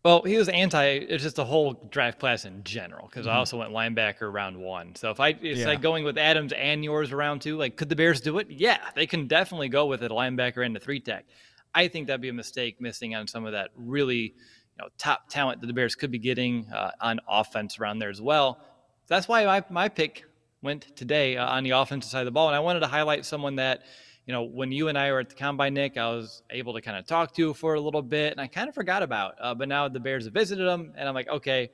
Well, 0.05 0.23
he 0.23 0.37
was 0.37 0.49
anti. 0.49 0.85
It's 0.85 1.23
just 1.23 1.37
the 1.37 1.45
whole 1.45 1.75
draft 1.91 2.19
class 2.19 2.45
in 2.45 2.65
general 2.65 3.07
because 3.07 3.29
I 3.29 3.37
also 3.37 3.59
went 3.59 3.71
linebacker 3.71 4.33
round 4.33 4.57
one. 4.57 4.97
So 4.97 5.11
if 5.11 5.21
I, 5.21 5.29
it's 5.29 5.61
Yeah. 5.61 5.69
like 5.69 5.81
going 5.81 6.03
with 6.03 6.19
Adams 6.19 6.53
and 6.53 6.83
yours 6.83 7.13
round 7.13 7.41
two. 7.41 7.57
Like, 7.57 7.77
could 7.77 7.89
the 7.89 7.95
Bears 7.95 8.21
do 8.21 8.39
it? 8.39 8.51
Yeah, 8.51 8.79
they 8.97 9.07
can 9.07 9.29
definitely 9.29 9.69
go 9.69 9.87
with 9.87 10.03
a 10.03 10.09
linebacker 10.09 10.67
and 10.67 10.77
a 10.77 10.81
three 10.81 10.99
tech. 10.99 11.25
I 11.75 11.87
think 11.87 12.09
that'd 12.09 12.21
be 12.21 12.29
a 12.31 12.33
mistake 12.33 12.81
missing 12.81 13.15
on 13.15 13.29
some 13.29 13.47
of 13.47 13.53
that 13.53 13.71
really, 13.77 14.17
you 14.17 14.33
know, 14.79 14.89
top 14.99 15.29
talent 15.29 15.61
that 15.61 15.69
the 15.69 15.73
Bears 15.73 15.95
could 15.95 16.11
be 16.11 16.19
getting 16.19 16.67
uh, 16.73 16.91
on 17.01 17.21
offense 17.29 17.79
around 17.79 18.01
there 18.01 18.11
as 18.11 18.21
well. 18.21 18.59
That's 19.07 19.29
why 19.29 19.45
my 19.45 19.65
my 19.71 19.89
pick 19.89 20.25
went 20.63 20.97
today 20.97 21.37
uh, 21.37 21.47
on 21.47 21.63
the 21.63 21.71
offensive 21.71 22.11
side 22.11 22.21
of 22.21 22.25
the 22.27 22.31
ball, 22.33 22.49
and 22.49 22.57
I 22.57 22.61
wanted 22.61 22.81
to 22.81 22.89
highlight 22.89 23.25
someone 23.25 23.57
that 23.57 23.83
you 24.27 24.33
know, 24.33 24.43
when 24.43 24.71
you 24.71 24.89
and 24.89 24.97
I 24.97 25.11
were 25.11 25.21
at 25.21 25.29
the 25.29 25.35
combine, 25.35 25.75
Nick, 25.75 25.97
I 25.97 26.09
was 26.11 26.43
able 26.51 26.75
to 26.75 26.81
kind 26.81 26.97
of 26.97 27.07
talk 27.07 27.35
to 27.35 27.55
for 27.55 27.75
a 27.75 27.81
little 27.81 28.03
bit, 28.03 28.33
and 28.33 28.41
I 28.41 28.47
kind 28.47 28.69
of 28.69 28.75
forgot 28.75 29.03
about. 29.03 29.35
Uh, 29.41 29.55
but 29.55 29.69
now 29.69 29.89
the 29.89 30.01
Bears 30.01 30.25
have 30.25 30.35
visited 30.35 30.67
him, 30.67 30.93
and 30.97 31.09
I'm 31.09 31.15
like, 31.15 31.29
okay, 31.29 31.71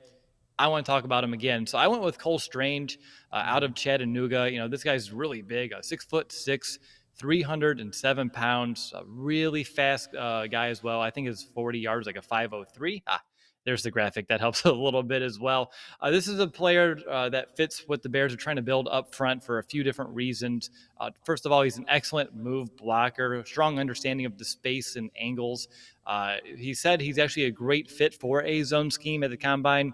I 0.57 0.67
want 0.67 0.85
to 0.85 0.91
talk 0.91 1.03
about 1.03 1.23
him 1.23 1.33
again. 1.33 1.67
So 1.67 1.77
I 1.77 1.87
went 1.87 2.01
with 2.01 2.17
Cole 2.17 2.39
Strange 2.39 2.99
uh, 3.31 3.43
out 3.45 3.63
of 3.63 3.75
Chattanooga. 3.75 4.51
You 4.51 4.59
know, 4.59 4.67
this 4.67 4.83
guy's 4.83 5.11
really 5.11 5.41
big, 5.41 5.73
uh, 5.73 5.81
six 5.81 6.03
foot 6.05 6.31
six, 6.31 6.79
307 7.19 8.29
pounds, 8.29 8.93
a 8.95 9.03
really 9.05 9.63
fast 9.63 10.13
uh, 10.15 10.47
guy 10.47 10.67
as 10.67 10.81
well. 10.81 11.01
I 11.01 11.11
think 11.11 11.27
his 11.27 11.43
40 11.43 11.79
yards 11.79 12.07
like 12.07 12.15
a 12.15 12.21
503. 12.21 13.03
Ah, 13.07 13.21
there's 13.65 13.83
the 13.83 13.91
graphic 13.91 14.27
that 14.27 14.39
helps 14.39 14.63
a 14.65 14.71
little 14.71 15.03
bit 15.03 15.21
as 15.21 15.39
well. 15.39 15.71
Uh, 16.01 16.11
this 16.11 16.27
is 16.27 16.39
a 16.39 16.47
player 16.47 16.97
uh, 17.09 17.29
that 17.29 17.55
fits 17.55 17.83
what 17.87 18.01
the 18.01 18.09
Bears 18.09 18.33
are 18.33 18.37
trying 18.37 18.55
to 18.55 18.61
build 18.61 18.87
up 18.89 19.13
front 19.13 19.43
for 19.43 19.59
a 19.59 19.63
few 19.63 19.83
different 19.83 20.11
reasons. 20.11 20.69
Uh, 20.99 21.11
first 21.23 21.45
of 21.45 21.51
all, 21.51 21.61
he's 21.61 21.77
an 21.77 21.85
excellent 21.87 22.35
move 22.35 22.75
blocker, 22.77 23.43
strong 23.45 23.79
understanding 23.79 24.25
of 24.25 24.37
the 24.37 24.45
space 24.45 24.95
and 24.95 25.09
angles. 25.19 25.67
Uh, 26.05 26.37
he 26.43 26.73
said 26.73 27.01
he's 27.01 27.19
actually 27.19 27.45
a 27.45 27.51
great 27.51 27.89
fit 27.89 28.13
for 28.13 28.43
a 28.43 28.63
zone 28.63 28.89
scheme 28.89 29.23
at 29.23 29.29
the 29.29 29.37
combine. 29.37 29.93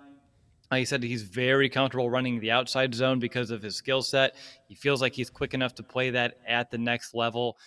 Uh, 0.71 0.77
he 0.77 0.85
said 0.85 1.03
he's 1.03 1.23
very 1.23 1.69
comfortable 1.69 2.09
running 2.09 2.39
the 2.39 2.51
outside 2.51 2.93
zone 2.93 3.19
because 3.19 3.51
of 3.51 3.61
his 3.61 3.75
skill 3.75 4.01
set. 4.01 4.35
He 4.67 4.75
feels 4.75 5.01
like 5.01 5.13
he's 5.13 5.29
quick 5.29 5.53
enough 5.53 5.75
to 5.75 5.83
play 5.83 6.09
that 6.11 6.37
at 6.47 6.71
the 6.71 6.77
next 6.77 7.13
level. 7.13 7.57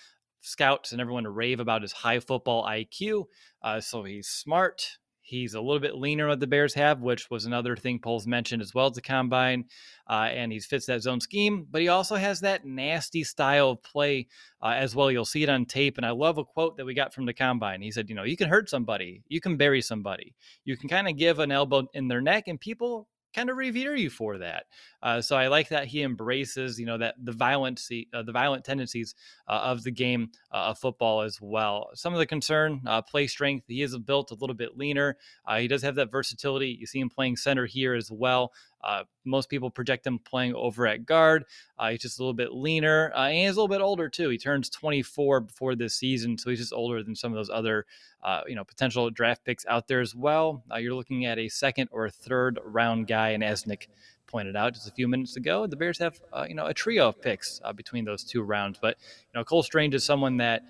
Scouts 0.40 0.92
and 0.92 1.00
everyone 1.00 1.26
rave 1.26 1.60
about 1.60 1.82
his 1.82 1.92
high 1.92 2.20
football 2.20 2.64
IQ. 2.64 3.24
Uh, 3.62 3.80
so 3.80 4.04
he's 4.04 4.28
smart. 4.28 4.98
He's 5.28 5.52
a 5.52 5.60
little 5.60 5.78
bit 5.78 5.94
leaner 5.94 6.24
than 6.24 6.30
what 6.30 6.40
the 6.40 6.46
Bears 6.46 6.72
have, 6.72 7.02
which 7.02 7.28
was 7.30 7.44
another 7.44 7.76
thing 7.76 7.98
Poles 7.98 8.26
mentioned 8.26 8.62
as 8.62 8.74
well 8.74 8.86
as 8.86 8.94
the 8.94 9.02
combine. 9.02 9.66
Uh, 10.08 10.30
and 10.32 10.50
he 10.50 10.58
fits 10.58 10.86
that 10.86 11.02
zone 11.02 11.20
scheme, 11.20 11.66
but 11.70 11.82
he 11.82 11.88
also 11.88 12.16
has 12.16 12.40
that 12.40 12.64
nasty 12.64 13.22
style 13.22 13.72
of 13.72 13.82
play 13.82 14.26
uh, 14.62 14.68
as 14.68 14.96
well. 14.96 15.10
You'll 15.10 15.26
see 15.26 15.42
it 15.42 15.50
on 15.50 15.66
tape. 15.66 15.98
And 15.98 16.06
I 16.06 16.12
love 16.12 16.38
a 16.38 16.46
quote 16.46 16.78
that 16.78 16.86
we 16.86 16.94
got 16.94 17.12
from 17.12 17.26
the 17.26 17.34
combine. 17.34 17.82
He 17.82 17.90
said, 17.90 18.08
You 18.08 18.14
know, 18.14 18.22
you 18.22 18.38
can 18.38 18.48
hurt 18.48 18.70
somebody, 18.70 19.22
you 19.28 19.38
can 19.38 19.58
bury 19.58 19.82
somebody, 19.82 20.34
you 20.64 20.78
can 20.78 20.88
kind 20.88 21.06
of 21.06 21.18
give 21.18 21.40
an 21.40 21.52
elbow 21.52 21.86
in 21.92 22.08
their 22.08 22.22
neck, 22.22 22.48
and 22.48 22.58
people 22.58 23.06
kind 23.34 23.50
of 23.50 23.56
revere 23.56 23.94
you 23.94 24.10
for 24.10 24.38
that. 24.38 24.64
Uh, 25.02 25.20
so 25.20 25.36
I 25.36 25.48
like 25.48 25.68
that 25.68 25.86
he 25.86 26.02
embraces, 26.02 26.78
you 26.78 26.86
know, 26.86 26.98
that 26.98 27.14
the 27.22 27.32
violent, 27.32 27.80
uh, 28.12 28.22
the 28.22 28.32
violent 28.32 28.64
tendencies 28.64 29.14
uh, 29.46 29.52
of 29.52 29.82
the 29.82 29.90
game 29.90 30.30
uh, 30.52 30.70
of 30.70 30.78
football 30.78 31.22
as 31.22 31.38
well. 31.40 31.90
Some 31.94 32.12
of 32.12 32.18
the 32.18 32.26
concern, 32.26 32.80
uh, 32.86 33.02
play 33.02 33.26
strength. 33.26 33.66
He 33.68 33.82
is 33.82 33.96
built 33.98 34.30
a 34.30 34.34
little 34.34 34.56
bit 34.56 34.76
leaner. 34.76 35.16
Uh, 35.46 35.58
he 35.58 35.68
does 35.68 35.82
have 35.82 35.94
that 35.96 36.10
versatility. 36.10 36.76
You 36.78 36.86
see 36.86 37.00
him 37.00 37.10
playing 37.10 37.36
center 37.36 37.66
here 37.66 37.94
as 37.94 38.10
well. 38.10 38.52
Uh, 38.82 39.04
most 39.24 39.48
people 39.48 39.70
project 39.70 40.06
him 40.06 40.18
playing 40.18 40.54
over 40.54 40.86
at 40.86 41.04
guard. 41.04 41.44
Uh, 41.78 41.90
he's 41.90 42.00
just 42.00 42.18
a 42.18 42.22
little 42.22 42.34
bit 42.34 42.52
leaner, 42.52 43.12
uh, 43.14 43.26
and 43.26 43.36
he's 43.36 43.56
a 43.56 43.60
little 43.60 43.68
bit 43.68 43.80
older 43.80 44.08
too. 44.08 44.28
He 44.28 44.38
turns 44.38 44.70
24 44.70 45.40
before 45.40 45.74
this 45.74 45.94
season, 45.94 46.38
so 46.38 46.50
he's 46.50 46.60
just 46.60 46.72
older 46.72 47.02
than 47.02 47.14
some 47.14 47.32
of 47.32 47.36
those 47.36 47.50
other, 47.50 47.86
uh, 48.22 48.42
you 48.46 48.54
know, 48.54 48.64
potential 48.64 49.10
draft 49.10 49.44
picks 49.44 49.66
out 49.66 49.88
there 49.88 50.00
as 50.00 50.14
well. 50.14 50.62
Uh, 50.72 50.76
you're 50.76 50.94
looking 50.94 51.26
at 51.26 51.38
a 51.38 51.48
second 51.48 51.88
or 51.92 52.08
third 52.08 52.58
round 52.64 53.06
guy, 53.06 53.30
and 53.30 53.42
as 53.42 53.66
Nick 53.66 53.88
pointed 54.26 54.56
out 54.56 54.74
just 54.74 54.86
a 54.86 54.92
few 54.92 55.08
minutes 55.08 55.36
ago, 55.36 55.66
the 55.66 55.76
Bears 55.76 55.98
have, 55.98 56.20
uh, 56.32 56.44
you 56.48 56.54
know, 56.54 56.66
a 56.66 56.74
trio 56.74 57.08
of 57.08 57.20
picks 57.20 57.60
between 57.74 58.04
those 58.04 58.24
two 58.24 58.42
rounds. 58.42 58.78
But 58.80 58.96
you 59.00 59.38
know, 59.38 59.44
Cole 59.44 59.62
Strange 59.62 59.94
is 59.94 60.04
someone 60.04 60.36
that 60.36 60.62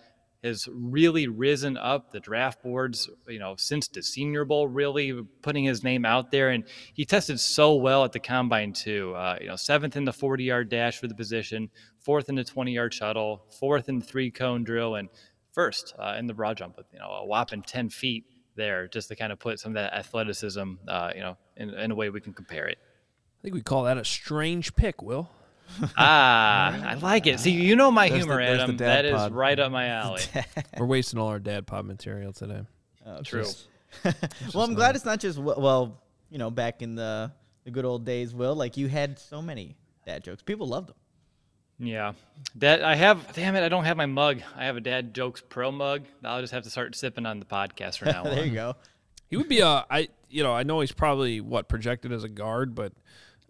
has 0.44 0.68
really 0.70 1.26
risen 1.26 1.76
up 1.76 2.12
the 2.12 2.20
draft 2.20 2.62
boards, 2.62 3.10
you 3.26 3.38
know, 3.38 3.56
since 3.56 3.88
the 3.88 4.02
Senior 4.02 4.44
Bowl, 4.44 4.68
really 4.68 5.20
putting 5.42 5.64
his 5.64 5.82
name 5.82 6.04
out 6.04 6.30
there. 6.30 6.50
And 6.50 6.64
he 6.94 7.04
tested 7.04 7.40
so 7.40 7.74
well 7.74 8.04
at 8.04 8.12
the 8.12 8.20
combine, 8.20 8.72
too. 8.72 9.14
Uh, 9.14 9.36
you 9.40 9.48
know, 9.48 9.56
seventh 9.56 9.96
in 9.96 10.04
the 10.04 10.12
40 10.12 10.44
yard 10.44 10.68
dash 10.68 10.98
for 10.98 11.08
the 11.08 11.14
position, 11.14 11.70
fourth 11.98 12.28
in 12.28 12.36
the 12.36 12.44
20 12.44 12.72
yard 12.72 12.94
shuttle, 12.94 13.42
fourth 13.58 13.88
in 13.88 13.98
the 13.98 14.04
three 14.04 14.30
cone 14.30 14.62
drill, 14.62 14.94
and 14.94 15.08
first 15.52 15.94
uh, 15.98 16.14
in 16.18 16.26
the 16.26 16.34
broad 16.34 16.56
jump 16.56 16.76
with, 16.76 16.86
you 16.92 17.00
know, 17.00 17.10
a 17.10 17.26
whopping 17.26 17.62
10 17.62 17.90
feet 17.90 18.24
there 18.54 18.86
just 18.88 19.08
to 19.08 19.16
kind 19.16 19.32
of 19.32 19.38
put 19.38 19.58
some 19.58 19.72
of 19.72 19.74
that 19.74 19.92
athleticism, 19.92 20.74
uh, 20.86 21.10
you 21.14 21.20
know, 21.20 21.36
in, 21.56 21.70
in 21.70 21.90
a 21.90 21.94
way 21.94 22.10
we 22.10 22.20
can 22.20 22.32
compare 22.32 22.66
it. 22.68 22.78
I 22.80 23.42
think 23.42 23.54
we 23.54 23.62
call 23.62 23.84
that 23.84 23.98
a 23.98 24.04
strange 24.04 24.74
pick, 24.76 25.02
Will. 25.02 25.30
Ah, 25.96 26.90
I 26.90 26.94
like 26.94 27.26
it. 27.26 27.40
See, 27.40 27.50
you 27.50 27.76
know 27.76 27.90
my 27.90 28.08
There's 28.08 28.22
humor, 28.24 28.36
there's 28.44 28.58
the 28.58 28.62
Adam. 28.64 28.76
That 28.78 29.04
is 29.04 29.14
pod. 29.14 29.32
right 29.34 29.58
up 29.58 29.70
my 29.72 29.86
alley. 29.88 30.22
We're 30.78 30.86
wasting 30.86 31.18
all 31.18 31.28
our 31.28 31.38
dad 31.38 31.66
pod 31.66 31.84
material 31.86 32.32
today. 32.32 32.62
Oh, 33.06 33.22
True. 33.22 33.42
just- 33.42 33.66
well, 34.54 34.64
I'm 34.64 34.74
glad 34.74 34.96
it's 34.96 35.04
not 35.04 35.18
just 35.20 35.38
well, 35.38 36.02
you 36.30 36.38
know, 36.38 36.50
back 36.50 36.82
in 36.82 36.94
the 36.94 37.32
the 37.64 37.70
good 37.70 37.84
old 37.86 38.04
days. 38.04 38.34
Will 38.34 38.54
like 38.54 38.76
you 38.76 38.86
had 38.88 39.18
so 39.18 39.40
many 39.40 39.76
dad 40.04 40.22
jokes. 40.24 40.42
People 40.42 40.66
loved 40.68 40.88
them. 40.88 40.96
Yeah, 41.80 42.12
that 42.56 42.82
I 42.82 42.96
have. 42.96 43.32
Damn 43.34 43.54
it, 43.56 43.62
I 43.62 43.68
don't 43.68 43.84
have 43.84 43.96
my 43.96 44.06
mug. 44.06 44.40
I 44.56 44.64
have 44.64 44.76
a 44.76 44.80
Dad 44.80 45.14
Jokes 45.14 45.40
Pro 45.48 45.70
mug. 45.70 46.02
I'll 46.24 46.40
just 46.40 46.52
have 46.52 46.64
to 46.64 46.70
start 46.70 46.96
sipping 46.96 47.24
on 47.24 47.38
the 47.38 47.46
podcast 47.46 47.98
from 47.98 48.08
now 48.08 48.24
there 48.24 48.40
on. 48.40 48.48
you 48.48 48.52
go. 48.54 48.74
He 49.30 49.36
would 49.36 49.48
be 49.48 49.60
a 49.60 49.86
I 49.90 50.08
you 50.28 50.42
know 50.42 50.52
I 50.52 50.64
know 50.64 50.80
he's 50.80 50.92
probably 50.92 51.40
what 51.40 51.68
projected 51.68 52.12
as 52.12 52.24
a 52.24 52.28
guard, 52.28 52.74
but 52.74 52.92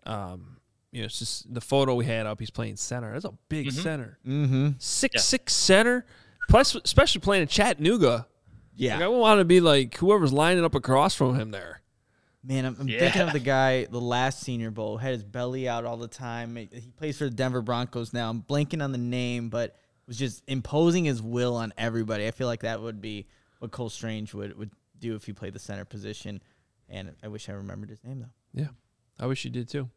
um 0.04 0.57
you 0.92 1.00
know 1.00 1.06
it's 1.06 1.18
just 1.18 1.52
the 1.52 1.60
photo 1.60 1.94
we 1.94 2.04
had 2.04 2.26
up. 2.26 2.40
He's 2.40 2.50
playing 2.50 2.76
center. 2.76 3.12
That's 3.12 3.24
a 3.24 3.34
big 3.48 3.70
center, 3.72 4.18
Mm-hmm. 4.26 4.70
six 4.78 5.14
Yeah. 5.16 5.20
six 5.20 5.54
center. 5.54 6.06
Plus, 6.48 6.74
especially 6.76 7.20
playing 7.20 7.42
in 7.42 7.48
Chattanooga. 7.48 8.26
Yeah. 8.74 8.94
Like, 8.94 9.04
I 9.04 9.08
would 9.08 9.18
want 9.18 9.40
to 9.40 9.44
be 9.44 9.60
like 9.60 9.96
whoever's 9.96 10.32
lining 10.32 10.64
up 10.64 10.74
across 10.74 11.14
from 11.14 11.34
him 11.34 11.50
there. 11.50 11.82
Man, 12.44 12.64
I'm, 12.64 12.76
I'm 12.80 12.86
thinking 12.88 13.20
of 13.22 13.32
the 13.32 13.38
guy, 13.56 13.84
the 13.84 14.00
last 14.00 14.40
Senior 14.40 14.70
Bowl, 14.70 14.96
had 14.96 15.12
his 15.12 15.24
belly 15.24 15.68
out 15.68 15.84
all 15.84 15.96
the 15.98 16.08
time. 16.08 16.56
He 16.56 16.90
plays 16.96 17.18
for 17.18 17.24
the 17.24 17.30
Denver 17.30 17.60
Broncos 17.60 18.14
now. 18.14 18.30
I'm 18.30 18.40
blanking 18.42 18.82
on 18.82 18.92
the 18.92 18.98
name, 18.98 19.50
but 19.50 19.76
was 20.06 20.16
just 20.16 20.42
imposing 20.46 21.04
his 21.04 21.20
will 21.20 21.54
on 21.56 21.74
everybody. 21.76 22.26
I 22.26 22.30
feel 22.30 22.46
like 22.46 22.60
that 22.60 22.80
would 22.80 23.02
be 23.02 23.26
what 23.58 23.72
Cole 23.72 23.90
Strange 23.90 24.32
would, 24.32 24.56
would 24.56 24.70
do 24.98 25.16
if 25.16 25.24
he 25.24 25.34
played 25.34 25.52
the 25.52 25.58
center 25.58 25.84
position. 25.84 26.40
And 26.88 27.12
I 27.22 27.28
wish 27.28 27.50
I 27.50 27.52
remembered 27.52 27.90
his 27.90 28.02
name, 28.04 28.20
though. 28.20 28.30
Yeah, 28.62 28.68
I 29.20 29.26
wish 29.26 29.44
you 29.44 29.50
did 29.50 29.68
too. 29.68 29.90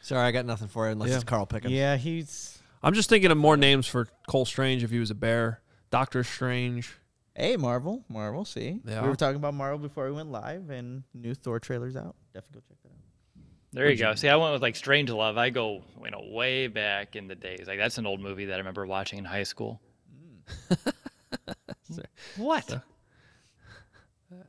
Sorry, 0.00 0.22
I 0.22 0.30
got 0.32 0.46
nothing 0.46 0.68
for 0.68 0.88
it 0.88 0.92
unless 0.92 1.10
Yeah. 1.10 1.16
it's 1.16 1.24
Carl 1.24 1.46
Pickens. 1.46 1.72
Yeah, 1.72 1.96
he's. 1.96 2.58
I'm 2.82 2.94
just 2.94 3.08
thinking 3.08 3.30
of 3.30 3.36
more 3.38 3.56
names 3.56 3.86
for 3.86 4.06
Cole 4.28 4.44
Strange 4.44 4.84
if 4.84 4.90
he 4.90 4.98
was 4.98 5.10
a 5.10 5.14
bear. 5.14 5.60
Doctor 5.90 6.22
Strange. 6.22 6.94
Hey, 7.34 7.56
Marvel. 7.56 8.04
Marvel, 8.08 8.44
see? 8.44 8.80
Yeah. 8.84 9.02
We 9.02 9.08
were 9.08 9.16
talking 9.16 9.36
about 9.36 9.54
Marvel 9.54 9.78
before 9.78 10.06
we 10.06 10.12
went 10.12 10.30
live, 10.30 10.70
and 10.70 11.02
new 11.12 11.34
Thor 11.34 11.58
trailer's 11.60 11.96
out. 11.96 12.14
Definitely 12.32 12.60
go 12.60 12.66
check 12.68 12.78
that 12.84 12.88
out. 12.88 12.94
There 13.72 13.90
you 13.90 13.96
go. 13.96 14.14
See, 14.14 14.28
I 14.28 14.36
went 14.36 14.52
with 14.52 14.62
like 14.62 14.76
Strange 14.76 15.10
Love. 15.10 15.36
I 15.36 15.50
go, 15.50 15.82
you 16.02 16.10
know, 16.10 16.22
way 16.30 16.66
back 16.68 17.14
in 17.16 17.26
the 17.28 17.34
days. 17.34 17.64
Like 17.66 17.78
that's 17.78 17.98
an 17.98 18.06
old 18.06 18.20
movie 18.20 18.46
that 18.46 18.54
I 18.54 18.58
remember 18.58 18.86
watching 18.86 19.18
in 19.18 19.24
high 19.24 19.42
school. 19.42 19.80
what? 22.36 22.82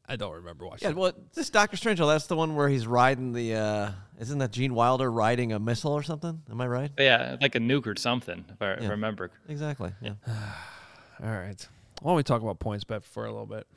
I 0.07 0.15
don't 0.15 0.34
remember 0.34 0.65
watching. 0.65 0.89
Yeah, 0.89 0.95
well, 0.95 1.13
this 1.34 1.49
Doctor 1.49 1.78
Strange, 1.78 1.99
that's 1.99 2.28
the 2.28 2.36
one 2.36 2.55
where 2.55 2.70
he's 2.70 2.88
riding 2.88 3.34
the. 3.34 3.55
uh 3.55 3.91
Isn't 4.20 4.39
that 4.39 4.51
Gene 4.51 4.74
Wilder 4.74 5.11
riding 5.11 5.53
a 5.53 5.59
missile 5.59 5.93
or 5.93 6.01
something? 6.03 6.41
Am 6.49 6.59
I 6.59 6.68
right? 6.68 6.91
Yeah, 6.97 7.38
like 7.39 7.55
a 7.55 7.59
nuke 7.59 7.86
or 7.86 7.95
something, 7.95 8.45
if 8.49 8.61
I, 8.61 8.78
Yeah. 8.82 8.89
remember. 8.89 9.30
Exactly. 9.47 9.91
Yeah. 10.01 10.13
All 11.24 11.30
right. 11.32 11.68
Why 12.01 12.09
don't 12.11 12.18
we 12.18 12.24
talk 12.24 12.41
about 12.41 12.59
PointsBet 12.59 13.03
for 13.03 13.26
a 13.26 13.32
little 13.32 13.45
bit? 13.45 13.68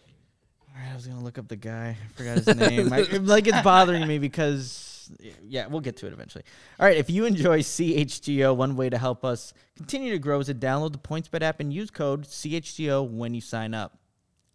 All 0.68 0.74
right, 0.82 0.92
I 0.92 0.94
was 0.94 1.06
gonna 1.06 1.22
look 1.22 1.36
up 1.38 1.48
the 1.48 1.56
guy. 1.56 1.96
I 2.02 2.12
forgot 2.16 2.38
his 2.38 2.46
name. 2.56 2.92
I, 2.92 3.00
like 3.20 3.46
it's 3.46 3.62
bothering 3.62 4.06
me 4.06 4.18
because 4.18 5.10
yeah, 5.42 5.66
we'll 5.66 5.80
get 5.80 5.96
to 5.98 6.06
it 6.06 6.12
eventually. 6.12 6.44
All 6.78 6.86
right, 6.86 6.96
if 6.96 7.10
you 7.10 7.24
enjoy 7.26 7.60
CHGO, 7.60 8.54
one 8.54 8.76
way 8.76 8.88
to 8.88 8.96
help 8.98 9.24
us 9.24 9.52
continue 9.76 10.12
to 10.12 10.18
grow 10.18 10.38
is 10.40 10.46
to 10.46 10.54
download 10.54 10.92
the 10.92 10.98
PointsBet 10.98 11.42
app 11.42 11.60
and 11.60 11.72
use 11.72 11.90
code 11.90 12.24
CHGO 12.24 13.08
when 13.10 13.34
you 13.34 13.40
sign 13.40 13.74
up. 13.74 13.98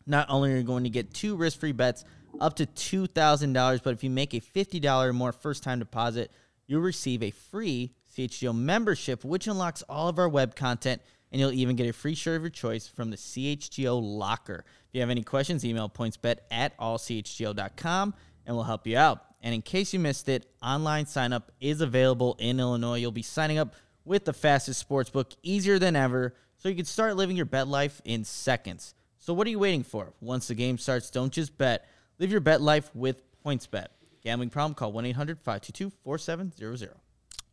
Not 0.07 0.27
only 0.29 0.53
are 0.53 0.57
you 0.57 0.63
going 0.63 0.83
to 0.83 0.89
get 0.89 1.13
two 1.13 1.35
risk 1.35 1.59
free 1.59 1.71
bets 1.71 2.05
up 2.39 2.55
to 2.55 2.65
$2,000, 2.65 3.83
but 3.83 3.93
if 3.93 4.03
you 4.03 4.09
make 4.09 4.33
a 4.33 4.39
$50 4.39 5.03
or 5.03 5.13
more 5.13 5.31
first 5.31 5.63
time 5.63 5.79
deposit, 5.79 6.31
you'll 6.67 6.81
receive 6.81 7.23
a 7.23 7.31
free 7.31 7.93
CHGO 8.15 8.55
membership, 8.55 9.23
which 9.23 9.47
unlocks 9.47 9.83
all 9.83 10.07
of 10.07 10.19
our 10.19 10.29
web 10.29 10.55
content, 10.55 11.01
and 11.31 11.39
you'll 11.39 11.51
even 11.51 11.75
get 11.75 11.89
a 11.89 11.93
free 11.93 12.15
shirt 12.15 12.37
of 12.37 12.43
your 12.43 12.49
choice 12.49 12.87
from 12.87 13.11
the 13.11 13.17
CHGO 13.17 13.99
locker. 14.01 14.63
If 14.87 14.93
you 14.93 15.01
have 15.01 15.09
any 15.09 15.23
questions, 15.23 15.65
email 15.65 15.89
pointsbet 15.89 16.37
at 16.49 16.77
allchgo.com 16.77 18.13
and 18.45 18.55
we'll 18.55 18.65
help 18.65 18.87
you 18.87 18.97
out. 18.97 19.25
And 19.41 19.53
in 19.53 19.61
case 19.61 19.93
you 19.93 19.99
missed 19.99 20.29
it, 20.29 20.47
online 20.61 21.05
sign 21.05 21.33
up 21.33 21.51
is 21.59 21.81
available 21.81 22.35
in 22.39 22.59
Illinois. 22.59 22.97
You'll 22.97 23.11
be 23.11 23.21
signing 23.21 23.57
up 23.57 23.75
with 24.05 24.25
the 24.25 24.33
fastest 24.33 24.79
sports 24.79 25.09
book, 25.09 25.33
easier 25.43 25.79
than 25.79 25.95
ever, 25.95 26.35
so 26.57 26.69
you 26.69 26.75
can 26.75 26.85
start 26.85 27.15
living 27.15 27.35
your 27.35 27.45
bet 27.45 27.67
life 27.67 28.01
in 28.05 28.23
seconds. 28.23 28.93
So 29.19 29.33
what 29.33 29.47
are 29.47 29.49
you 29.49 29.59
waiting 29.59 29.83
for? 29.83 30.13
Once 30.21 30.47
the 30.47 30.55
game 30.55 30.77
starts, 30.77 31.09
don't 31.09 31.33
just 31.33 31.57
bet. 31.57 31.87
Live 32.19 32.31
your 32.31 32.39
bet 32.39 32.61
life 32.61 32.89
with 32.95 33.21
PointsBet. 33.45 33.87
Gambling 34.23 34.49
problem? 34.49 34.73
Call 34.73 34.93
1-800-522-4700. 34.93 36.89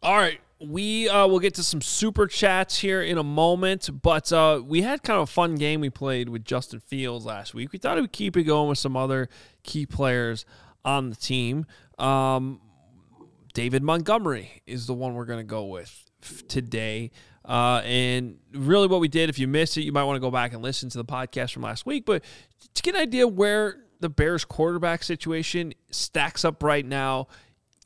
All 0.05 0.17
right, 0.17 0.41
we 0.61 1.09
uh, 1.09 1.29
will 1.29 1.39
get 1.39 1.55
to 1.55 1.63
some 1.63 1.81
super 1.81 2.27
chats 2.27 2.79
here 2.79 3.03
in 3.03 3.19
a 3.19 3.23
moment, 3.23 3.89
but 4.03 4.33
uh, 4.33 4.61
we 4.65 4.83
had 4.83 5.03
kind 5.05 5.17
of 5.17 5.25
a 5.25 5.33
fun 5.33 5.55
game 5.55 5.81
we 5.81 5.91
played 5.91 6.29
with 6.29 6.45
Justin 6.45 6.81
Fields 6.81 7.25
last 7.25 7.55
week. 7.55 7.73
We 7.73 7.79
thought 7.79 8.01
we'd 8.01 8.11
keep 8.11 8.37
it 8.37 8.43
going 8.45 8.69
with 8.69 8.79
some 8.79 8.97
other 8.97 9.29
key 9.63 9.87
players 9.87 10.45
on 10.85 11.11
the 11.11 11.17
team. 11.17 11.67
Um, 11.99 12.61
David 13.55 13.83
Montgomery 13.83 14.63
is 14.67 14.87
the 14.87 14.95
one 14.95 15.15
we're 15.15 15.25
going 15.25 15.41
to 15.41 15.45
go 15.45 15.67
with 15.67 16.11
today. 16.49 17.11
Uh, 17.45 17.83
and 17.85 18.39
really, 18.53 18.87
what 18.87 19.01
we 19.01 19.09
did, 19.09 19.29
if 19.29 19.39
you 19.39 19.47
missed 19.47 19.77
it, 19.77 19.83
you 19.83 19.93
might 19.93 20.05
want 20.05 20.17
to 20.17 20.21
go 20.21 20.31
back 20.31 20.53
and 20.53 20.63
listen 20.63 20.89
to 20.91 20.99
the 20.99 21.05
podcast 21.05 21.53
from 21.53 21.63
last 21.63 21.87
week. 21.87 22.07
But 22.07 22.25
to 22.75 22.83
get 22.83 22.95
an 22.95 23.03
idea 23.03 23.27
where 23.27 23.85
the 24.03 24.11
Bears 24.11 24.45
quarterback 24.45 25.03
situation 25.03 25.73
stacks 25.91 26.45
up 26.45 26.63
right 26.63 26.85
now, 26.85 27.29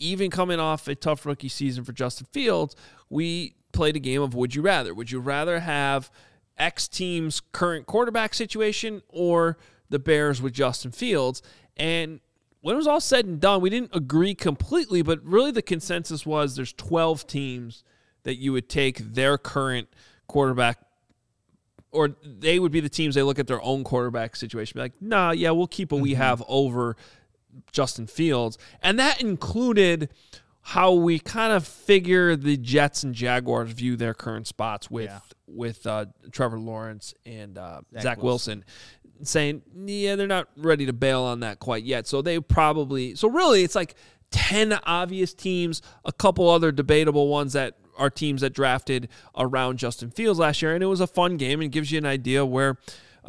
even 0.01 0.31
coming 0.31 0.59
off 0.59 0.89
a 0.89 0.95
tough 0.95 1.25
rookie 1.27 1.49
season 1.49 1.85
for 1.85 1.93
Justin 1.93 2.27
Fields, 2.33 2.75
we 3.09 3.55
played 3.73 3.97
a 3.97 4.01
game 4.01 4.23
of 4.23 4.35
would 4.35 4.55
you 4.55 4.63
rather? 4.63 4.95
Would 4.95 5.11
you 5.11 5.21
rather 5.21 5.61
have 5.61 6.11
X 6.59 6.89
team's 6.89 7.41
current 7.53 7.87
quarterback 7.87 8.35
situation 8.35 9.03
or 9.09 9.59
the 9.91 9.99
Bears 9.99 10.41
with 10.41 10.55
Justin 10.55 10.91
Fields? 10.91 11.43
And 11.77 12.21
when 12.63 12.75
it 12.75 12.79
was 12.79 12.87
all 12.87 13.01
said 13.01 13.27
and 13.27 13.39
done, 13.39 13.61
we 13.61 13.71
didn't 13.71 13.95
agree 13.95 14.35
completely, 14.35 15.03
but 15.03 15.23
really 15.23 15.51
the 15.51 15.63
consensus 15.63 16.25
was 16.25 16.57
there's 16.57 16.73
12 16.73 17.27
teams 17.27 17.85
that 18.23 18.37
you 18.37 18.53
would 18.53 18.69
take 18.69 18.99
their 18.99 19.37
current 19.39 19.89
quarterback 20.27 20.79
or 21.93 22.15
they 22.25 22.59
would 22.59 22.73
be 22.73 22.81
the 22.81 22.89
teams 22.89 23.15
they 23.15 23.23
look 23.23 23.39
at 23.39 23.47
their 23.47 23.63
own 23.63 23.85
quarterback 23.85 24.37
situation 24.37 24.75
be 24.77 24.81
like 24.83 24.93
nah 25.01 25.31
yeah 25.31 25.51
we'll 25.51 25.67
keep 25.67 25.93
what 25.93 26.01
we 26.01 26.15
have 26.15 26.43
over 26.49 26.97
justin 27.73 28.07
fields 28.07 28.59
and 28.83 28.99
that 28.99 29.21
included 29.21 30.09
how 30.61 30.93
we 30.93 31.19
kind 31.19 31.53
of 31.53 31.67
figure 31.67 32.37
the 32.37 32.57
jets 32.57 33.03
and 33.03 33.15
jaguars 33.15 33.71
view 33.71 33.97
their 33.97 34.13
current 34.15 34.47
spots 34.47 34.91
with 34.91 35.07
Yeah. 35.07 35.19
with 35.47 35.87
uh, 35.87 36.07
trevor 36.33 36.59
lawrence 36.59 37.15
and 37.25 37.57
uh, 37.57 37.81
zach, 37.95 38.03
Zach 38.03 38.23
wilson. 38.23 38.65
saying 39.23 39.63
yeah 39.87 40.17
they're 40.17 40.27
not 40.27 40.49
ready 40.57 40.85
to 40.87 40.93
bail 40.93 41.23
on 41.23 41.41
that 41.41 41.59
quite 41.61 41.85
yet 41.85 42.07
so 42.07 42.21
they 42.21 42.39
probably 42.41 43.15
so 43.15 43.29
really 43.31 43.63
it's 43.63 43.75
like 43.75 43.95
10 44.33 44.79
obvious 44.85 45.33
teams 45.33 45.81
a 46.05 46.13
couple 46.13 46.49
other 46.51 46.73
debatable 46.73 47.29
ones 47.29 47.53
that 47.55 47.79
are 47.97 48.11
teams 48.11 48.41
that 48.41 48.51
drafted 48.51 49.09
around 49.37 49.79
Justin 49.79 50.11
Fields 50.11 50.39
last 50.39 50.63
year, 50.63 50.75
and 50.75 50.83
it 50.83 50.87
was 50.87 51.01
a 51.01 51.07
fun 51.07 51.37
game 51.37 51.61
and 51.61 51.71
gives 51.71 51.91
you 51.91 51.99
an 51.99 52.07
idea 52.07 52.45
where. 52.45 52.79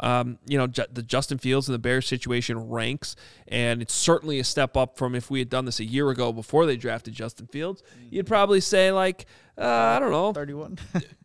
Um, 0.00 0.38
you 0.46 0.56
know 0.56 0.68
the 0.68 1.02
Justin 1.02 1.38
Fields 1.38 1.66
and 1.68 1.74
the 1.74 1.80
Bears 1.80 2.06
situation 2.06 2.68
ranks, 2.68 3.16
and 3.48 3.82
it's 3.82 3.92
certainly 3.92 4.38
a 4.38 4.44
step 4.44 4.76
up 4.76 4.96
from 4.96 5.16
if 5.16 5.28
we 5.28 5.40
had 5.40 5.48
done 5.48 5.64
this 5.64 5.80
a 5.80 5.84
year 5.84 6.08
ago 6.10 6.32
before 6.32 6.66
they 6.66 6.76
drafted 6.76 7.14
Justin 7.14 7.48
Fields. 7.48 7.82
You'd 8.08 8.28
probably 8.28 8.60
say 8.60 8.92
like 8.92 9.26
uh, 9.60 9.66
I 9.66 9.98
don't 9.98 10.12
know 10.12 10.32
31. 10.32 10.78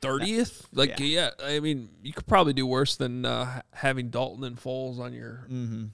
thirtieth. 0.00 0.66
Like 0.72 0.98
yeah. 0.98 1.30
I 1.42 1.60
mean 1.60 1.88
you 2.02 2.12
could 2.12 2.26
probably 2.26 2.52
do 2.52 2.66
worse 2.66 2.96
than 2.96 3.24
uh, 3.24 3.62
having 3.72 4.10
Dalton 4.10 4.44
and 4.44 4.56
Foles 4.56 4.98
on 4.98 5.12
your 5.12 5.46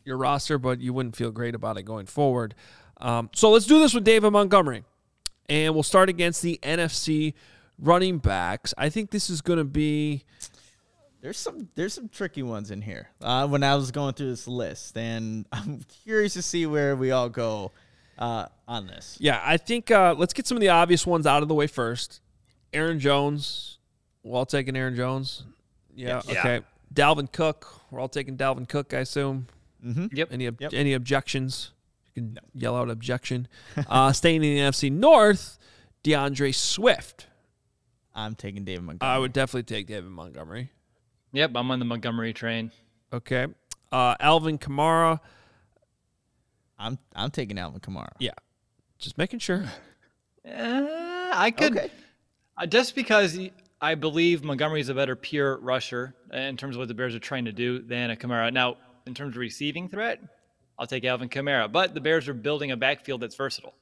your 0.05 0.16
roster, 0.16 0.59
but 0.59 0.80
you 0.80 0.92
wouldn't 0.92 1.16
feel 1.16 1.30
great 1.30 1.55
about 1.55 1.78
it 1.78 1.84
going 1.84 2.07
forward. 2.07 2.55
Um, 2.96 3.30
so 3.34 3.50
let's 3.50 3.66
do 3.66 3.78
this 3.78 3.94
with 3.94 4.05
David 4.05 4.30
Montgomery 4.30 4.84
and 5.49 5.74
we'll 5.74 5.82
start 5.82 6.09
against 6.09 6.42
the 6.42 6.59
NFC 6.62 7.34
running 7.78 8.18
backs. 8.18 8.72
I 8.78 8.88
think 8.88 9.11
this 9.11 9.28
is 9.30 9.40
going 9.40 9.59
to 9.59 9.64
be 9.64 10.24
There's 11.20 11.38
some 11.38 11.68
there's 11.74 11.92
some 11.95 12.09
tricky 12.09 12.42
ones 12.42 12.70
in 12.70 12.82
here. 12.82 13.09
Uh, 13.20 13.47
when 13.49 13.62
I 13.62 13.74
was 13.76 13.90
going 13.90 14.14
through 14.14 14.30
this 14.30 14.47
list, 14.49 14.97
and 14.97 15.47
I'm 15.53 15.80
curious 16.05 16.34
to 16.34 16.42
see 16.42 16.66
where 16.66 16.95
we 16.97 17.11
all 17.11 17.28
go 17.28 17.72
uh, 18.18 18.47
on 18.68 18.86
this. 18.86 19.16
yeah. 19.20 19.40
I 19.45 19.57
think 19.57 19.90
uh, 19.90 20.14
let's 20.16 20.32
get 20.32 20.47
some 20.47 20.57
of 20.57 20.61
the 20.61 20.68
obvious 20.68 21.07
ones 21.07 21.26
out 21.26 21.42
of 21.42 21.49
the 21.49 21.55
way 21.55 21.66
first. 21.66 22.20
Aaron 22.72 22.99
Jones, 23.01 23.78
we're 24.22 24.38
all 24.38 24.47
taking 24.47 24.76
Aaron 24.76 24.95
Jones. 24.97 25.45
Yeah. 25.95 26.20
Yeah. 26.26 26.38
Okay. 26.40 26.61
Dalvin 26.92 27.30
Cook, 27.32 27.80
we're 27.90 27.99
all 28.01 28.09
taking 28.09 28.36
Dalvin 28.36 28.68
Cook. 28.68 28.95
I 28.95 28.99
assume. 28.99 29.47
Yep. 29.82 30.28
Any 30.32 30.47
ob- 30.49 30.61
Yep. 30.61 30.72
any 30.74 30.92
objections? 30.95 31.72
You 32.14 32.22
can 32.22 32.38
yell 32.54 32.76
out 32.76 32.90
objection. 32.90 33.48
uh, 33.88 34.12
staying 34.12 34.36
in 34.36 34.42
the 34.42 34.58
NFC 34.58 34.90
North, 34.90 35.58
D'Andre 36.02 36.52
Swift. 36.52 37.26
I'm 38.14 38.34
taking 38.34 38.64
David 38.64 38.84
Montgomery. 38.84 39.14
I 39.14 39.18
would 39.18 39.32
definitely 39.32 39.64
take 39.64 39.86
David 39.86 40.10
Montgomery. 40.10 40.70
Yep. 41.32 41.52
I'm 41.56 41.70
on 41.70 41.80
the 41.80 41.84
Montgomery 41.84 42.32
train. 42.32 42.70
Okay. 43.12 43.46
Uh, 43.90 44.14
Alvin 44.20 44.58
Kamara. 44.58 45.18
I'm 46.78 46.98
I'm 47.14 47.30
taking 47.30 47.58
Alvin 47.58 47.80
Kamara. 47.80 48.12
Yeah. 48.18 48.32
Just 48.98 49.18
making 49.18 49.40
sure. 49.40 49.64
Uh, 50.48 50.50
I 51.32 51.52
could 51.56 51.76
Okay. 51.76 51.90
uh, 52.56 52.66
just 52.66 52.94
because 52.94 53.36
I 53.80 53.94
believe 53.96 54.44
Montgomery 54.44 54.80
is 54.80 54.88
a 54.88 54.94
better 54.94 55.16
pure 55.16 55.58
rusher 55.58 56.14
in 56.32 56.56
terms 56.56 56.76
of 56.76 56.80
what 56.80 56.88
the 56.88 56.94
Bears 56.94 57.14
are 57.14 57.20
trying 57.20 57.44
to 57.46 57.52
do 57.52 57.80
than 57.80 58.10
a 58.10 58.16
Kamara. 58.16 58.52
Now, 58.52 58.76
in 59.06 59.14
terms 59.14 59.34
of 59.34 59.38
receiving 59.40 59.88
threat, 59.88 60.20
I'll 60.79 60.87
take 60.87 61.05
Alvin 61.05 61.29
Kamara. 61.29 61.70
But 61.70 61.95
the 61.95 62.01
Bears 62.01 62.29
are 62.29 62.35
building 62.35 62.70
a 62.72 62.77
backfield 62.77 63.20
that's 63.20 63.37
versatile, 63.37 63.75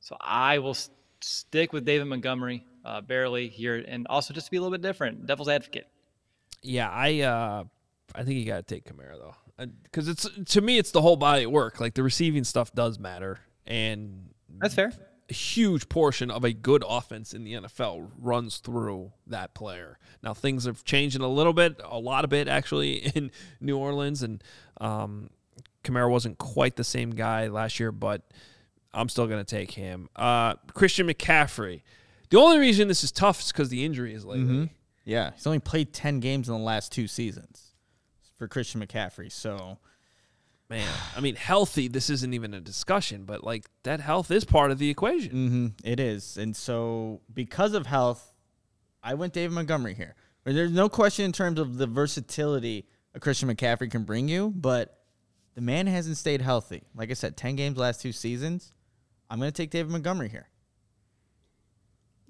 so 0.00 0.16
I 0.20 0.58
will 0.58 0.76
stick 1.20 1.72
with 1.72 1.84
David 1.84 2.06
Montgomery 2.06 2.64
uh, 2.84 3.00
barely 3.00 3.48
here, 3.48 3.84
and 3.86 4.06
also 4.08 4.32
just 4.34 4.46
to 4.46 4.50
be 4.50 4.56
a 4.56 4.60
little 4.60 4.76
bit 4.76 4.82
different, 4.82 5.26
devil's 5.26 5.48
advocate. 5.48 5.86
Yeah, 6.62 6.90
I 6.90 7.20
uh 7.20 7.64
I 8.14 8.24
think 8.24 8.38
you 8.38 8.44
got 8.44 8.66
to 8.66 8.74
take 8.74 8.84
Kamara 8.84 9.16
though. 9.18 9.34
Cuz 9.92 10.08
it's 10.08 10.28
to 10.52 10.60
me 10.60 10.78
it's 10.78 10.90
the 10.90 11.00
whole 11.02 11.16
body 11.16 11.44
of 11.44 11.50
work. 11.50 11.80
Like 11.80 11.94
the 11.94 12.02
receiving 12.02 12.44
stuff 12.44 12.72
does 12.74 12.98
matter 12.98 13.40
and 13.66 14.30
That's 14.58 14.74
fair. 14.74 14.92
a 15.28 15.32
huge 15.32 15.88
portion 15.88 16.30
of 16.30 16.44
a 16.44 16.52
good 16.52 16.82
offense 16.86 17.32
in 17.34 17.44
the 17.44 17.52
NFL 17.54 18.10
runs 18.18 18.58
through 18.58 19.12
that 19.26 19.54
player. 19.54 19.98
Now 20.22 20.34
things 20.34 20.64
have 20.64 20.84
changed 20.84 21.18
a 21.18 21.26
little 21.28 21.52
bit, 21.52 21.80
a 21.84 21.98
lot 21.98 22.24
of 22.24 22.30
bit 22.30 22.48
actually 22.48 22.94
in 23.14 23.30
New 23.60 23.76
Orleans 23.78 24.22
and 24.22 24.42
um 24.80 25.30
Kamara 25.84 26.10
wasn't 26.10 26.38
quite 26.38 26.76
the 26.76 26.84
same 26.84 27.10
guy 27.10 27.46
last 27.48 27.80
year, 27.80 27.92
but 27.92 28.22
I'm 28.92 29.08
still 29.08 29.26
going 29.26 29.44
to 29.44 29.56
take 29.56 29.70
him. 29.72 30.08
Uh 30.16 30.54
Christian 30.74 31.06
McCaffrey. 31.06 31.82
The 32.30 32.38
only 32.38 32.58
reason 32.58 32.88
this 32.88 33.02
is 33.04 33.12
tough 33.12 33.40
is 33.40 33.50
cuz 33.52 33.68
the 33.68 33.84
injury 33.84 34.14
is 34.14 34.24
lately. 34.24 34.70
Yeah, 35.04 35.32
he's 35.34 35.46
only 35.46 35.58
played 35.58 35.92
ten 35.92 36.20
games 36.20 36.48
in 36.48 36.54
the 36.54 36.60
last 36.60 36.92
two 36.92 37.06
seasons 37.08 37.72
for 38.38 38.46
Christian 38.48 38.80
McCaffrey. 38.84 39.30
So 39.32 39.78
Man, 40.68 40.86
I 41.16 41.20
mean, 41.20 41.34
healthy, 41.34 41.88
this 41.88 42.08
isn't 42.10 42.32
even 42.32 42.54
a 42.54 42.60
discussion, 42.60 43.24
but 43.24 43.42
like 43.42 43.68
that 43.82 43.98
health 44.00 44.30
is 44.30 44.44
part 44.44 44.70
of 44.70 44.78
the 44.78 44.88
equation. 44.88 45.30
hmm 45.32 45.66
it 45.82 45.98
is, 45.98 46.36
and 46.36 46.54
so 46.54 47.22
because 47.34 47.74
of 47.74 47.86
health, 47.86 48.32
I 49.02 49.14
went 49.14 49.32
David 49.32 49.52
Montgomery 49.52 49.94
here. 49.94 50.14
There's 50.44 50.70
no 50.70 50.88
question 50.88 51.24
in 51.24 51.32
terms 51.32 51.58
of 51.58 51.76
the 51.76 51.88
versatility 51.88 52.86
a 53.14 53.18
Christian 53.18 53.48
McCaffrey 53.48 53.90
can 53.90 54.04
bring 54.04 54.28
you, 54.28 54.52
but 54.54 54.99
the 55.54 55.60
man 55.60 55.86
hasn't 55.86 56.16
stayed 56.16 56.40
healthy. 56.42 56.82
Like 56.94 57.10
I 57.10 57.14
said, 57.14 57.36
ten 57.36 57.56
games 57.56 57.76
last 57.76 58.00
two 58.00 58.12
seasons. 58.12 58.72
I'm 59.28 59.38
going 59.38 59.50
to 59.50 59.56
take 59.56 59.70
David 59.70 59.92
Montgomery 59.92 60.28
here. 60.28 60.48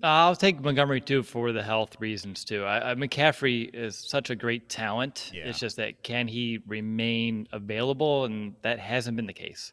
I'll 0.03 0.37
take 0.37 0.61
Montgomery 0.61 1.01
too 1.01 1.23
for 1.23 1.53
the 1.53 1.63
health 1.63 2.01
reasons 2.01 2.45
too. 2.45 2.65
I, 2.65 2.93
I, 2.93 2.95
McCaffrey 2.95 3.75
is 3.75 3.97
such 3.97 4.31
a 4.31 4.35
great 4.35 4.69
talent. 4.69 5.31
Yeah. 5.35 5.45
It's 5.45 5.59
just 5.59 5.77
that 5.77 6.03
can 6.03 6.27
he 6.27 6.61
remain 6.67 7.47
available, 7.53 8.25
and 8.25 8.55
that 8.63 8.79
hasn't 8.79 9.17
been 9.17 9.27
the 9.27 9.35
case. 9.35 9.73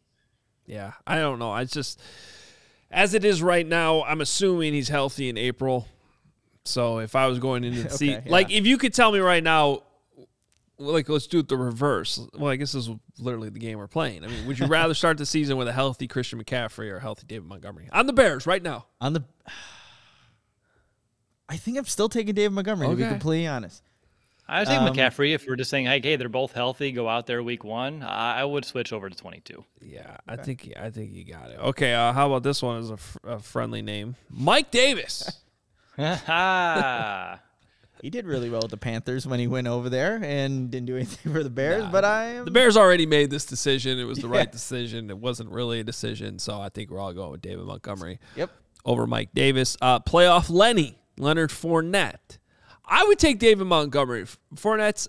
Yeah, 0.66 0.94
I 1.06 1.16
don't 1.20 1.40
know. 1.40 1.52
I 1.52 1.64
just, 1.64 2.02
as 2.92 3.14
it 3.14 3.24
is 3.24 3.42
right 3.42 3.66
now, 3.66 4.04
I'm 4.04 4.20
assuming 4.20 4.74
he's 4.74 4.90
healthy 4.90 5.30
in 5.30 5.38
April. 5.38 5.88
So 6.66 7.00
if 7.00 7.16
I 7.16 7.28
was 7.28 7.40
going 7.40 7.64
into 7.64 7.84
the 7.84 7.86
Okay, 7.88 7.96
season, 7.96 8.24
yeah. 8.26 8.32
like 8.32 8.52
if 8.52 8.66
you 8.68 8.78
could 8.78 8.94
tell 8.94 9.14
me 9.14 9.20
right 9.20 9.44
now, 9.44 9.84
like 10.80 11.10
let's 11.10 11.28
do 11.28 11.40
it 11.40 11.48
the 11.48 11.58
reverse. 11.58 12.20
Well, 12.38 12.52
I 12.52 12.56
guess 12.56 12.72
this 12.74 12.88
is 12.88 12.96
literally 13.20 13.50
the 13.50 13.60
game 13.60 13.78
we're 13.78 13.88
playing. 13.88 14.24
I 14.24 14.28
mean, 14.28 14.46
would 14.48 14.60
you 14.60 14.68
rather 14.68 14.94
start 14.94 15.18
the 15.18 15.26
season 15.26 15.58
with 15.58 15.68
a 15.68 15.74
healthy 15.74 16.08
Christian 16.08 16.44
McCaffrey 16.44 16.90
or 16.92 16.98
a 16.98 17.02
healthy 17.02 17.26
David 17.28 17.48
Montgomery 17.48 17.90
on 17.92 18.06
the 18.08 18.14
Bears 18.14 18.46
right 18.46 18.62
now? 18.62 18.86
On 19.02 19.14
the, 19.14 19.24
I 21.50 21.58
think 21.58 21.78
I'm 21.78 21.86
still 21.86 22.10
taking 22.10 22.36
David 22.36 22.54
Montgomery 22.54 22.90
to 22.90 22.96
be 22.96 23.04
completely 23.08 23.48
honest. 23.48 23.84
I 24.50 24.64
think 24.64 24.82
Um, 24.82 24.94
McCaffrey, 24.94 25.34
if 25.34 25.46
we're 25.46 25.58
just 25.58 25.70
saying, 25.70 25.88
hey, 25.88 26.00
hey, 26.02 26.16
they're 26.16 26.30
both 26.30 26.54
healthy, 26.54 26.94
go 26.94 27.10
out 27.10 27.28
there 27.28 27.44
week 27.44 27.66
one, 27.66 28.02
I, 28.02 28.40
I 28.40 28.46
would 28.46 28.64
switch 28.64 28.94
over 28.94 29.10
to 29.10 29.16
22. 29.16 29.66
Yeah, 29.82 30.16
I 30.26 30.38
think 30.38 30.72
I 30.80 30.90
think 30.90 31.12
you 31.12 31.26
got 31.26 31.50
it. 31.50 31.60
Okay, 31.60 31.94
uh, 31.94 32.14
how 32.14 32.28
about 32.28 32.44
this 32.44 32.62
one 32.62 32.80
as 32.80 32.90
a, 32.90 32.96
fr- 32.96 33.18
a 33.26 33.40
friendly 33.40 33.82
name? 33.82 34.16
Mike 34.30 34.72
Davis. 34.72 35.42
He 38.02 38.10
did 38.10 38.26
really 38.26 38.50
well 38.50 38.62
with 38.62 38.72
the 38.72 38.78
Panthers 38.78 39.26
when 39.28 39.40
he 39.40 39.48
went 39.48 39.68
over 39.68 39.90
there 39.90 40.20
and 40.24 40.70
didn't 40.70 40.86
do 40.88 40.96
anything 40.96 41.34
for 41.34 41.44
the 41.44 41.50
Bears. 41.50 41.86
but 41.92 42.06
I 42.06 42.26
am 42.36 42.46
The 42.46 42.52
Bears 42.52 42.78
already 42.78 43.06
made 43.06 43.30
this 43.30 43.46
decision. 43.46 44.00
It 44.00 44.04
was 44.06 44.20
the 44.20 44.28
right 44.28 44.52
decision. 44.60 45.10
It 45.10 45.18
wasn't 45.18 45.50
really 45.50 45.80
a 45.80 45.84
decision, 45.84 46.40
so 46.40 46.60
I 46.62 46.70
think 46.70 46.90
we're 46.92 47.00
all 47.00 47.14
going 47.14 47.32
with 47.32 47.42
David 47.42 47.66
Montgomery 47.66 48.20
Yep. 48.36 48.52
over 48.86 49.08
Mike 49.08 49.30
Davis. 49.34 49.76
Uh, 49.82 50.00
playoff 50.00 50.50
Lenny 50.50 50.98
Leonard 51.18 51.50
Fournette. 51.50 52.38
I 52.86 53.04
would 53.06 53.20
take 53.20 53.40
David 53.40 53.66
Montgomery. 53.66 54.26
Fournette's 54.56 55.08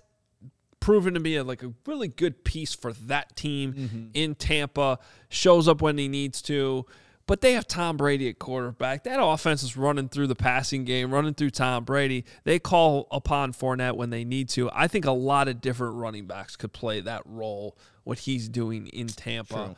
proven 0.79 1.13
to 1.13 1.19
be 1.19 1.35
a, 1.35 1.43
like 1.43 1.61
a 1.63 1.73
really 1.85 2.07
good 2.07 2.43
piece 2.43 2.73
for 2.73 2.93
that 2.93 3.35
team 3.35 4.09
in 4.13 4.33
Tampa. 4.35 4.97
Shows 5.29 5.67
up 5.67 5.81
when 5.81 5.97
he 5.97 6.07
needs 6.07 6.41
to. 6.43 6.85
But 7.29 7.41
they 7.41 7.53
have 7.53 7.67
Tom 7.67 7.95
Brady 7.95 8.27
at 8.27 8.39
quarterback. 8.39 9.03
That 9.03 9.21
offense 9.21 9.61
is 9.61 9.77
running 9.77 10.09
through 10.09 10.25
the 10.25 10.35
passing 10.35 10.83
game, 10.83 11.13
running 11.13 11.35
through 11.35 11.51
Tom 11.51 11.83
Brady. 11.83 12.25
They 12.43 12.57
call 12.57 13.07
upon 13.11 13.53
Fournette 13.53 13.95
when 13.95 14.09
they 14.09 14.23
need 14.23 14.49
to. 14.49 14.67
I 14.73 14.87
think 14.87 15.05
a 15.05 15.11
lot 15.11 15.47
of 15.47 15.61
different 15.61 15.97
running 15.97 16.25
backs 16.25 16.55
could 16.55 16.73
play 16.73 17.01
that 17.01 17.21
role, 17.25 17.77
what 18.03 18.17
he's 18.17 18.49
doing 18.49 18.87
in 18.87 19.05
Tampa. 19.09 19.75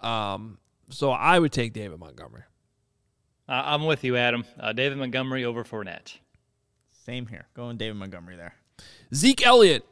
Um, 0.00 0.56
so 0.88 1.10
I 1.10 1.38
would 1.38 1.52
take 1.52 1.74
David 1.74 2.00
Montgomery. 2.00 2.44
Uh, 3.46 3.62
I'm 3.66 3.84
with 3.84 4.02
you, 4.02 4.16
Adam. 4.16 4.46
Uh, 4.58 4.72
David 4.72 4.96
Montgomery 4.96 5.44
over 5.44 5.62
Fournette. 5.62 6.16
Same 7.04 7.26
here. 7.26 7.48
Going 7.52 7.76
David 7.76 7.96
Montgomery 7.98 8.36
there. 8.36 8.54
Zeke 9.14 9.44
Elliott. 9.44 9.84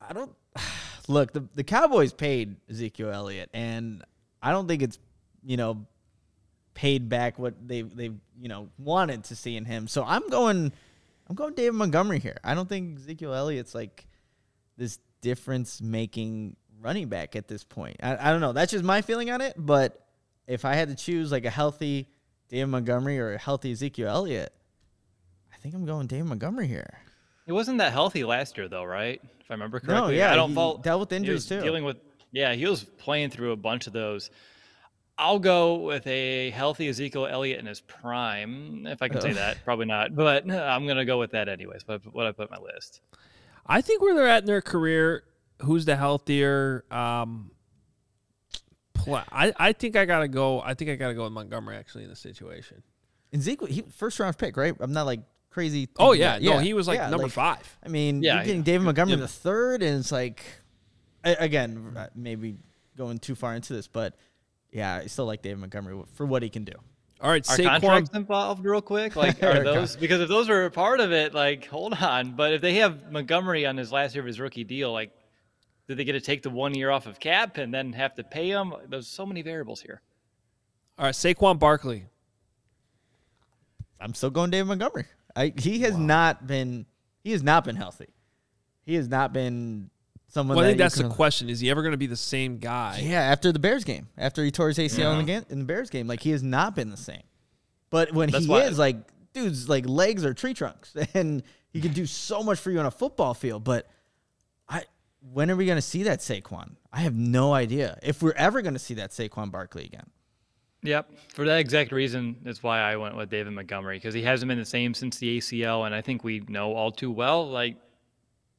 I 0.00 0.12
don't 0.12 0.36
look. 1.08 1.32
The 1.32 1.42
the 1.56 1.64
Cowboys 1.64 2.12
paid 2.12 2.54
Ezekiel 2.70 3.10
Elliott, 3.10 3.50
and 3.52 4.04
I 4.40 4.52
don't 4.52 4.68
think 4.68 4.82
it's 4.82 5.00
you 5.46 5.56
know 5.56 5.86
paid 6.74 7.08
back 7.08 7.38
what 7.38 7.54
they 7.66 7.80
they 7.82 8.10
you 8.38 8.48
know 8.48 8.68
wanted 8.78 9.24
to 9.24 9.36
see 9.36 9.56
in 9.56 9.64
him. 9.64 9.88
So 9.88 10.04
I'm 10.04 10.28
going. 10.28 10.72
I'm 11.28 11.34
going 11.34 11.54
David 11.54 11.74
Montgomery 11.74 12.20
here. 12.20 12.36
I 12.44 12.54
don't 12.54 12.68
think 12.68 12.98
Ezekiel 12.98 13.34
Elliott's 13.34 13.74
like 13.74 14.06
this 14.76 15.00
difference 15.22 15.80
making 15.80 16.54
running 16.80 17.08
back 17.08 17.34
at 17.34 17.48
this 17.48 17.64
point. 17.64 17.96
I, 18.02 18.28
I 18.28 18.30
don't 18.30 18.40
know. 18.40 18.52
That's 18.52 18.70
just 18.70 18.84
my 18.84 19.02
feeling 19.02 19.30
on 19.30 19.40
it. 19.40 19.54
But 19.56 20.06
if 20.46 20.64
I 20.64 20.74
had 20.74 20.88
to 20.88 20.94
choose 20.94 21.32
like 21.32 21.44
a 21.44 21.50
healthy 21.50 22.08
David 22.48 22.68
Montgomery 22.68 23.18
or 23.18 23.34
a 23.34 23.38
healthy 23.38 23.72
Ezekiel 23.72 24.08
Elliott, 24.08 24.52
I 25.52 25.56
think 25.56 25.74
I'm 25.74 25.84
going 25.84 26.06
David 26.06 26.26
Montgomery 26.26 26.68
here. 26.68 27.00
He 27.44 27.52
wasn't 27.52 27.78
that 27.78 27.92
healthy 27.92 28.24
last 28.24 28.56
year, 28.56 28.68
though, 28.68 28.84
right? 28.84 29.20
If 29.40 29.50
I 29.50 29.54
remember 29.54 29.80
correctly. 29.80 30.14
No, 30.14 30.18
yeah, 30.18 30.32
I 30.32 30.36
don't 30.36 30.54
fault. 30.54 30.82
dealt 30.82 31.00
with 31.00 31.12
injuries, 31.12 31.46
too. 31.46 31.60
Dealing 31.60 31.84
with, 31.84 31.96
yeah, 32.32 32.54
he 32.54 32.66
was 32.66 32.84
playing 32.84 33.30
through 33.30 33.52
a 33.52 33.56
bunch 33.56 33.86
of 33.86 33.92
those. 33.92 34.30
I'll 35.18 35.38
go 35.38 35.76
with 35.76 36.06
a 36.06 36.50
healthy 36.50 36.88
Ezekiel 36.88 37.26
Elliott 37.26 37.58
in 37.58 37.66
his 37.66 37.80
prime, 37.80 38.86
if 38.86 39.00
I 39.00 39.08
can 39.08 39.20
say 39.20 39.32
that. 39.32 39.64
Probably 39.64 39.86
not, 39.86 40.14
but 40.14 40.50
I'm 40.50 40.86
gonna 40.86 41.06
go 41.06 41.18
with 41.18 41.30
that 41.30 41.48
anyways. 41.48 41.84
But 41.84 42.02
what 42.12 42.26
I 42.26 42.32
put 42.32 42.50
on 42.52 42.58
my 42.60 42.72
list. 42.74 43.00
I 43.66 43.80
think 43.80 44.02
where 44.02 44.14
they're 44.14 44.28
at 44.28 44.42
in 44.42 44.46
their 44.46 44.60
career, 44.60 45.24
who's 45.62 45.86
the 45.86 45.96
healthier? 45.96 46.84
Um, 46.90 47.50
pla 48.94 49.24
I, 49.32 49.52
I 49.56 49.72
think 49.72 49.96
I 49.96 50.04
gotta 50.04 50.28
go. 50.28 50.60
I 50.60 50.74
think 50.74 50.90
I 50.90 50.96
gotta 50.96 51.14
go 51.14 51.24
with 51.24 51.32
Montgomery 51.32 51.76
actually 51.76 52.04
in 52.04 52.10
this 52.10 52.20
situation. 52.20 52.82
And 53.32 53.42
Zeke, 53.42 53.66
he 53.68 53.82
first 53.96 54.20
round 54.20 54.36
pick, 54.36 54.56
right? 54.56 54.74
I'm 54.78 54.92
not 54.92 55.06
like 55.06 55.20
crazy. 55.50 55.88
Oh 55.98 56.10
thinking 56.12 56.20
yeah, 56.20 56.38
that. 56.38 56.42
no, 56.42 56.58
he 56.58 56.74
was 56.74 56.86
like 56.86 56.98
yeah, 56.98 57.08
number 57.08 57.28
five. 57.28 57.78
I 57.84 57.88
mean, 57.88 58.22
Yeah, 58.22 58.34
you're 58.36 58.44
getting 58.44 58.60
yeah. 58.60 58.64
David 58.64 58.84
Montgomery 58.84 59.14
in 59.14 59.18
Yeah. 59.20 59.24
the 59.24 59.32
third, 59.32 59.82
and 59.82 59.98
it's 60.00 60.12
like, 60.12 60.44
again, 61.24 61.94
uh, 61.96 62.06
maybe 62.14 62.56
going 62.96 63.18
too 63.18 63.34
far 63.34 63.54
into 63.54 63.72
this, 63.72 63.88
but 63.88 64.14
yeah, 64.72 64.96
I 64.96 65.06
still 65.06 65.26
like 65.26 65.42
David 65.42 65.58
Montgomery 65.58 66.02
for 66.14 66.26
what 66.26 66.42
he 66.42 66.48
can 66.48 66.64
do. 66.64 66.72
All 67.20 67.30
right, 67.30 67.48
Are 67.48 67.56
Saquon. 67.56 67.80
contracts 67.80 68.10
involved 68.12 68.64
real 68.64 68.82
quick? 68.82 69.16
Like, 69.16 69.42
are 69.42 69.64
those 69.64 69.96
because 69.96 70.20
if 70.20 70.28
those 70.28 70.48
were 70.48 70.66
a 70.66 70.70
part 70.70 71.00
of 71.00 71.12
it, 71.12 71.32
like, 71.32 71.66
hold 71.66 71.94
on. 71.94 72.32
But 72.32 72.52
if 72.52 72.60
they 72.60 72.74
have 72.74 73.10
Montgomery 73.10 73.64
on 73.64 73.76
his 73.76 73.90
last 73.90 74.14
year 74.14 74.22
of 74.22 74.26
his 74.26 74.38
rookie 74.38 74.64
deal, 74.64 74.92
like, 74.92 75.12
did 75.88 75.96
they 75.96 76.04
get 76.04 76.12
to 76.12 76.20
take 76.20 76.42
the 76.42 76.50
one 76.50 76.74
year 76.74 76.90
off 76.90 77.06
of 77.06 77.18
cap 77.18 77.56
and 77.56 77.72
then 77.72 77.92
have 77.94 78.14
to 78.16 78.24
pay 78.24 78.50
him? 78.50 78.74
There's 78.88 79.08
so 79.08 79.24
many 79.24 79.40
variables 79.40 79.80
here. 79.80 80.02
All 80.98 81.06
right, 81.06 81.14
Saquon 81.14 81.58
Barkley. 81.58 82.04
I'm 83.98 84.12
still 84.12 84.30
going 84.30 84.50
David 84.50 84.68
Montgomery. 84.68 85.06
I, 85.34 85.52
he 85.56 85.80
has 85.80 85.96
not 85.96 86.46
been 86.46 86.86
he 87.24 87.32
has 87.32 87.42
not 87.42 87.64
been 87.64 87.76
healthy. 87.76 88.08
He 88.84 88.94
has 88.94 89.08
not 89.08 89.32
been 89.32 89.90
someone. 90.28 90.56
Well, 90.56 90.64
I 90.64 90.68
think 90.68 90.78
you 90.78 90.84
that's 90.84 90.96
the 90.96 91.08
question: 91.08 91.48
Is 91.48 91.60
he 91.60 91.70
ever 91.70 91.82
going 91.82 91.92
to 91.92 91.98
be 91.98 92.06
the 92.06 92.16
same 92.16 92.58
guy? 92.58 93.00
Yeah, 93.02 93.20
after 93.20 93.52
the 93.52 93.58
Bears 93.58 93.84
game, 93.84 94.08
after 94.16 94.44
he 94.44 94.50
tore 94.50 94.68
his 94.68 94.78
ACL 94.78 95.12
in, 95.12 95.18
the 95.18 95.24
game, 95.24 95.44
in 95.50 95.58
the 95.60 95.64
Bears 95.64 95.90
game, 95.90 96.06
like 96.06 96.20
he 96.20 96.30
has 96.30 96.42
not 96.42 96.74
been 96.74 96.90
the 96.90 96.96
same. 96.96 97.22
But 97.90 98.12
when 98.12 98.30
That's 98.30 98.44
he 98.44 98.50
why- 98.50 98.62
is, 98.62 98.78
like, 98.78 98.96
dude's 99.32 99.68
like 99.68 99.88
legs 99.88 100.24
are 100.24 100.34
tree 100.34 100.54
trunks, 100.54 100.94
and 101.14 101.42
he 101.72 101.80
can 101.80 101.92
do 101.92 102.06
so 102.06 102.42
much 102.42 102.58
for 102.58 102.70
you 102.70 102.78
on 102.78 102.86
a 102.86 102.90
football 102.90 103.34
field. 103.34 103.64
But 103.64 103.88
I, 104.68 104.84
when 105.32 105.50
are 105.50 105.56
we 105.56 105.66
going 105.66 105.76
to 105.76 105.82
see 105.82 106.04
that 106.04 106.20
Saquon? 106.20 106.76
I 106.92 107.00
have 107.00 107.14
no 107.14 107.52
idea 107.52 107.98
if 108.02 108.22
we're 108.22 108.32
ever 108.32 108.62
going 108.62 108.74
to 108.74 108.80
see 108.80 108.94
that 108.94 109.10
Saquon 109.10 109.50
Barkley 109.50 109.84
again. 109.84 110.06
Yep. 110.82 111.10
For 111.34 111.44
that 111.46 111.58
exact 111.58 111.90
reason, 111.90 112.36
is 112.44 112.62
why 112.62 112.80
I 112.80 112.96
went 112.96 113.16
with 113.16 113.28
David 113.28 113.52
Montgomery 113.52 113.96
because 113.96 114.14
he 114.14 114.22
hasn't 114.22 114.48
been 114.48 114.58
the 114.58 114.64
same 114.64 114.94
since 114.94 115.18
the 115.18 115.38
ACL, 115.38 115.86
and 115.86 115.94
I 115.94 116.00
think 116.00 116.22
we 116.22 116.40
know 116.48 116.74
all 116.74 116.92
too 116.92 117.10
well. 117.10 117.48
Like, 117.48 117.76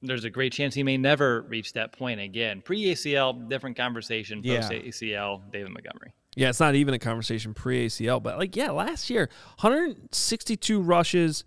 there's 0.01 0.23
a 0.23 0.29
great 0.29 0.53
chance 0.53 0.75
he 0.75 0.83
may 0.83 0.97
never 0.97 1.41
reach 1.43 1.73
that 1.73 1.91
point 1.91 2.19
again. 2.19 2.61
Pre 2.61 2.85
ACL, 2.85 3.47
different 3.49 3.75
conversation. 3.75 4.43
Post 4.43 4.71
ACL, 4.71 5.41
David 5.51 5.71
Montgomery. 5.71 6.13
Yeah, 6.35 6.49
it's 6.49 6.59
not 6.59 6.75
even 6.75 6.93
a 6.93 6.99
conversation 6.99 7.53
pre 7.55 7.87
ACL, 7.87 8.21
but 8.21 8.37
like, 8.37 8.55
yeah, 8.55 8.69
last 8.69 9.09
year, 9.09 9.29
162 9.59 10.79
rushes, 10.79 11.43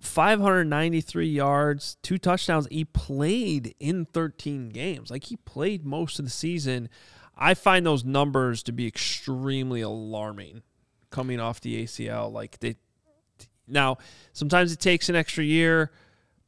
593 0.00 1.26
yards, 1.28 1.98
two 2.02 2.16
touchdowns. 2.16 2.66
He 2.70 2.86
played 2.86 3.74
in 3.78 4.06
13 4.06 4.70
games. 4.70 5.10
Like, 5.10 5.24
he 5.24 5.36
played 5.36 5.84
most 5.84 6.18
of 6.18 6.24
the 6.24 6.30
season. 6.30 6.88
I 7.36 7.52
find 7.52 7.84
those 7.84 8.04
numbers 8.04 8.62
to 8.62 8.72
be 8.72 8.86
extremely 8.86 9.82
alarming 9.82 10.62
coming 11.10 11.38
off 11.38 11.60
the 11.60 11.84
ACL. 11.84 12.32
Like, 12.32 12.58
they 12.60 12.76
now 13.68 13.98
sometimes 14.32 14.72
it 14.72 14.80
takes 14.80 15.10
an 15.10 15.16
extra 15.16 15.44
year, 15.44 15.90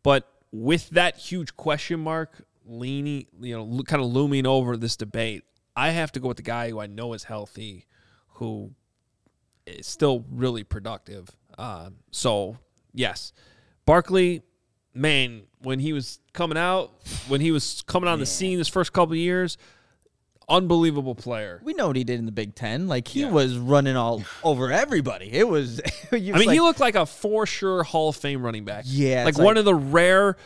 but 0.02 0.32
with 0.62 0.90
that 0.90 1.16
huge 1.16 1.56
question 1.56 2.00
mark 2.00 2.42
leaning, 2.64 3.26
you 3.40 3.56
know, 3.56 3.82
kind 3.82 4.02
of 4.02 4.08
looming 4.08 4.46
over 4.46 4.76
this 4.76 4.96
debate, 4.96 5.44
I 5.76 5.90
have 5.90 6.12
to 6.12 6.20
go 6.20 6.28
with 6.28 6.38
the 6.38 6.42
guy 6.42 6.70
who 6.70 6.80
I 6.80 6.86
know 6.86 7.12
is 7.12 7.24
healthy, 7.24 7.86
who 8.34 8.72
is 9.66 9.86
still 9.86 10.24
really 10.30 10.64
productive. 10.64 11.28
Uh, 11.58 11.90
so 12.10 12.58
yes, 12.92 13.32
Barkley, 13.84 14.42
man, 14.94 15.42
when 15.60 15.78
he 15.78 15.92
was 15.92 16.20
coming 16.32 16.58
out, 16.58 16.92
when 17.28 17.40
he 17.40 17.50
was 17.52 17.82
coming 17.86 18.08
on 18.08 18.18
the 18.18 18.26
scene 18.26 18.58
his 18.58 18.68
first 18.68 18.92
couple 18.92 19.14
years, 19.14 19.58
unbelievable 20.48 21.14
player. 21.14 21.60
We 21.64 21.74
know 21.74 21.88
what 21.88 21.96
he 21.96 22.04
did 22.04 22.18
in 22.18 22.26
the 22.26 22.32
Big 22.32 22.54
Ten. 22.54 22.86
Like 22.88 23.08
he 23.08 23.20
Yeah. 23.22 23.30
was 23.30 23.56
running 23.58 23.96
all 23.96 24.22
over 24.44 24.70
everybody. 24.70 25.32
It 25.32 25.48
was. 25.48 25.80
you 26.12 26.34
I 26.34 26.38
mean, 26.38 26.46
like, 26.48 26.50
he 26.54 26.60
looked 26.60 26.80
like 26.80 26.94
a 26.94 27.06
for 27.06 27.46
sure 27.46 27.82
Hall 27.82 28.10
of 28.10 28.16
Fame 28.16 28.42
running 28.42 28.64
back. 28.64 28.84
Yeah, 28.86 29.24
like 29.24 29.32
it's 29.32 29.38
one 29.38 29.56
of 29.56 29.64
the 29.64 29.74
rare 29.74 30.36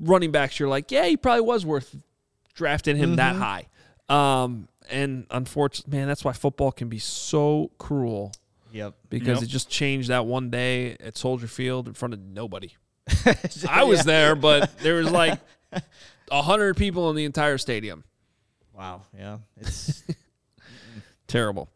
running 0.00 0.30
backs. 0.32 0.58
You're 0.58 0.68
like, 0.68 0.90
yeah, 0.90 1.06
he 1.06 1.16
probably 1.16 1.42
was 1.42 1.64
worth 1.66 1.94
drafting 2.54 2.96
him 2.96 3.16
that 3.16 3.34
Mm-hmm. 3.34 3.42
high. 3.42 3.68
Um, 4.42 4.68
and 4.90 5.26
unfortunately, 5.30 5.98
man, 5.98 6.06
that's 6.08 6.24
why 6.24 6.32
football 6.32 6.70
can 6.72 6.88
be 6.88 6.98
so 6.98 7.70
cruel 7.78 8.32
Yep. 8.72 8.94
because 9.10 9.40
Yep. 9.40 9.42
it 9.42 9.46
just 9.46 9.68
changed 9.68 10.08
that 10.10 10.26
one 10.26 10.48
day 10.50 10.92
at 11.00 11.16
Soldier 11.18 11.48
Field 11.48 11.88
in 11.88 11.94
front 11.94 12.14
of 12.14 12.20
nobody. 12.20 12.70
I 13.68 13.84
was 13.84 14.04
there, 14.04 14.34
but 14.34 14.78
there 14.78 14.94
was 14.94 15.10
like 15.10 15.38
a 16.30 16.42
hundred 16.42 16.76
people 16.76 17.10
in 17.10 17.16
the 17.16 17.24
entire 17.24 17.58
stadium. 17.58 18.04
Wow. 18.76 19.02
Yeah. 19.16 19.38
It's. 19.60 20.02
Terrible. 21.26 21.68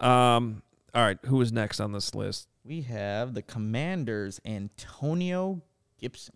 Um, 0.00 0.62
all 0.94 1.02
right, 1.02 1.18
who 1.26 1.40
is 1.40 1.52
next 1.52 1.78
on 1.80 1.92
this 1.92 2.14
list? 2.14 2.48
we 2.64 2.80
have 2.82 3.32
the 3.34 3.42
Commanders, 3.42 4.40
Antonio 4.44 5.62
Gibson. 6.00 6.34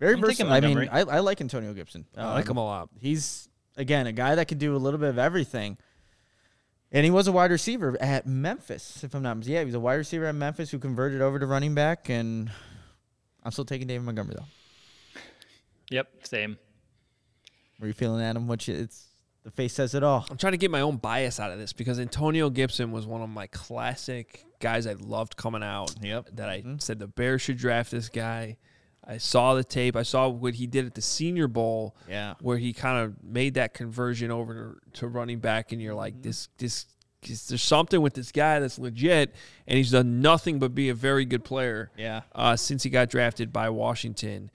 Very 0.00 0.14
I'm 0.14 0.20
versatile. 0.20 0.52
I 0.52 0.58
mean, 0.60 0.74
Montgomery. 0.74 0.88
I, 0.88 1.16
I 1.16 1.20
like 1.20 1.40
Antonio 1.40 1.72
Gibson. 1.72 2.04
I 2.16 2.32
like 2.32 2.46
Um, 2.46 2.52
him 2.52 2.56
a 2.56 2.64
lot. 2.64 2.88
He's 2.98 3.48
again 3.76 4.08
a 4.08 4.12
guy 4.12 4.34
that 4.34 4.48
could 4.48 4.58
do 4.58 4.74
a 4.74 4.78
little 4.78 4.98
bit 4.98 5.08
of 5.10 5.18
everything. 5.18 5.78
And 6.90 7.04
he 7.04 7.10
was 7.12 7.28
a 7.28 7.32
wide 7.32 7.52
receiver 7.52 7.96
at 8.00 8.26
Memphis, 8.26 9.04
if 9.04 9.14
I'm 9.14 9.22
not 9.22 9.36
mistaken. 9.36 9.54
Yeah, 9.54 9.60
he 9.60 9.66
was 9.66 9.74
a 9.76 9.80
wide 9.80 9.94
receiver 9.94 10.24
at 10.26 10.34
Memphis 10.34 10.72
who 10.72 10.80
converted 10.80 11.20
over 11.20 11.38
to 11.38 11.46
running 11.46 11.72
back. 11.76 12.08
And 12.08 12.50
I'm 13.44 13.52
still 13.52 13.64
taking 13.64 13.86
David 13.86 14.04
Montgomery 14.04 14.34
though. 14.36 15.20
Yep. 15.90 16.08
Same. 16.26 16.58
Were 17.78 17.86
you 17.86 17.92
feeling 17.92 18.20
Adam? 18.20 18.48
What 18.48 18.66
you, 18.66 18.74
it's 18.74 19.06
the 19.42 19.50
face 19.50 19.72
says 19.72 19.94
it 19.94 20.02
all. 20.02 20.26
I'm 20.30 20.36
trying 20.36 20.52
to 20.52 20.58
get 20.58 20.70
my 20.70 20.80
own 20.82 20.96
bias 20.98 21.40
out 21.40 21.50
of 21.50 21.58
this 21.58 21.72
because 21.72 21.98
Antonio 21.98 22.50
Gibson 22.50 22.92
was 22.92 23.06
one 23.06 23.22
of 23.22 23.30
my 23.30 23.46
classic 23.46 24.44
guys 24.60 24.86
I 24.86 24.92
loved 24.94 25.36
coming 25.36 25.62
out. 25.62 25.94
Yep. 26.02 26.28
That 26.34 26.48
I 26.50 26.62
Mhm. 26.62 26.80
said 26.82 26.98
the 26.98 27.06
Bears 27.06 27.40
should 27.42 27.56
draft 27.56 27.90
this 27.90 28.08
guy. 28.08 28.58
I 29.02 29.16
saw 29.16 29.54
the 29.54 29.64
tape. 29.64 29.96
I 29.96 30.02
saw 30.02 30.28
what 30.28 30.54
he 30.54 30.66
did 30.66 30.84
at 30.86 30.94
the 30.94 31.00
Senior 31.02 31.48
Bowl. 31.48 31.96
Yeah. 32.08 32.34
where 32.40 32.58
he 32.58 32.72
kind 32.74 32.98
of 33.02 33.24
made 33.24 33.54
that 33.54 33.72
conversion 33.74 34.30
over 34.30 34.78
to, 34.92 35.00
to 35.00 35.08
running 35.08 35.38
back, 35.40 35.72
and 35.72 35.80
you're 35.80 35.94
like, 35.94 36.20
this, 36.22 36.48
this, 36.58 36.84
this, 37.22 37.46
there's 37.46 37.62
something 37.62 38.02
with 38.02 38.14
this 38.14 38.30
guy 38.32 38.60
that's 38.60 38.78
legit, 38.78 39.34
and 39.66 39.76
he's 39.78 39.90
done 39.90 40.20
nothing 40.20 40.58
but 40.58 40.74
be 40.74 40.90
a 40.90 40.94
very 40.94 41.24
good 41.24 41.44
player. 41.44 41.90
Yeah. 41.96 42.22
uh, 42.34 42.56
since 42.56 42.82
he 42.82 42.90
got 42.90 43.08
drafted 43.08 43.52
by 43.52 43.70
Washington. 43.70 44.50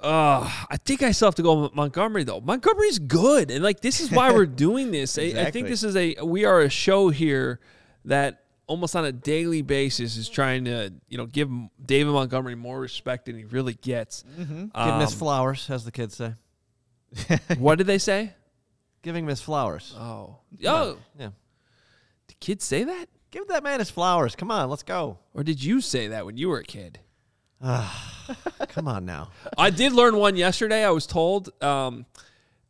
Uh, 0.00 0.50
I 0.70 0.76
think 0.78 1.02
I 1.02 1.12
still 1.12 1.26
have 1.28 1.34
to 1.36 1.42
go 1.42 1.62
with 1.62 1.74
Montgomery 1.74 2.24
though. 2.24 2.40
Montgomery's 2.40 2.98
good, 2.98 3.50
and 3.50 3.62
like 3.62 3.80
this 3.80 4.00
is 4.00 4.10
why 4.10 4.32
we're 4.32 4.46
doing 4.66 4.90
this. 4.90 5.18
I, 5.18 5.22
I 5.36 5.50
think 5.50 5.68
this 5.68 5.82
is 5.84 5.94
a 5.96 6.16
we 6.24 6.44
are 6.44 6.60
a 6.60 6.70
show 6.70 7.10
here 7.10 7.60
that 8.06 8.44
almost 8.66 8.94
on 8.96 9.04
a 9.04 9.12
daily 9.12 9.62
basis 9.62 10.16
is 10.16 10.28
trying 10.28 10.64
to 10.64 10.92
you 11.08 11.18
know 11.18 11.26
give 11.26 11.50
David 11.84 12.12
Montgomery 12.12 12.54
more 12.54 12.80
respect 12.80 13.26
than 13.26 13.36
he 13.36 13.44
really 13.44 13.74
gets. 13.74 14.22
Giving 14.38 14.70
Um, 14.74 14.98
Miss 15.00 15.12
Flowers, 15.12 15.68
as 15.68 15.84
the 15.84 15.92
kids 15.92 16.16
say. 16.16 16.34
what 17.58 17.76
did 17.76 17.86
they 17.86 17.98
say? 17.98 18.32
Giving 19.02 19.26
Miss 19.26 19.42
Flowers. 19.42 19.94
Oh, 19.98 20.36
oh, 20.66 20.96
Yeah. 21.18 21.30
did 22.28 22.40
kids 22.40 22.64
say 22.64 22.84
that, 22.84 23.06
Give 23.30 23.46
that 23.48 23.62
man 23.62 23.78
his 23.80 23.90
flowers. 23.90 24.34
Come 24.36 24.50
on, 24.50 24.68
let's 24.70 24.82
go. 24.82 25.18
or 25.34 25.42
did 25.44 25.62
you 25.62 25.80
say 25.80 26.08
that 26.08 26.24
when 26.26 26.36
you 26.36 26.48
were 26.48 26.58
a 26.58 26.64
kid? 26.64 27.00
Come 27.62 28.88
on 28.88 29.04
now. 29.04 29.28
I 29.58 29.70
did 29.70 29.92
learn 29.92 30.16
one 30.16 30.36
yesterday. 30.36 30.84
I 30.84 30.90
was 30.90 31.06
told. 31.06 31.50
Um, 31.62 32.06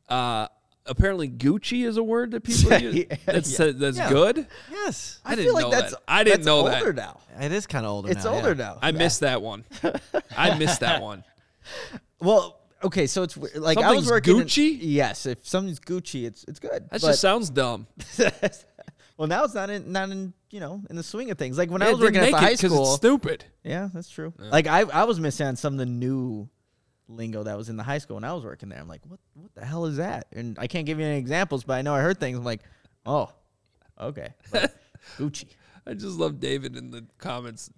uh, 0.09 0.49
apparently, 0.87 1.29
Gucci 1.29 1.87
is 1.87 1.97
a 1.97 2.03
word 2.03 2.33
that 2.33 2.43
people 2.43 2.73
use. 2.79 2.95
Yeah, 3.11 3.17
That's 3.27 3.59
yeah. 3.59 3.71
that's 3.75 3.97
Yeah. 3.99 4.09
good. 4.09 4.47
Yes. 4.71 5.21
I, 5.25 5.35
didn't 5.35 5.45
feel 5.47 5.55
like 5.55 5.65
know 5.65 5.71
that's 5.71 5.93
that. 5.93 6.03
I 6.09 6.25
didn't 6.25 6.39
that's 6.39 6.47
know 6.47 6.59
older 6.69 6.93
that. 6.93 6.95
now. 6.97 7.21
It 7.41 7.53
is 7.53 7.67
kind 7.67 7.85
of 7.87 7.93
older 7.93 8.11
It's 8.11 8.25
now. 8.25 8.33
older 8.35 8.49
yeah. 8.51 8.55
now. 8.55 8.79
I 8.83 8.93
missed 8.93 9.21
that 9.21 9.43
one. 9.43 9.65
I 10.37 10.57
missed 10.59 10.81
that 10.81 11.01
one. 11.03 11.25
Well, 12.21 12.59
okay, 12.83 13.07
so 13.07 13.23
it's 13.23 13.37
weird. 13.37 13.57
like 13.57 13.79
I 13.79 13.93
was 13.93 14.07
Something's 14.07 14.11
working. 14.11 14.39
in- 14.39 14.47
Gucci? 14.47 14.79
yes, 14.81 15.27
if 15.27 15.47
something's 15.47 15.79
Gucci, 15.81 16.25
it's 16.27 16.45
it's 16.49 16.59
good. 16.59 16.71
That 16.73 16.91
But- 16.91 17.01
just 17.03 17.21
sounds 17.21 17.51
dumb. 17.51 17.87
Well, 19.21 19.29
now 19.29 19.45
it's 19.45 19.53
not 19.53 19.69
in 19.69 19.93
not 19.93 20.09
in 20.09 20.33
you 20.51 20.61
know 20.61 20.83
in 20.89 20.97
the 20.97 21.03
swing 21.03 21.31
of 21.31 21.37
things. 21.37 21.59
Like 21.59 21.71
when 21.71 21.83
I 21.83 21.87
Yeah, 21.87 21.91
was 21.93 22.01
didn't 22.01 22.15
working 22.15 22.21
at 22.23 22.25
the 22.25 22.33
make 22.33 22.49
high 22.49 22.55
school. 22.55 22.85
It's 22.85 22.95
stupid. 22.97 23.45
yeah, 23.63 23.91
that's 23.93 24.09
true. 24.09 24.33
Like 24.39 24.67
I 24.67 24.81
I 24.81 25.05
was 25.05 25.21
missing 25.21 25.47
on 25.47 25.57
some 25.57 25.75
of 25.75 25.79
the 25.79 25.85
new 25.85 26.49
lingo 27.07 27.43
that 27.43 27.55
was 27.55 27.69
in 27.69 27.77
the 27.77 27.83
high 27.83 27.99
school 27.99 28.15
when 28.17 28.25
I 28.25 28.33
was 28.33 28.45
working 28.45 28.71
there. 28.71 28.79
I'm 28.81 28.89
like, 28.89 29.03
what 29.07 29.21
what 29.35 29.55
the 29.55 29.63
hell 29.63 29.85
is 29.85 29.99
that? 29.99 30.29
And 30.33 30.59
I 30.59 30.67
can't 30.69 30.87
give 30.87 30.99
you 30.99 31.05
any 31.05 31.19
examples, 31.19 31.65
but 31.65 31.75
I 31.75 31.83
know 31.83 31.95
I 31.95 32.01
heard 32.01 32.19
things. 32.19 32.39
I'm 32.39 32.45
like, 32.45 32.63
oh, 33.05 33.31
okay, 34.01 34.31
But 34.51 34.75
Gucci. 35.19 35.49
I 35.87 35.93
just 35.93 36.19
love 36.19 36.41
David 36.41 36.75
in 36.77 36.91
the 36.91 37.05
comments. 37.19 37.71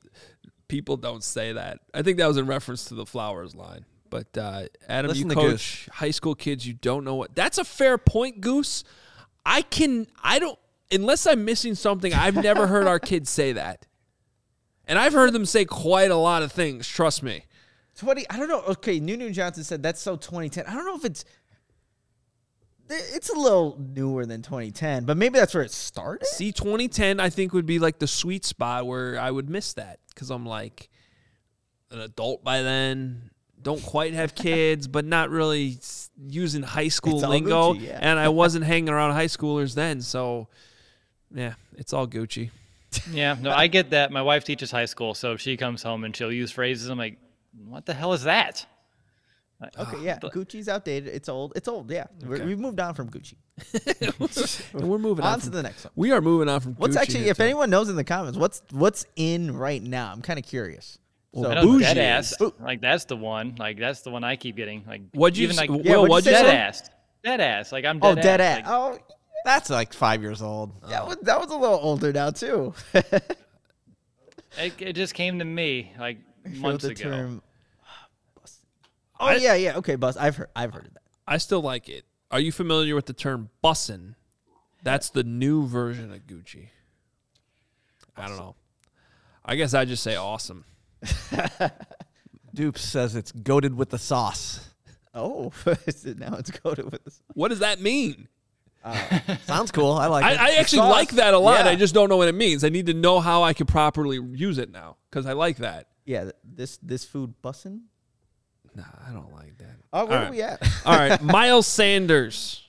People 0.68 0.96
don't 0.96 1.24
say 1.24 1.54
that. 1.54 1.80
I 1.92 2.02
think 2.02 2.18
that 2.18 2.28
was 2.28 2.36
in 2.36 2.46
reference 2.46 2.84
to 2.86 2.94
the 2.94 3.04
flowers 3.06 3.56
line. 3.56 3.84
But 4.10 4.38
uh, 4.38 4.64
Adam, 4.88 5.08
Listen 5.08 5.28
you 5.30 5.34
to 5.34 5.40
coach 5.40 5.88
high 5.90 6.12
school 6.12 6.36
kids. 6.36 6.64
You 6.66 6.74
don't 6.74 7.02
know 7.04 7.16
what. 7.16 7.34
That's 7.34 7.58
a 7.58 7.64
fair 7.64 7.98
point, 7.98 8.40
Goose. 8.40 8.84
I 9.44 9.62
can. 9.62 10.06
I 10.22 10.38
don't. 10.38 10.58
Unless 10.92 11.26
I'm 11.26 11.44
missing 11.44 11.74
something, 11.74 12.12
I've 12.12 12.36
never 12.36 12.66
heard 12.66 12.86
our 12.86 12.98
kids 12.98 13.30
say 13.30 13.52
that. 13.52 13.86
And 14.86 14.98
I've 14.98 15.12
heard 15.12 15.32
them 15.32 15.46
say 15.46 15.64
quite 15.64 16.10
a 16.10 16.16
lot 16.16 16.42
of 16.42 16.52
things. 16.52 16.86
Trust 16.86 17.22
me. 17.22 17.44
Twenty. 17.96 18.24
I 18.28 18.36
don't 18.36 18.48
know. 18.48 18.62
Okay, 18.62 19.00
Nunu 19.00 19.30
Johnson 19.30 19.64
said 19.64 19.82
that's 19.82 20.00
so 20.00 20.16
2010. 20.16 20.66
I 20.66 20.74
don't 20.74 20.84
know 20.84 20.96
if 20.96 21.04
it's. 21.04 21.24
It's 22.90 23.30
a 23.30 23.38
little 23.38 23.78
newer 23.78 24.26
than 24.26 24.42
2010, 24.42 25.04
but 25.04 25.16
maybe 25.16 25.38
that's 25.38 25.54
where 25.54 25.62
it 25.62 25.70
started. 25.70 26.26
See, 26.26 26.52
2010, 26.52 27.20
I 27.20 27.30
think 27.30 27.54
would 27.54 27.64
be 27.64 27.78
like 27.78 27.98
the 27.98 28.06
sweet 28.06 28.44
spot 28.44 28.86
where 28.86 29.18
I 29.18 29.30
would 29.30 29.48
miss 29.48 29.72
that 29.74 30.00
because 30.08 30.30
I'm 30.30 30.44
like 30.44 30.90
an 31.90 32.00
adult 32.00 32.44
by 32.44 32.60
then. 32.60 33.30
Don't 33.62 33.82
quite 33.82 34.12
have 34.12 34.34
kids, 34.34 34.88
but 34.88 35.04
not 35.04 35.30
really 35.30 35.78
using 36.18 36.62
high 36.62 36.88
school 36.88 37.20
lingo. 37.20 37.74
Gucci, 37.74 37.86
yeah. 37.86 37.98
And 38.02 38.18
I 38.18 38.28
wasn't 38.28 38.64
hanging 38.64 38.90
around 38.90 39.12
high 39.12 39.26
schoolers 39.26 39.74
then. 39.74 40.02
So, 40.02 40.48
yeah, 41.34 41.54
it's 41.76 41.92
all 41.92 42.06
Gucci. 42.06 42.50
Yeah, 43.10 43.36
no, 43.40 43.50
I 43.50 43.68
get 43.68 43.90
that. 43.90 44.12
My 44.12 44.22
wife 44.22 44.44
teaches 44.44 44.70
high 44.70 44.84
school, 44.84 45.14
so 45.14 45.36
she 45.36 45.56
comes 45.56 45.82
home 45.82 46.04
and 46.04 46.14
she'll 46.14 46.32
use 46.32 46.50
phrases, 46.50 46.88
I'm 46.88 46.98
like, 46.98 47.16
what 47.68 47.86
the 47.86 47.94
hell 47.94 48.12
is 48.12 48.24
that? 48.24 48.66
Like, 49.60 49.78
Okay, 49.78 50.04
yeah, 50.04 50.18
but- 50.20 50.32
Gucci's 50.32 50.68
outdated. 50.68 51.14
It's 51.14 51.28
old. 51.28 51.52
It's 51.56 51.68
old. 51.68 51.90
Yeah, 51.90 52.06
We're, 52.24 52.44
we've 52.44 52.58
moved 52.58 52.80
on 52.80 52.94
from 52.94 53.08
Gucci. 53.10 53.34
And 54.74 54.88
we're 54.88 54.98
moving 54.98 55.24
on. 55.24 55.34
On 55.34 55.38
to 55.38 55.44
from- 55.46 55.54
the 55.54 55.62
next 55.62 55.84
one. 55.84 55.92
we 55.96 56.10
are 56.12 56.20
moving 56.20 56.48
on 56.48 56.60
from 56.60 56.74
What's 56.74 56.96
Gucci 56.96 57.00
actually, 57.00 57.28
if 57.28 57.36
too. 57.38 57.44
anyone 57.44 57.70
knows 57.70 57.88
in 57.88 57.96
the 57.96 58.04
comments, 58.04 58.36
what's 58.38 58.62
what's 58.72 59.06
in 59.16 59.56
right 59.56 59.82
now? 59.82 60.10
I'm 60.12 60.20
kind 60.22 60.38
of 60.38 60.44
curious. 60.44 60.98
So, 61.34 61.50
I 61.50 61.54
know 61.54 61.62
Bougie 61.62 61.84
dead 61.84 61.98
ass. 61.98 62.34
Like 62.60 62.80
that's 62.82 63.04
the 63.06 63.16
one. 63.16 63.54
Like 63.58 63.78
that's 63.78 64.02
the 64.02 64.10
one 64.10 64.22
I 64.24 64.36
keep 64.36 64.56
getting. 64.56 64.84
Like 64.86 65.02
What'd 65.14 65.38
you 65.38 65.44
even 65.44 65.54
s- 65.54 65.58
like 65.60 65.70
Will, 65.70 65.80
Yeah, 65.82 65.96
what'd 65.96 66.10
what'd 66.10 66.26
you 66.26 66.32
dead 66.32 66.44
say? 66.46 66.56
ass. 66.56 66.90
Dead 67.24 67.40
ass. 67.40 67.72
Like 67.72 67.84
I'm 67.86 67.98
oh, 68.02 68.14
dead, 68.14 68.22
dead 68.22 68.40
ass. 68.42 68.58
ass. 68.58 68.66
Like, 68.66 69.00
Oh, 69.00 69.14
That's 69.44 69.70
like 69.70 69.92
five 69.92 70.22
years 70.22 70.40
old. 70.42 70.72
that 70.88 71.06
was 71.06 71.16
that 71.22 71.40
was 71.40 71.50
a 71.50 71.56
little 71.56 71.78
older 71.80 72.12
now 72.12 72.30
too. 72.30 72.74
it, 72.94 74.74
it 74.78 74.92
just 74.94 75.14
came 75.14 75.38
to 75.38 75.44
me 75.44 75.92
like 75.98 76.18
months 76.46 76.84
the 76.84 76.90
ago. 76.90 77.02
term. 77.02 77.42
Oh 79.20 79.30
yeah, 79.32 79.54
yeah. 79.54 79.76
Okay, 79.76 79.96
bus. 79.96 80.16
I've 80.16 80.36
heard. 80.36 80.48
I've 80.56 80.72
heard 80.72 80.86
of 80.86 80.94
that. 80.94 81.02
I 81.26 81.38
still 81.38 81.60
like 81.62 81.88
it. 81.88 82.04
Are 82.30 82.40
you 82.40 82.50
familiar 82.50 82.94
with 82.94 83.06
the 83.06 83.12
term 83.12 83.50
bussin'? 83.62 84.14
That's 84.82 85.10
the 85.10 85.22
new 85.22 85.66
version 85.66 86.12
of 86.12 86.26
Gucci. 86.26 86.68
I 88.16 88.26
don't 88.26 88.36
know. 88.36 88.56
I 89.44 89.54
guess 89.56 89.74
I 89.74 89.84
just 89.84 90.02
say 90.02 90.16
awesome. 90.16 90.64
Dupes 92.54 92.82
says 92.82 93.14
it's 93.14 93.32
goaded 93.32 93.76
with 93.76 93.90
the 93.90 93.98
sauce. 93.98 94.68
Oh, 95.14 95.52
now 95.66 96.36
it's 96.36 96.50
coated 96.50 96.90
with 96.90 97.04
this. 97.04 97.22
What 97.34 97.48
does 97.48 97.60
that 97.60 97.80
mean? 97.80 98.28
Sounds 99.44 99.70
cool. 99.70 99.92
I 99.92 100.06
like 100.06 100.24
I, 100.24 100.32
it. 100.32 100.40
I 100.40 100.50
actually 100.54 100.78
sauce. 100.78 100.90
like 100.92 101.10
that 101.12 101.34
a 101.34 101.38
lot. 101.38 101.64
Yeah. 101.64 101.70
I 101.70 101.76
just 101.76 101.94
don't 101.94 102.08
know 102.08 102.16
what 102.16 102.28
it 102.28 102.34
means. 102.34 102.64
I 102.64 102.68
need 102.68 102.86
to 102.86 102.94
know 102.94 103.20
how 103.20 103.42
I 103.42 103.52
can 103.52 103.66
properly 103.66 104.18
use 104.32 104.58
it 104.58 104.70
now 104.72 104.96
because 105.10 105.26
I 105.26 105.32
like 105.34 105.58
that. 105.58 105.88
Yeah, 106.04 106.30
this 106.44 106.78
this 106.78 107.04
food 107.04 107.34
bussin'. 107.42 107.82
Nah, 108.74 108.84
I 109.06 109.12
don't 109.12 109.32
like 109.32 109.58
that. 109.58 109.76
Oh, 109.92 110.06
where 110.06 110.20
All 110.20 110.26
are 110.26 110.30
we 110.30 110.42
at? 110.42 110.66
All 110.84 110.96
right, 110.96 111.22
Miles 111.22 111.66
Sanders. 111.66 112.66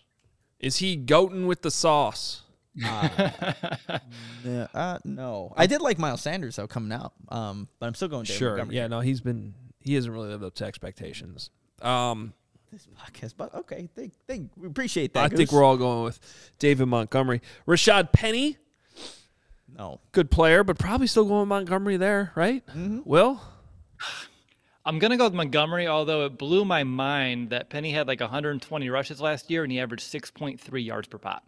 Is 0.59 0.77
he 0.77 0.97
goating 0.97 1.47
with 1.47 1.61
the 1.61 1.71
sauce? 1.71 2.41
Yeah, 2.75 4.67
uh, 4.73 4.99
no, 5.03 5.53
I 5.55 5.67
did 5.67 5.81
like 5.81 5.97
Miles 5.97 6.21
Sanders 6.21 6.57
though 6.57 6.67
coming 6.67 6.91
out. 6.91 7.13
Um, 7.29 7.67
but 7.79 7.87
I'm 7.87 7.95
still 7.95 8.07
going. 8.07 8.23
David 8.25 8.37
Sure. 8.37 8.49
Montgomery. 8.51 8.75
Yeah. 8.75 8.87
No, 8.87 8.99
he's 8.99 9.21
been. 9.21 9.53
He 9.79 9.95
hasn't 9.95 10.13
really 10.13 10.29
lived 10.29 10.43
up 10.43 10.55
to 10.55 10.65
expectations. 10.65 11.49
Um, 11.81 12.33
This 12.73 12.87
podcast, 12.87 13.35
but 13.37 13.53
okay, 13.53 13.87
thank, 13.95 14.13
thank, 14.27 14.49
we 14.57 14.65
appreciate 14.65 15.13
that. 15.13 15.31
I 15.31 15.35
think 15.35 15.51
we're 15.51 15.63
all 15.63 15.77
going 15.77 16.05
with 16.05 16.19
David 16.57 16.87
Montgomery. 16.87 17.39
Rashad 17.67 18.11
Penny, 18.11 18.57
no. 19.77 19.99
good 20.11 20.31
player, 20.31 20.63
but 20.63 20.79
probably 20.79 21.05
still 21.05 21.25
going 21.25 21.41
with 21.41 21.49
Montgomery 21.49 21.97
there, 21.97 22.31
right? 22.33 22.65
Mm-hmm. 22.65 23.01
Will? 23.05 23.39
I'm 24.85 24.97
gonna 24.97 25.17
go 25.17 25.25
with 25.25 25.35
Montgomery, 25.35 25.85
although 25.87 26.25
it 26.25 26.39
blew 26.39 26.65
my 26.65 26.83
mind 26.83 27.51
that 27.51 27.69
Penny 27.69 27.91
had 27.91 28.07
like 28.07 28.21
120 28.21 28.89
rushes 28.89 29.21
last 29.21 29.51
year 29.51 29.61
and 29.61 29.71
he 29.71 29.79
averaged 29.79 30.11
6.3 30.11 30.83
yards 30.83 31.07
per 31.07 31.19
pop. 31.19 31.43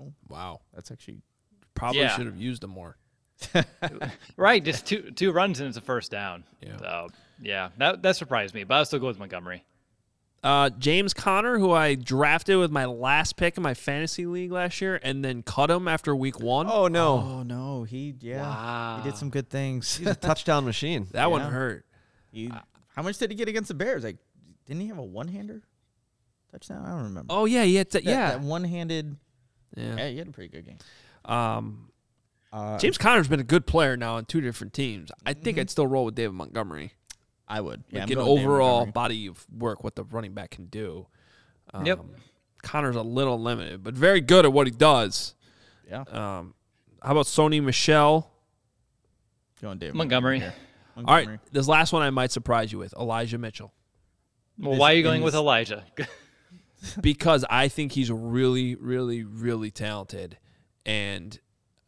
Oh, 0.00 0.14
Wow. 0.30 0.60
That's 0.74 0.90
actually 0.90 1.18
Probably 1.74 2.00
Yeah. 2.00 2.16
should 2.16 2.24
have 2.24 2.38
used 2.38 2.64
him 2.64 2.70
more. 2.70 2.96
Right, 4.38 4.64
just 4.64 4.86
two 4.86 5.10
two 5.10 5.30
runs 5.30 5.60
and 5.60 5.68
it's 5.68 5.76
a 5.76 5.82
first 5.82 6.10
down. 6.10 6.44
Yeah. 6.62 6.78
So 6.78 7.08
yeah, 7.42 7.68
that 7.76 8.02
that 8.02 8.16
surprised 8.16 8.54
me, 8.54 8.64
but 8.64 8.76
I'll 8.76 8.84
still 8.86 8.98
go 8.98 9.08
with 9.08 9.18
Montgomery. 9.18 9.62
Uh, 10.42 10.70
James 10.70 11.12
Conner, 11.14 11.58
who 11.58 11.72
I 11.72 11.96
drafted 11.96 12.58
with 12.58 12.70
my 12.70 12.84
last 12.84 13.36
pick 13.36 13.56
in 13.56 13.62
my 13.62 13.74
fantasy 13.74 14.24
league 14.24 14.52
last 14.52 14.80
year, 14.80 15.00
and 15.02 15.24
then 15.24 15.42
cut 15.42 15.68
him 15.70 15.88
after 15.88 16.14
week 16.14 16.38
one. 16.38 16.68
oh 16.70 16.86
no, 16.86 17.14
Oh 17.38 17.42
no, 17.42 17.82
he 17.82 18.14
yeah, 18.20 19.02
he 19.02 19.10
did 19.10 19.18
some 19.18 19.30
good 19.30 19.50
things. 19.50 19.96
he's 19.96 20.06
a 20.06 20.14
touchdown 20.28 20.64
machine. 20.64 21.08
that 21.10 21.30
one 21.30 21.40
yeah. 21.40 21.50
hurt. 21.50 21.86
He- 22.30 22.52
how 22.94 23.02
much 23.02 23.18
did 23.18 23.30
he 23.30 23.36
get 23.36 23.48
against 23.48 23.68
the 23.68 23.74
Bears? 23.74 24.04
Like, 24.04 24.16
didn't 24.66 24.82
he 24.82 24.88
have 24.88 24.98
a 24.98 25.02
one-hander 25.04 25.62
touchdown? 26.52 26.84
I 26.84 26.90
don't 26.90 27.04
remember. 27.04 27.32
Oh 27.32 27.44
yeah, 27.44 27.64
he 27.64 27.74
had 27.76 27.90
to, 27.90 27.98
That- 27.98 28.04
yeah, 28.04 28.30
that 28.30 28.40
one-handed. 28.40 29.16
yeah. 29.76 29.96
Yeah, 29.96 30.08
he 30.08 30.18
had 30.18 30.28
a 30.28 30.32
pretty 30.32 30.50
good 30.50 30.64
game. 30.66 30.78
Um, 31.24 31.90
Uh, 32.52 32.78
James 32.78 32.96
Conner's 32.96 33.28
been 33.28 33.40
a 33.40 33.44
good 33.44 33.66
player 33.66 33.96
now 33.96 34.14
on 34.16 34.24
two 34.24 34.40
different 34.40 34.72
teams. 34.72 35.10
I 35.26 35.34
think 35.34 35.58
I'd 35.58 35.68
still 35.68 35.86
roll 35.86 36.04
with 36.06 36.14
David 36.14 36.32
Montgomery. 36.34 36.92
I 37.48 37.60
would. 37.60 37.82
Yeah, 37.90 38.00
Like 38.00 38.12
I'm 38.12 38.18
an 38.18 38.24
overall 38.28 38.86
body 38.86 39.26
of 39.26 39.44
work, 39.50 39.82
what 39.82 39.96
the 39.96 40.04
running 40.04 40.34
back 40.34 40.50
can 40.50 40.66
do. 40.66 41.06
Um, 41.72 41.86
Yep. 41.86 42.00
Conner's 42.62 42.96
a 42.96 43.02
little 43.02 43.40
limited, 43.40 43.82
but 43.82 43.94
very 43.94 44.20
good 44.20 44.44
at 44.44 44.52
what 44.52 44.66
he 44.66 44.70
does. 44.72 45.34
Yeah, 45.88 46.02
Um, 46.02 46.54
how 47.02 47.12
about 47.12 47.26
Sony 47.26 47.62
Michel? 47.62 48.30
going 49.62 49.78
David 49.78 49.94
Montgomery. 49.94 50.40
here. 50.40 50.54
All 50.96 51.04
right, 51.04 51.38
this 51.52 51.66
last 51.68 51.92
one 51.92 52.02
I 52.02 52.10
might 52.10 52.30
surprise 52.32 52.70
you 52.72 52.78
with 52.78 52.92
Elijah 52.94 53.38
Mitchell 53.38 53.72
Well, 54.58 54.72
This 54.72 54.80
why 54.80 54.92
are 54.92 54.96
you 54.96 55.02
going 55.02 55.22
with 55.22 55.34
Elijah? 55.34 55.84
because 57.00 57.44
I 57.48 57.68
think 57.68 57.92
he's 57.92 58.10
really, 58.10 58.74
really, 58.74 59.22
really 59.24 59.70
talented, 59.70 60.38
and 60.84 61.38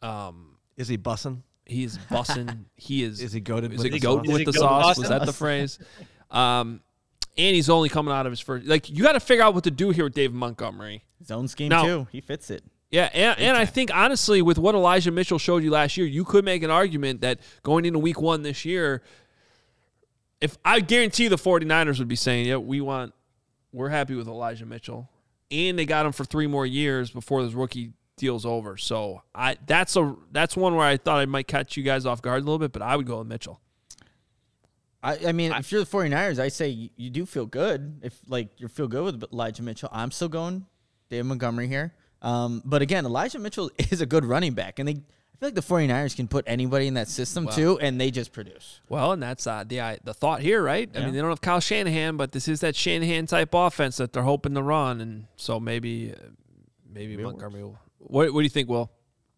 um, 0.01 0.57
Is 0.77 0.87
he 0.87 0.97
bussing? 0.97 1.43
He's 1.71 1.97
bussing. 1.97 2.65
he 2.75 3.03
is. 3.03 3.21
Is 3.23 3.31
he 3.33 3.41
goated 3.41 3.71
Is 3.71 3.77
with 3.77 3.87
it 3.87 3.91
the 3.93 3.99
goat 3.99 4.25
sauce? 4.25 4.33
with 4.33 4.45
the 4.45 4.53
sauce? 4.53 4.97
Was 4.97 5.09
that 5.09 5.25
the 5.25 5.33
phrase? 5.33 5.79
Um, 6.29 6.81
and 7.37 7.55
he's 7.55 7.69
only 7.69 7.87
coming 7.89 8.13
out 8.13 8.25
of 8.25 8.31
his 8.31 8.39
first. 8.41 8.65
Like 8.67 8.89
you 8.89 9.03
got 9.03 9.13
to 9.13 9.19
figure 9.19 9.43
out 9.43 9.53
what 9.53 9.63
to 9.63 9.71
do 9.71 9.89
here 9.91 10.03
with 10.03 10.13
Dave 10.13 10.33
Montgomery. 10.33 11.03
Zone 11.23 11.47
scheme 11.47 11.69
Now- 11.69 11.83
too. 11.85 12.07
He 12.11 12.21
fits 12.21 12.49
it. 12.49 12.63
Yeah, 12.89 13.09
and, 13.13 13.39
and 13.39 13.55
I 13.57 13.65
think 13.65 13.89
honestly, 13.95 14.41
with 14.41 14.57
what 14.57 14.75
Elijah 14.75 15.11
Mitchell 15.11 15.39
showed 15.39 15.63
you 15.63 15.71
last 15.71 15.95
year, 15.95 16.05
you 16.05 16.25
could 16.25 16.43
make 16.43 16.61
an 16.61 16.69
argument 16.69 17.21
that 17.21 17.39
going 17.63 17.85
into 17.85 17.99
week 17.99 18.19
one 18.19 18.41
this 18.43 18.65
year, 18.65 19.01
if 20.41 20.57
I 20.65 20.81
guarantee 20.81 21.29
the 21.29 21.37
49ers 21.37 21.99
would 21.99 22.09
be 22.09 22.17
saying, 22.17 22.47
yeah, 22.47 22.57
we 22.57 22.81
want, 22.81 23.13
we're 23.71 23.87
happy 23.87 24.13
with 24.15 24.27
Elijah 24.27 24.65
Mitchell. 24.65 25.09
And 25.51 25.79
they 25.79 25.85
got 25.85 26.05
him 26.05 26.11
for 26.11 26.25
three 26.25 26.47
more 26.47 26.65
years 26.65 27.11
before 27.11 27.43
this 27.43 27.53
rookie 27.53 27.93
deal's 28.21 28.45
over. 28.45 28.77
So 28.77 29.23
I 29.35 29.57
that's 29.65 29.97
a 29.97 30.15
that's 30.31 30.55
one 30.55 30.75
where 30.75 30.85
I 30.85 30.95
thought 30.95 31.19
I 31.19 31.25
might 31.25 31.47
catch 31.47 31.75
you 31.75 31.83
guys 31.83 32.05
off 32.05 32.21
guard 32.21 32.41
a 32.41 32.45
little 32.45 32.59
bit, 32.59 32.71
but 32.71 32.81
I 32.81 32.95
would 32.95 33.05
go 33.05 33.17
with 33.17 33.27
Mitchell. 33.27 33.59
I, 35.03 35.17
I 35.27 35.31
mean, 35.31 35.51
if 35.51 35.71
you're 35.71 35.83
the 35.83 35.89
49ers, 35.89 36.37
I 36.37 36.49
say 36.49 36.69
you, 36.69 36.89
you 36.95 37.09
do 37.09 37.25
feel 37.25 37.47
good. 37.47 38.01
If 38.03 38.19
like 38.27 38.49
you 38.57 38.67
feel 38.67 38.87
good 38.87 39.03
with 39.03 39.33
Elijah 39.33 39.63
Mitchell, 39.63 39.89
I'm 39.91 40.11
still 40.11 40.29
going 40.29 40.67
Dave 41.09 41.25
Montgomery 41.25 41.67
here. 41.67 41.95
Um, 42.21 42.61
but 42.63 42.83
again, 42.83 43.05
Elijah 43.05 43.39
Mitchell 43.39 43.71
is 43.77 43.99
a 44.01 44.05
good 44.05 44.23
running 44.23 44.53
back, 44.53 44.79
and 44.79 44.87
they 44.87 44.93
I 44.93 45.37
feel 45.39 45.47
like 45.47 45.55
the 45.55 45.61
49ers 45.61 46.15
can 46.15 46.27
put 46.27 46.45
anybody 46.45 46.85
in 46.85 46.93
that 46.93 47.07
system 47.07 47.47
too, 47.47 47.79
and 47.79 47.99
they 47.99 48.11
just 48.11 48.31
produce. 48.31 48.79
Well, 48.89 49.11
and 49.11 49.23
that's 49.23 49.47
uh, 49.47 49.63
the 49.67 49.97
the 50.03 50.13
thought 50.13 50.41
here, 50.41 50.61
right? 50.61 50.87
I 50.95 50.99
mean, 50.99 51.13
they 51.13 51.19
don't 51.19 51.29
have 51.29 51.41
Kyle 51.41 51.59
Shanahan, 51.59 52.15
but 52.15 52.31
this 52.31 52.47
is 52.47 52.59
that 52.59 52.75
Shanahan 52.75 53.25
type 53.25 53.49
offense 53.53 53.97
that 53.97 54.13
they're 54.13 54.21
hoping 54.21 54.53
to 54.53 54.61
run, 54.61 55.01
and 55.01 55.25
so 55.37 55.59
maybe 55.59 56.13
uh, 56.13 56.27
maybe 56.87 57.17
Montgomery. 57.17 57.63
Will. 57.63 57.79
What 58.03 58.33
What 58.33 58.41
do 58.41 58.43
you 58.43 58.49
think, 58.49 58.69
Will? 58.69 58.91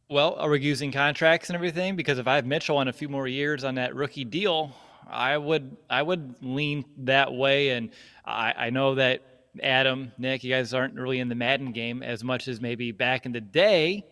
Well, 0.10 0.36
are 0.36 0.50
we 0.50 0.60
using 0.60 0.92
contracts 0.92 1.50
and 1.50 1.56
everything? 1.56 1.96
Because 1.96 2.20
if 2.20 2.28
I 2.28 2.36
have 2.36 2.46
Mitchell 2.46 2.78
on 2.78 2.88
a 2.88 2.94
few 2.94 3.10
more 3.10 3.28
years 3.28 3.64
on 3.64 3.76
that 3.76 3.96
rookie 3.96 4.26
deal, 4.26 4.76
I 5.10 5.38
would 5.38 5.76
I 5.90 6.02
would 6.02 6.36
lean 6.42 6.86
that 7.00 7.34
way. 7.34 7.70
And 7.70 7.90
I, 8.26 8.54
I 8.58 8.70
know 8.70 8.96
that 8.96 9.22
Adam, 9.62 10.12
Nick, 10.18 10.44
you 10.44 10.54
guys 10.54 10.74
aren't 10.74 10.96
really 10.96 11.20
in 11.20 11.30
the 11.30 11.36
Madden 11.36 11.72
game 11.72 12.04
as 12.04 12.24
much 12.24 12.48
as 12.48 12.60
maybe 12.62 12.92
back 12.92 13.26
in 13.26 13.32
the 13.32 13.42
day. 13.42 14.06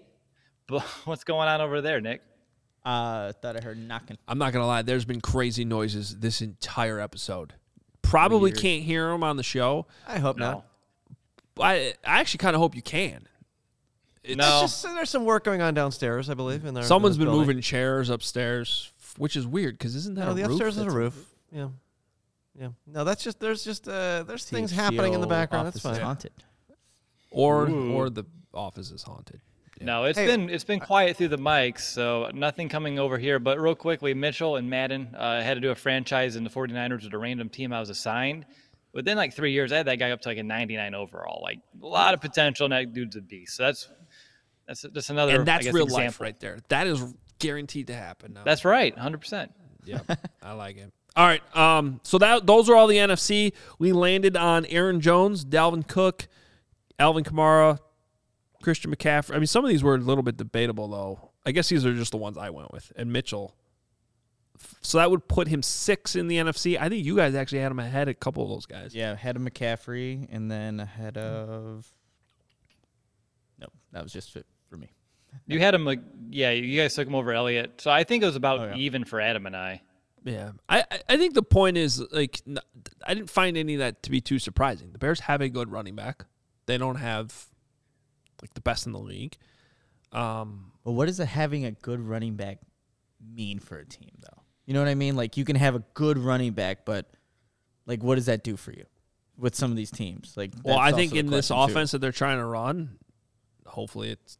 But 0.68 0.82
what's 1.06 1.24
going 1.24 1.48
on 1.48 1.62
over 1.62 1.82
there, 1.82 2.02
Nick? 2.02 2.22
Uh, 2.84 3.32
thought 3.34 3.56
I 3.58 3.62
heard 3.64 3.78
knocking. 3.78 4.18
I'm 4.28 4.40
not 4.40 4.54
gonna 4.54 4.66
lie. 4.66 4.82
There's 4.82 5.06
been 5.06 5.22
crazy 5.22 5.66
noises 5.66 6.18
this 6.18 6.42
entire 6.42 7.00
episode. 7.00 7.54
Probably 8.02 8.52
Weird. 8.52 8.58
can't 8.62 8.84
hear 8.84 9.10
them 9.10 9.24
on 9.24 9.38
the 9.38 9.44
show. 9.44 9.86
I 10.08 10.18
hope 10.20 10.38
No. 10.38 10.52
not. 10.52 10.66
I, 11.60 11.94
I 12.04 12.20
actually 12.20 12.40
kind 12.40 12.56
of 12.56 12.60
hope 12.62 12.76
you 12.76 12.82
can. 12.82 13.28
It's 14.24 14.38
No. 14.38 14.62
Just 14.62 14.84
there's 14.84 15.10
some 15.10 15.26
work 15.26 15.44
going 15.44 15.62
on 15.62 15.74
downstairs, 15.74 16.30
I 16.30 16.34
believe. 16.36 16.64
In 16.66 16.74
there, 16.74 16.84
Someone's 16.84 17.18
been 17.18 17.28
moving 17.30 17.60
chairs 17.62 18.10
upstairs, 18.10 18.92
which 19.18 19.36
is 19.36 19.48
weird 19.48 19.78
because 19.78 19.96
isn't 19.96 20.16
that 20.16 20.26
No, 20.26 20.32
a 20.32 20.34
the 20.36 20.42
roof 20.44 20.52
upstairs 20.52 20.78
is 20.78 20.84
a 20.84 20.92
roof. 20.92 21.26
Yeah, 21.52 21.70
yeah. 22.60 22.70
No, 22.88 23.04
that's 23.04 23.24
just 23.24 23.40
there's 23.40 23.64
just 23.64 23.88
uh 23.88 24.24
there's 24.24 24.46
things 24.46 24.72
happening 24.72 25.14
in 25.14 25.22
the 25.22 25.28
background. 25.28 25.68
That's 25.68 25.84
office 25.84 25.98
fine. 25.98 26.06
haunted. 26.06 26.32
or 27.32 27.68
Ooh. 27.70 27.94
or 27.94 28.10
the 28.10 28.26
office 28.54 28.92
is 28.92 29.04
haunted. 29.04 29.42
No, 29.80 30.04
it's 30.04 30.20
Hey, 30.20 30.28
been 30.28 30.50
it's 30.52 30.64
been 30.64 30.80
quiet 30.80 31.18
through 31.18 31.30
the 31.30 31.40
mics, 31.40 31.80
so 31.80 32.30
nothing 32.36 32.70
coming 32.70 33.00
over 33.00 33.18
here. 33.18 33.40
But 33.40 33.60
real 33.60 33.74
quickly, 33.74 34.14
Mitchell 34.14 34.58
and 34.58 34.70
Madden 34.70 35.16
uh, 35.18 35.42
had 35.42 35.56
to 35.56 35.60
do 35.60 35.72
a 35.72 35.76
franchise 35.76 36.36
in 36.36 36.44
the 36.44 36.52
49ers 36.52 37.04
with 37.04 37.14
a 37.14 37.18
random 37.18 37.50
team 37.50 37.74
I 37.74 37.80
was 37.80 37.90
assigned. 37.90 38.46
Within 38.94 39.18
like 39.18 39.34
three 39.34 39.54
years, 39.54 39.72
I 39.72 39.78
had 39.78 39.88
that 39.88 39.96
guy 39.96 40.12
up 40.12 40.22
to 40.22 40.30
like 40.30 40.38
a 40.38 40.44
99 40.44 40.94
overall. 40.94 41.42
Like 41.42 41.62
a 41.82 41.86
lot 41.88 42.14
of 42.14 42.22
potential, 42.22 42.66
and 42.66 42.74
that 42.74 42.94
dude's 42.94 43.16
a 43.16 43.22
beast. 43.22 43.56
So 43.56 43.64
that's 43.64 43.90
that's 44.68 44.82
just 44.82 45.10
another. 45.10 45.36
And 45.36 45.48
that's 45.48 45.62
I 45.62 45.64
guess, 45.66 45.74
real 45.74 45.86
example. 45.86 46.06
life 46.06 46.22
right 46.22 46.40
there. 46.40 46.60
That 46.70 46.88
is 46.88 47.04
guaranteed 47.40 47.88
to 47.88 47.94
happen. 47.94 48.34
Now. 48.34 48.44
That's 48.44 48.64
right, 48.66 48.94
100. 48.94 49.18
percent 49.20 49.52
Yeah, 49.86 50.00
I 50.44 50.54
like 50.54 50.78
it. 50.78 50.92
All 51.16 51.26
right. 51.26 51.42
Um. 51.56 52.00
So 52.04 52.18
that 52.20 52.46
those 52.46 52.70
are 52.70 52.76
all 52.76 52.88
the 52.88 52.98
NFC. 52.98 53.54
We 53.80 53.92
landed 53.92 54.38
on 54.38 54.66
Aaron 54.68 55.02
Jones, 55.02 55.44
Dalvin 55.44 55.88
Cook, 55.88 56.28
Alvin 57.00 57.24
Kamara, 57.24 57.80
Christian 58.62 58.96
McCaffrey. 58.96 59.36
I 59.36 59.38
mean, 59.38 59.48
some 59.48 59.66
of 59.66 59.70
these 59.70 59.84
were 59.84 59.96
a 59.96 60.00
little 60.00 60.24
bit 60.24 60.38
debatable, 60.38 60.88
though. 60.88 61.32
I 61.46 61.52
guess 61.52 61.68
these 61.70 61.86
are 61.86 61.94
just 61.94 62.12
the 62.12 62.18
ones 62.18 62.38
I 62.38 62.50
went 62.52 62.72
with, 62.72 62.94
and 62.96 63.12
Mitchell. 63.12 63.56
So 64.82 65.00
that 65.00 65.10
would 65.10 65.28
put 65.28 65.48
him 65.48 65.64
six 65.64 66.16
in 66.16 66.28
the 66.28 66.38
NFC. 66.38 66.80
I 66.80 66.88
think 66.88 67.04
you 67.04 67.16
guys 67.16 67.34
actually 67.34 67.60
had 67.60 67.72
him 67.72 67.80
ahead 67.80 68.08
of 68.08 68.12
a 68.12 68.14
couple 68.14 68.44
of 68.44 68.50
those 68.50 68.68
guys. 68.68 68.94
Yeah, 68.94 69.12
ahead 69.12 69.36
of 69.36 69.42
McCaffrey, 69.42 70.28
and 70.32 70.52
then 70.52 70.80
ahead 70.80 71.18
of. 71.18 71.92
Nope, 73.62 73.72
that 73.94 74.04
was 74.04 74.12
just 74.12 74.32
fit 74.32 74.46
for 74.70 74.76
me. 74.78 74.92
You 75.48 75.60
had 75.60 75.74
him 75.74 75.86
like 75.86 76.00
yeah, 76.30 76.52
you 76.52 76.80
guys 76.82 76.94
took 76.96 77.08
him 77.08 77.16
over 77.16 77.32
Elliot. 77.32 77.80
So 77.80 77.90
I 77.92 78.04
think 78.04 78.24
it 78.24 78.26
was 78.26 78.36
about 78.36 78.60
Oh, 78.60 78.66
yeah. 78.66 78.76
even 78.76 79.06
for 79.06 79.22
Adam 79.22 79.46
and 79.46 79.56
I. 79.56 79.82
Yeah, 80.24 80.52
I 80.68 80.84
I- 80.92 81.02
I 81.10 81.18
think 81.18 81.34
the 81.36 81.44
point 81.44 81.78
is 81.78 82.00
like 82.12 82.42
I 83.06 83.14
didn't 83.14 83.30
find 83.30 83.56
any 83.56 83.76
of 83.76 83.80
that 83.80 84.04
to 84.04 84.12
be 84.12 84.20
too 84.22 84.40
surprising. 84.40 84.92
The 84.92 84.98
Bears 85.00 85.22
have 85.22 85.40
a 85.42 85.48
good 85.50 85.72
running 85.72 85.96
back. 85.96 86.26
They 86.66 86.78
don't 86.78 86.98
have 86.98 87.46
like 88.42 88.54
the 88.56 88.62
best 88.62 88.86
in 88.88 88.92
the 88.92 89.00
league. 89.00 89.38
Um, 90.12 90.72
But 90.84 90.92
what 90.94 91.06
does 91.06 91.20
a, 91.20 91.26
having 91.26 91.64
a 91.66 91.72
good 91.72 92.00
running 92.02 92.36
back 92.36 92.58
mean 93.34 93.60
for 93.60 93.78
a 93.78 93.86
team, 93.86 94.12
though? 94.20 94.42
You 94.66 94.74
know 94.74 94.80
what 94.82 94.90
I 94.90 94.96
mean? 94.96 95.16
Like 95.16 95.38
you 95.38 95.46
can 95.46 95.56
have 95.56 95.76
a 95.76 95.84
good 95.94 96.18
running 96.18 96.54
back, 96.54 96.86
but 96.86 97.10
like 97.86 98.04
what 98.04 98.16
does 98.16 98.26
that 98.26 98.44
do 98.44 98.58
for 98.58 98.72
you 98.72 98.86
with 99.38 99.56
some 99.56 99.72
of 99.72 99.78
these 99.78 99.92
teams? 99.92 100.34
Like, 100.36 100.52
well, 100.64 100.78
I 100.78 100.92
think 100.92 101.16
in 101.16 101.28
this 101.28 101.48
question, 101.48 101.56
too. 101.68 101.72
offense 101.72 101.92
that 101.92 102.00
they're 102.00 102.12
trying 102.12 102.38
to 102.38 102.46
run, 102.46 102.98
hopefully 103.72 104.12
it's 104.12 104.38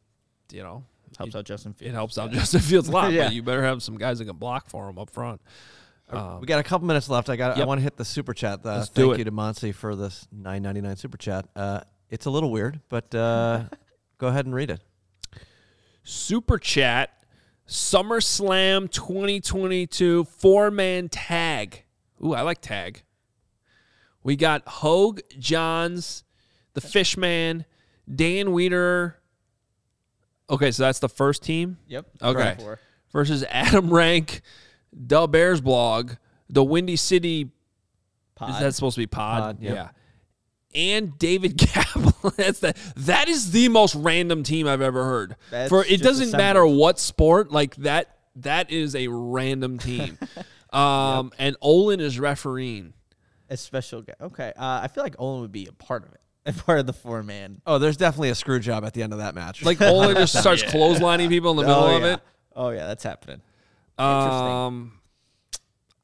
you 0.52 0.62
know 0.62 0.84
helps 1.18 1.34
out 1.34 1.44
Justin 1.44 1.74
it 1.80 1.92
helps 1.92 2.18
out 2.18 2.30
Justin 2.30 2.60
Fields 2.60 2.88
a 2.88 2.92
lot. 2.92 3.12
Yeah. 3.12 3.24
But 3.24 3.34
you 3.34 3.42
better 3.42 3.62
have 3.62 3.82
some 3.82 3.98
guys 3.98 4.18
that 4.18 4.26
can 4.26 4.36
block 4.36 4.68
for 4.68 4.88
him 4.88 4.98
up 4.98 5.10
front. 5.10 5.40
Um, 6.08 6.40
we 6.40 6.46
got 6.46 6.60
a 6.60 6.62
couple 6.62 6.86
minutes 6.86 7.08
left. 7.08 7.30
I 7.30 7.36
got. 7.36 7.58
I 7.58 7.64
want 7.64 7.78
to 7.78 7.82
hit 7.82 7.96
the 7.96 8.04
super 8.04 8.34
chat. 8.34 8.60
Uh, 8.64 8.76
Let's 8.78 8.88
thank 8.90 9.14
it. 9.14 9.18
you 9.18 9.24
to 9.24 9.30
Monty 9.30 9.72
for 9.72 9.96
this 9.96 10.26
nine 10.30 10.62
ninety 10.62 10.80
nine 10.80 10.96
super 10.96 11.16
chat. 11.16 11.46
Uh, 11.56 11.80
it's 12.10 12.26
a 12.26 12.30
little 12.30 12.50
weird, 12.50 12.80
but 12.90 13.14
uh, 13.14 13.64
go 14.18 14.28
ahead 14.28 14.44
and 14.44 14.54
read 14.54 14.70
it. 14.70 14.80
Super 16.04 16.58
Chat 16.58 17.10
SummerSlam 17.66 18.90
2022 18.90 20.24
four 20.24 20.70
man 20.70 21.08
tag. 21.08 21.84
Ooh, 22.24 22.34
I 22.34 22.42
like 22.42 22.60
tag. 22.60 23.02
We 24.22 24.36
got 24.36 24.66
Hoge 24.66 25.22
Jahns, 25.38 26.22
the 26.74 26.80
Fishman, 26.80 27.64
Dan 28.12 28.52
Weeder. 28.52 29.16
Okay, 30.50 30.70
so 30.70 30.82
that's 30.84 30.98
the 30.98 31.08
first 31.08 31.42
team 31.42 31.78
Yep. 31.88 32.06
Okay. 32.22 32.56
Four. 32.58 32.78
versus 33.12 33.44
Adam 33.48 33.92
Rank, 33.94 34.42
the 34.92 35.26
Bears 35.26 35.60
blog, 35.60 36.12
the 36.48 36.62
Windy 36.64 36.96
City. 36.96 37.50
Pod. 38.34 38.50
Is 38.50 38.58
that 38.60 38.74
supposed 38.74 38.94
to 38.96 39.00
be 39.02 39.06
Pod? 39.06 39.40
Pod, 39.42 39.62
yep. 39.62 39.74
Yeah. 39.74 39.88
And 40.74 41.18
David 41.18 41.58
Kaplan. 41.58 42.32
That's 42.36 42.60
the 42.60 42.74
that 42.96 43.28
is 43.28 43.50
the 43.52 43.68
most 43.68 43.94
random 43.94 44.42
team 44.42 44.66
I've 44.66 44.80
ever 44.80 45.04
heard. 45.04 45.36
That's 45.50 45.68
For 45.68 45.84
it 45.84 46.00
doesn't 46.02 46.28
assembled. 46.28 46.38
matter 46.38 46.66
what 46.66 46.98
sport, 46.98 47.52
like 47.52 47.76
that 47.76 48.16
that 48.36 48.70
is 48.70 48.96
a 48.96 49.08
random 49.08 49.78
team. 49.78 50.18
um 50.72 51.30
and 51.38 51.56
Olin 51.60 52.00
is 52.00 52.18
refereeing. 52.18 52.94
a 53.50 53.56
special 53.58 54.00
guy. 54.00 54.14
Okay. 54.18 54.52
Uh, 54.56 54.80
I 54.82 54.88
feel 54.88 55.04
like 55.04 55.14
Olin 55.18 55.42
would 55.42 55.52
be 55.52 55.66
a 55.66 55.72
part 55.72 56.04
of 56.06 56.12
it, 56.14 56.20
a 56.46 56.52
part 56.52 56.80
of 56.80 56.86
the 56.86 56.92
four 56.92 57.22
man. 57.22 57.60
Oh, 57.66 57.78
there's 57.78 57.96
definitely 57.96 58.30
a 58.30 58.34
screw 58.34 58.60
job 58.60 58.84
at 58.84 58.94
the 58.94 59.02
end 59.02 59.12
of 59.12 59.20
that 59.20 59.34
match. 59.34 59.64
Like 59.64 59.80
Olin 59.80 60.16
just 60.16 60.38
starts 60.40 60.62
clotheslining 60.62 61.28
people 61.28 61.52
in 61.52 61.56
the 61.58 61.62
middle 61.62 61.84
oh, 61.84 61.96
of 61.96 62.02
yeah. 62.02 62.14
it. 62.14 62.20
Oh 62.54 62.70
yeah, 62.70 62.86
that's 62.86 63.04
happening. 63.04 63.40
Interesting. 63.98 64.48
Um 64.48 64.92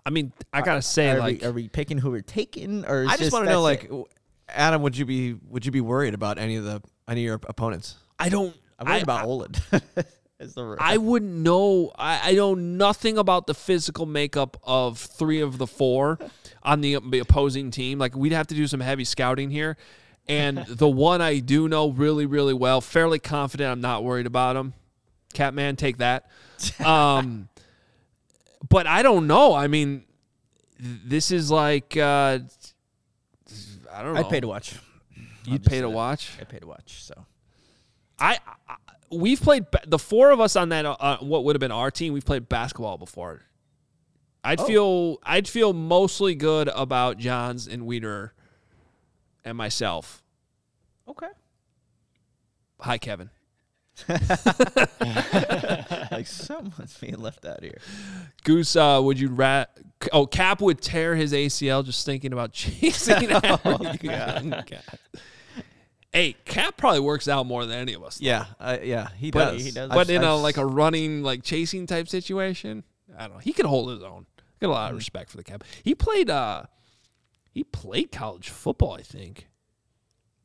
I 0.06 0.10
mean, 0.10 0.32
I 0.54 0.62
gotta 0.62 0.80
say, 0.80 1.10
are, 1.10 1.18
like 1.18 1.42
we, 1.42 1.46
are 1.46 1.52
we 1.52 1.68
picking 1.68 1.98
who 1.98 2.10
we're 2.10 2.22
taking, 2.22 2.86
or 2.86 3.02
is 3.02 3.10
I 3.10 3.16
just 3.18 3.30
want 3.30 3.44
to 3.44 3.50
know, 3.50 3.60
like, 3.60 3.82
w- 3.82 4.06
Adam, 4.48 4.80
would 4.80 4.96
you 4.96 5.04
be 5.04 5.34
would 5.48 5.66
you 5.66 5.72
be 5.72 5.82
worried 5.82 6.14
about 6.14 6.38
any 6.38 6.56
of 6.56 6.64
the 6.64 6.80
any 7.06 7.20
of 7.20 7.26
your 7.26 7.40
opponents? 7.46 7.96
I 8.18 8.30
don't 8.30 8.56
I'm 8.78 8.86
worried 8.86 9.00
I- 9.00 9.02
about 9.02 9.24
Olin. 9.26 9.52
Is 10.40 10.54
the 10.54 10.76
I 10.78 10.98
wouldn't 10.98 11.32
know. 11.32 11.90
I, 11.98 12.30
I 12.30 12.34
know 12.34 12.54
nothing 12.54 13.18
about 13.18 13.48
the 13.48 13.54
physical 13.54 14.06
makeup 14.06 14.56
of 14.62 14.98
three 14.98 15.40
of 15.40 15.58
the 15.58 15.66
four 15.66 16.16
on 16.62 16.80
the, 16.80 17.00
the 17.10 17.18
opposing 17.18 17.72
team. 17.72 17.98
Like 17.98 18.14
we'd 18.14 18.30
have 18.30 18.46
to 18.46 18.54
do 18.54 18.68
some 18.68 18.78
heavy 18.78 19.02
scouting 19.02 19.50
here. 19.50 19.76
And 20.28 20.58
the 20.66 20.88
one 20.88 21.20
I 21.22 21.38
do 21.38 21.68
know 21.68 21.90
really, 21.90 22.26
really 22.26 22.52
well, 22.54 22.80
fairly 22.80 23.18
confident. 23.18 23.70
I'm 23.70 23.80
not 23.80 24.04
worried 24.04 24.26
about 24.26 24.56
him. 24.56 24.74
Catman, 25.32 25.76
take 25.76 25.98
that. 25.98 26.28
Um, 26.84 27.48
but 28.68 28.86
I 28.86 29.02
don't 29.02 29.26
know. 29.26 29.54
I 29.54 29.68
mean, 29.68 30.04
this 30.78 31.30
is 31.30 31.50
like 31.50 31.96
uh, 31.96 32.40
I 33.92 34.02
don't 34.02 34.14
know. 34.14 34.20
I'd 34.20 34.28
pay 34.28 34.40
to 34.40 34.48
watch. 34.48 34.74
You'd 35.44 35.64
pay 35.64 35.80
to 35.80 35.88
watch. 35.88 36.32
I'd 36.40 36.48
pay 36.48 36.58
to 36.58 36.66
watch. 36.66 37.02
So 37.04 37.24
I, 38.18 38.38
I 38.68 38.74
we've 39.10 39.40
played 39.40 39.64
the 39.86 39.98
four 39.98 40.30
of 40.30 40.40
us 40.40 40.56
on 40.56 40.68
that 40.70 40.84
uh, 40.84 41.18
what 41.18 41.44
would 41.44 41.56
have 41.56 41.60
been 41.60 41.72
our 41.72 41.90
team. 41.90 42.12
We've 42.12 42.24
played 42.24 42.48
basketball 42.48 42.98
before. 42.98 43.42
I'd 44.44 44.60
Oh. 44.60 44.66
feel 44.66 45.18
I'd 45.24 45.48
feel 45.48 45.72
mostly 45.72 46.34
good 46.34 46.68
about 46.74 47.18
Jahns 47.18 47.66
and 47.72 47.86
Weeder 47.86 48.34
and 49.44 49.56
myself. 49.56 50.22
okay. 51.08 51.28
Hi, 52.80 52.96
Kevin. 52.98 53.30
like 56.10 56.26
someone's 56.26 56.96
being 57.00 57.18
left 57.18 57.44
out 57.44 57.62
here. 57.62 57.78
Goose, 58.44 58.76
uh, 58.76 59.00
would 59.02 59.18
you 59.18 59.28
rat? 59.28 59.70
Oh, 60.12 60.26
Cap 60.26 60.60
would 60.60 60.80
tear 60.80 61.16
his 61.16 61.32
ACL 61.32 61.84
just 61.84 62.06
thinking 62.06 62.32
about 62.32 62.52
chasing 62.52 63.30
after 63.32 63.70
you 64.02 64.10
young 64.10 64.50
guys. 64.50 64.82
Hey, 66.12 66.36
Cap 66.44 66.76
probably 66.76 67.00
works 67.00 67.28
out 67.28 67.46
more 67.46 67.66
than 67.66 67.78
any 67.78 67.94
of 67.94 68.02
us. 68.02 68.18
though. 68.18 68.26
Yeah, 68.26 68.44
uh, 68.60 68.78
yeah, 68.82 69.08
he 69.16 69.30
but 69.30 69.52
does. 69.52 69.64
he 69.64 69.70
does. 69.72 69.88
But 69.90 69.98
I've- 69.98 70.14
in 70.14 70.22
a 70.22 70.34
I've- 70.34 70.42
like 70.42 70.56
a 70.56 70.64
running, 70.66 71.22
like 71.22 71.42
chasing 71.42 71.86
type 71.86 72.08
situation, 72.08 72.84
I 73.16 73.22
don't 73.22 73.32
know. 73.34 73.38
He 73.40 73.52
could 73.52 73.66
hold 73.66 73.90
his 73.90 74.02
own. 74.02 74.26
Got 74.60 74.68
a 74.68 74.70
lot 74.70 74.90
of 74.90 74.96
respect 74.96 75.30
for 75.30 75.36
the 75.36 75.44
Cap. 75.44 75.64
He 75.84 75.94
played. 75.94 76.30
uh 76.30 76.62
He 77.58 77.64
played 77.64 78.12
college 78.12 78.50
football. 78.50 78.92
I 78.92 79.02
think. 79.02 79.48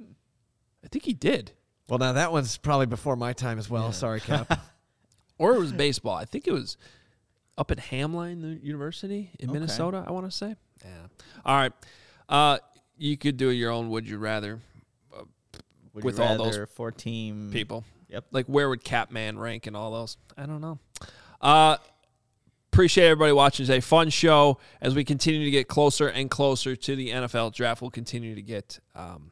I 0.02 0.88
think 0.88 1.06
he 1.06 1.14
did. 1.14 1.52
Well, 1.88 2.00
now 2.00 2.14
that 2.14 2.32
one's 2.32 2.58
probably 2.58 2.88
before 2.88 3.16
my 3.16 3.34
time 3.34 3.60
as 3.60 3.70
well. 3.70 3.92
Sorry, 3.92 4.20
Cap. 4.20 4.60
or 5.38 5.54
it 5.54 5.60
was 5.60 5.72
baseball. 5.72 6.16
I 6.16 6.26
think 6.26 6.48
it 6.48 6.52
was 6.52 6.76
up 7.56 7.70
at 7.70 7.78
Hamline 7.78 8.42
the 8.42 8.66
University 8.66 9.30
in 9.38 9.52
Minnesota. 9.52 10.04
I 10.08 10.12
want 10.12 10.26
to 10.26 10.36
say. 10.36 10.56
Yeah. 10.84 10.90
All 11.46 11.56
right. 11.56 11.72
Uh, 12.28 12.58
you 12.98 13.16
could 13.16 13.38
do 13.38 13.50
your 13.52 13.70
own. 13.70 13.92
Would 13.92 14.10
you 14.10 14.18
rather 14.18 14.60
Would 15.94 16.04
With 16.04 16.18
you 16.18 16.24
all 16.24 16.38
those 16.38 16.58
rather 16.58 16.66
four 16.66 16.92
team 16.92 17.52
people? 17.54 17.84
Yep. 18.10 18.26
Like 18.32 18.48
where 18.48 18.68
would 18.70 18.84
Capman 18.84 19.38
rank 19.38 19.68
in 19.68 19.76
all 19.76 19.92
those? 19.92 20.18
I 20.36 20.48
don't 20.48 20.62
know. 20.62 20.80
Uh, 21.40 21.78
appreciate 22.74 23.06
everybody 23.06 23.32
watching 23.32 23.68
today. 23.68 23.80
Fun 23.80 24.10
show 24.10 24.58
as 24.82 24.96
we 24.96 25.04
continue 25.04 25.46
to 25.46 25.52
get 25.52 25.68
closer 25.68 26.08
and 26.08 26.28
closer 26.28 26.76
to 26.76 26.96
the 26.96 27.12
NFL 27.12 27.54
draft. 27.54 27.84
We'll 27.84 27.92
continue 27.92 28.34
to 28.34 28.42
get 28.42 28.80
um, 28.96 29.32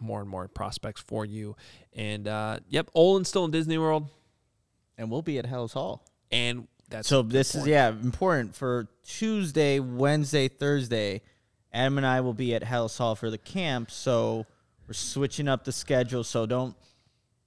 more 0.00 0.20
and 0.20 0.28
more 0.28 0.48
prospects 0.48 1.00
for 1.00 1.24
you. 1.24 1.54
And 1.92 2.26
uh, 2.26 2.58
yep, 2.68 2.90
Olin's 2.96 3.28
still 3.28 3.44
in 3.44 3.52
Disney 3.52 3.78
World, 3.78 4.08
and 4.96 5.08
we'll 5.08 5.22
be 5.22 5.38
at 5.38 5.46
Halas 5.46 5.72
Hall. 5.72 6.04
and 6.32 6.66
that's 6.90 7.06
So 7.06 7.22
this 7.22 7.54
is 7.54 7.64
yeah 7.64 7.90
important 7.90 8.56
for 8.56 8.88
Tuesday, 9.04 9.78
Wednesday, 9.78 10.48
Thursday. 10.48 11.22
Adam 11.72 11.96
and 11.96 12.06
I 12.06 12.22
will 12.22 12.34
be 12.34 12.56
at 12.56 12.62
Halas 12.62 12.98
Hall 12.98 13.14
for 13.14 13.30
the 13.30 13.38
camp, 13.38 13.90
so 13.90 14.46
we're 14.88 14.94
switching 14.94 15.46
up 15.46 15.64
the 15.64 15.72
schedule. 15.72 16.24
So 16.24 16.44
don't. 16.44 16.74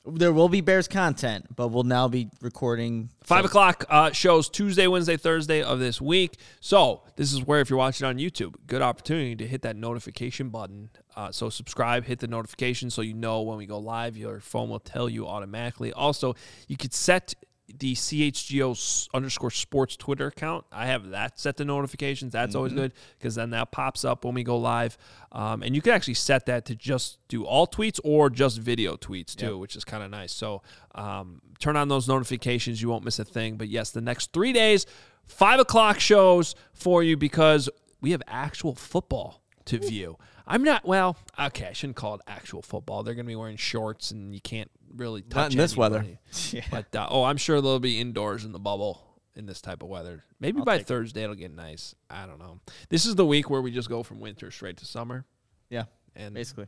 There 0.04 0.34
will 0.34 0.50
be 0.50 0.62
Bears 0.62 0.88
content, 0.88 1.56
but 1.56 1.68
we'll 1.68 1.84
now 1.84 2.08
be 2.08 2.30
recording 2.42 3.12
Five 3.24 3.46
o'clock 3.46 3.86
uh, 3.88 4.12
shows 4.12 4.50
Tuesday, 4.50 4.88
Wednesday, 4.88 5.16
Thursday 5.16 5.62
of 5.62 5.78
this 5.78 6.02
week. 6.02 6.38
So 6.60 7.04
this 7.18 7.32
is 7.32 7.46
where, 7.46 7.62
if 7.62 7.70
you're 7.70 7.78
watching 7.78 8.08
on 8.08 8.18
YouTube, 8.18 8.56
good 8.66 8.82
opportunity 8.82 9.36
to 9.36 9.46
hit 9.46 9.62
that 9.62 9.76
notification 9.76 10.50
button. 10.50 10.90
Uh, 11.16 11.32
so 11.32 11.50
subscribe, 11.50 12.06
hit 12.06 12.20
the 12.20 12.28
notification 12.28 12.90
so 12.90 13.04
you 13.04 13.14
know 13.14 13.42
when 13.42 13.58
we 13.58 13.68
go 13.68 13.78
live. 13.78 14.18
Your 14.18 14.40
phone 14.40 14.70
will 14.70 14.80
tell 14.80 15.08
you 15.08 15.28
automatically. 15.28 15.94
Also, 15.94 16.36
you 16.68 16.78
could 16.78 16.96
set 16.96 17.36
the 17.78 17.94
CHGO 17.94 19.10
underscore 19.14 19.52
sports 19.52 19.96
Twitter 19.96 20.28
account. 20.28 20.66
I 20.72 20.88
have 20.88 21.10
that 21.10 21.40
set 21.40 21.58
to 21.58 21.66
notifications. 21.66 22.34
That's 22.34 22.56
always 22.56 22.74
good 22.74 22.94
because 23.18 23.36
then 23.36 23.52
that 23.52 23.72
pops 23.72 24.06
up 24.06 24.26
when 24.26 24.34
we 24.34 24.44
go 24.44 24.58
live. 24.58 24.98
Um, 25.32 25.64
and 25.64 25.76
you 25.76 25.82
can 25.82 25.94
actually 25.94 26.16
set 26.16 26.46
that 26.48 26.66
to 26.66 26.76
just 26.76 27.20
do 27.28 27.46
all 27.46 27.68
tweets 27.68 28.00
or 28.04 28.30
just 28.30 28.60
video 28.60 28.96
tweets 28.96 29.36
too, 29.36 29.58
which 29.58 29.76
is 29.76 29.84
kind 29.84 30.04
of 30.04 30.12
nice. 30.12 30.32
So 30.32 30.62
um, 30.96 31.42
turn 31.60 31.78
on 31.78 31.88
those 31.88 32.08
notifications. 32.08 32.82
You 32.82 32.90
won't 32.90 33.06
miss 33.06 33.20
a 33.20 33.26
thing. 33.26 33.56
But 33.56 33.70
yes, 33.70 33.92
the 33.92 34.02
next 34.02 34.34
three 34.34 34.54
days, 34.54 34.86
five 35.26 35.60
o'clock 35.60 36.00
shows 36.00 36.56
for 36.74 37.04
you 37.04 37.18
because 37.18 37.70
we 38.02 38.12
have 38.12 38.22
actual 38.28 38.76
football 38.76 39.42
to 39.66 39.80
view. 39.80 40.18
I'm 40.48 40.64
not 40.64 40.86
well. 40.86 41.18
Okay, 41.40 41.68
I 41.68 41.74
shouldn't 41.74 41.96
call 41.96 42.16
it 42.16 42.22
actual 42.28 42.62
football. 42.62 43.04
They're 43.04 43.14
going 43.14 43.26
to 43.26 43.30
be 43.32 43.36
wearing 43.36 43.58
shorts, 43.58 44.12
and 44.12 44.34
you 44.34 44.42
can't 44.42 44.70
really 44.96 45.22
touch 45.22 45.52
in 45.54 45.58
this 45.58 45.76
weather. 45.78 46.00
anybody. 46.00 46.64
But 46.72 46.96
uh, 46.96 47.08
oh, 47.10 47.24
I'm 47.24 47.38
sure 47.38 47.62
they'll 47.62 47.80
be 47.80 48.00
indoors 48.00 48.46
in 48.46 48.52
the 48.52 48.60
bubble 48.60 49.02
in 49.36 49.46
this 49.46 49.62
type 49.62 49.82
of 49.84 49.90
weather. 49.90 50.24
Maybe 50.40 50.62
by 50.62 50.80
Thursday 50.80 51.24
it'll 51.24 51.36
get 51.36 51.52
nice. 51.56 51.96
I 52.10 52.26
don't 52.26 52.40
know. 52.40 52.60
This 52.90 53.06
is 53.06 53.16
the 53.16 53.26
week 53.26 53.50
where 53.50 53.62
we 53.62 53.72
just 53.72 53.90
go 53.90 54.04
from 54.04 54.20
winter 54.20 54.52
straight 54.52 54.78
to 54.78 54.86
summer, 54.86 55.26
Yeah, 55.70 55.86
and 56.16 56.34
basically. 56.34 56.68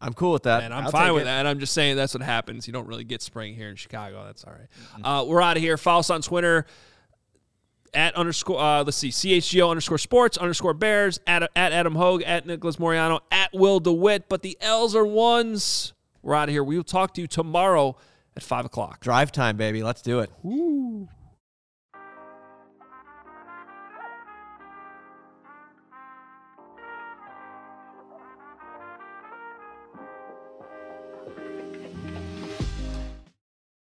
I'm 0.00 0.12
cool 0.12 0.32
with 0.32 0.42
that. 0.42 0.64
and 0.64 0.74
I'm 0.74 0.84
I'll 0.84 0.90
fine 0.90 1.06
take 1.06 1.14
with 1.14 1.22
it. 1.22 1.26
that. 1.26 1.46
I'm 1.46 1.60
just 1.60 1.72
saying 1.72 1.96
that's 1.96 2.12
what 2.12 2.22
happens. 2.22 2.66
You 2.66 2.74
don't 2.74 2.86
really 2.86 3.04
get 3.04 3.22
spring 3.22 3.54
here 3.54 3.70
in 3.70 3.76
Chicago. 3.76 4.24
That's 4.26 4.44
all 4.44 4.52
right. 4.52 4.68
Uh, 5.02 5.24
we're 5.24 5.40
out 5.40 5.56
of 5.56 5.62
here. 5.62 5.78
Follow 5.78 6.00
us 6.00 6.10
on 6.10 6.20
Twitter 6.20 6.66
at 7.94 8.14
underscore 8.16 8.60
uh, 8.60 8.82
let's 8.84 8.96
see 8.98 9.08
CHGO 9.10 9.70
underscore 9.70 9.98
sports 9.98 10.36
underscore 10.36 10.74
bears 10.74 11.20
at 11.26 11.44
at 11.56 11.72
Adam 11.72 11.94
Hoge 11.94 12.22
at 12.24 12.44
Nicholas 12.44 12.78
Moreano 12.78 13.20
at 13.30 13.50
Will 13.54 13.80
DeWitt. 13.80 14.28
But 14.28 14.42
the 14.42 14.58
L's 14.60 14.94
are 14.94 15.06
ones. 15.06 15.93
We're 16.24 16.34
out 16.34 16.48
of 16.48 16.52
here. 16.52 16.64
We 16.64 16.76
will 16.76 16.84
talk 16.84 17.12
to 17.14 17.20
you 17.20 17.26
tomorrow 17.26 17.96
at 18.34 18.42
five 18.42 18.64
o'clock. 18.64 19.00
Drive 19.00 19.30
time, 19.30 19.58
baby. 19.58 19.82
Let's 19.82 20.00
do 20.00 20.20
it. 20.20 20.30
Ooh. 20.44 21.06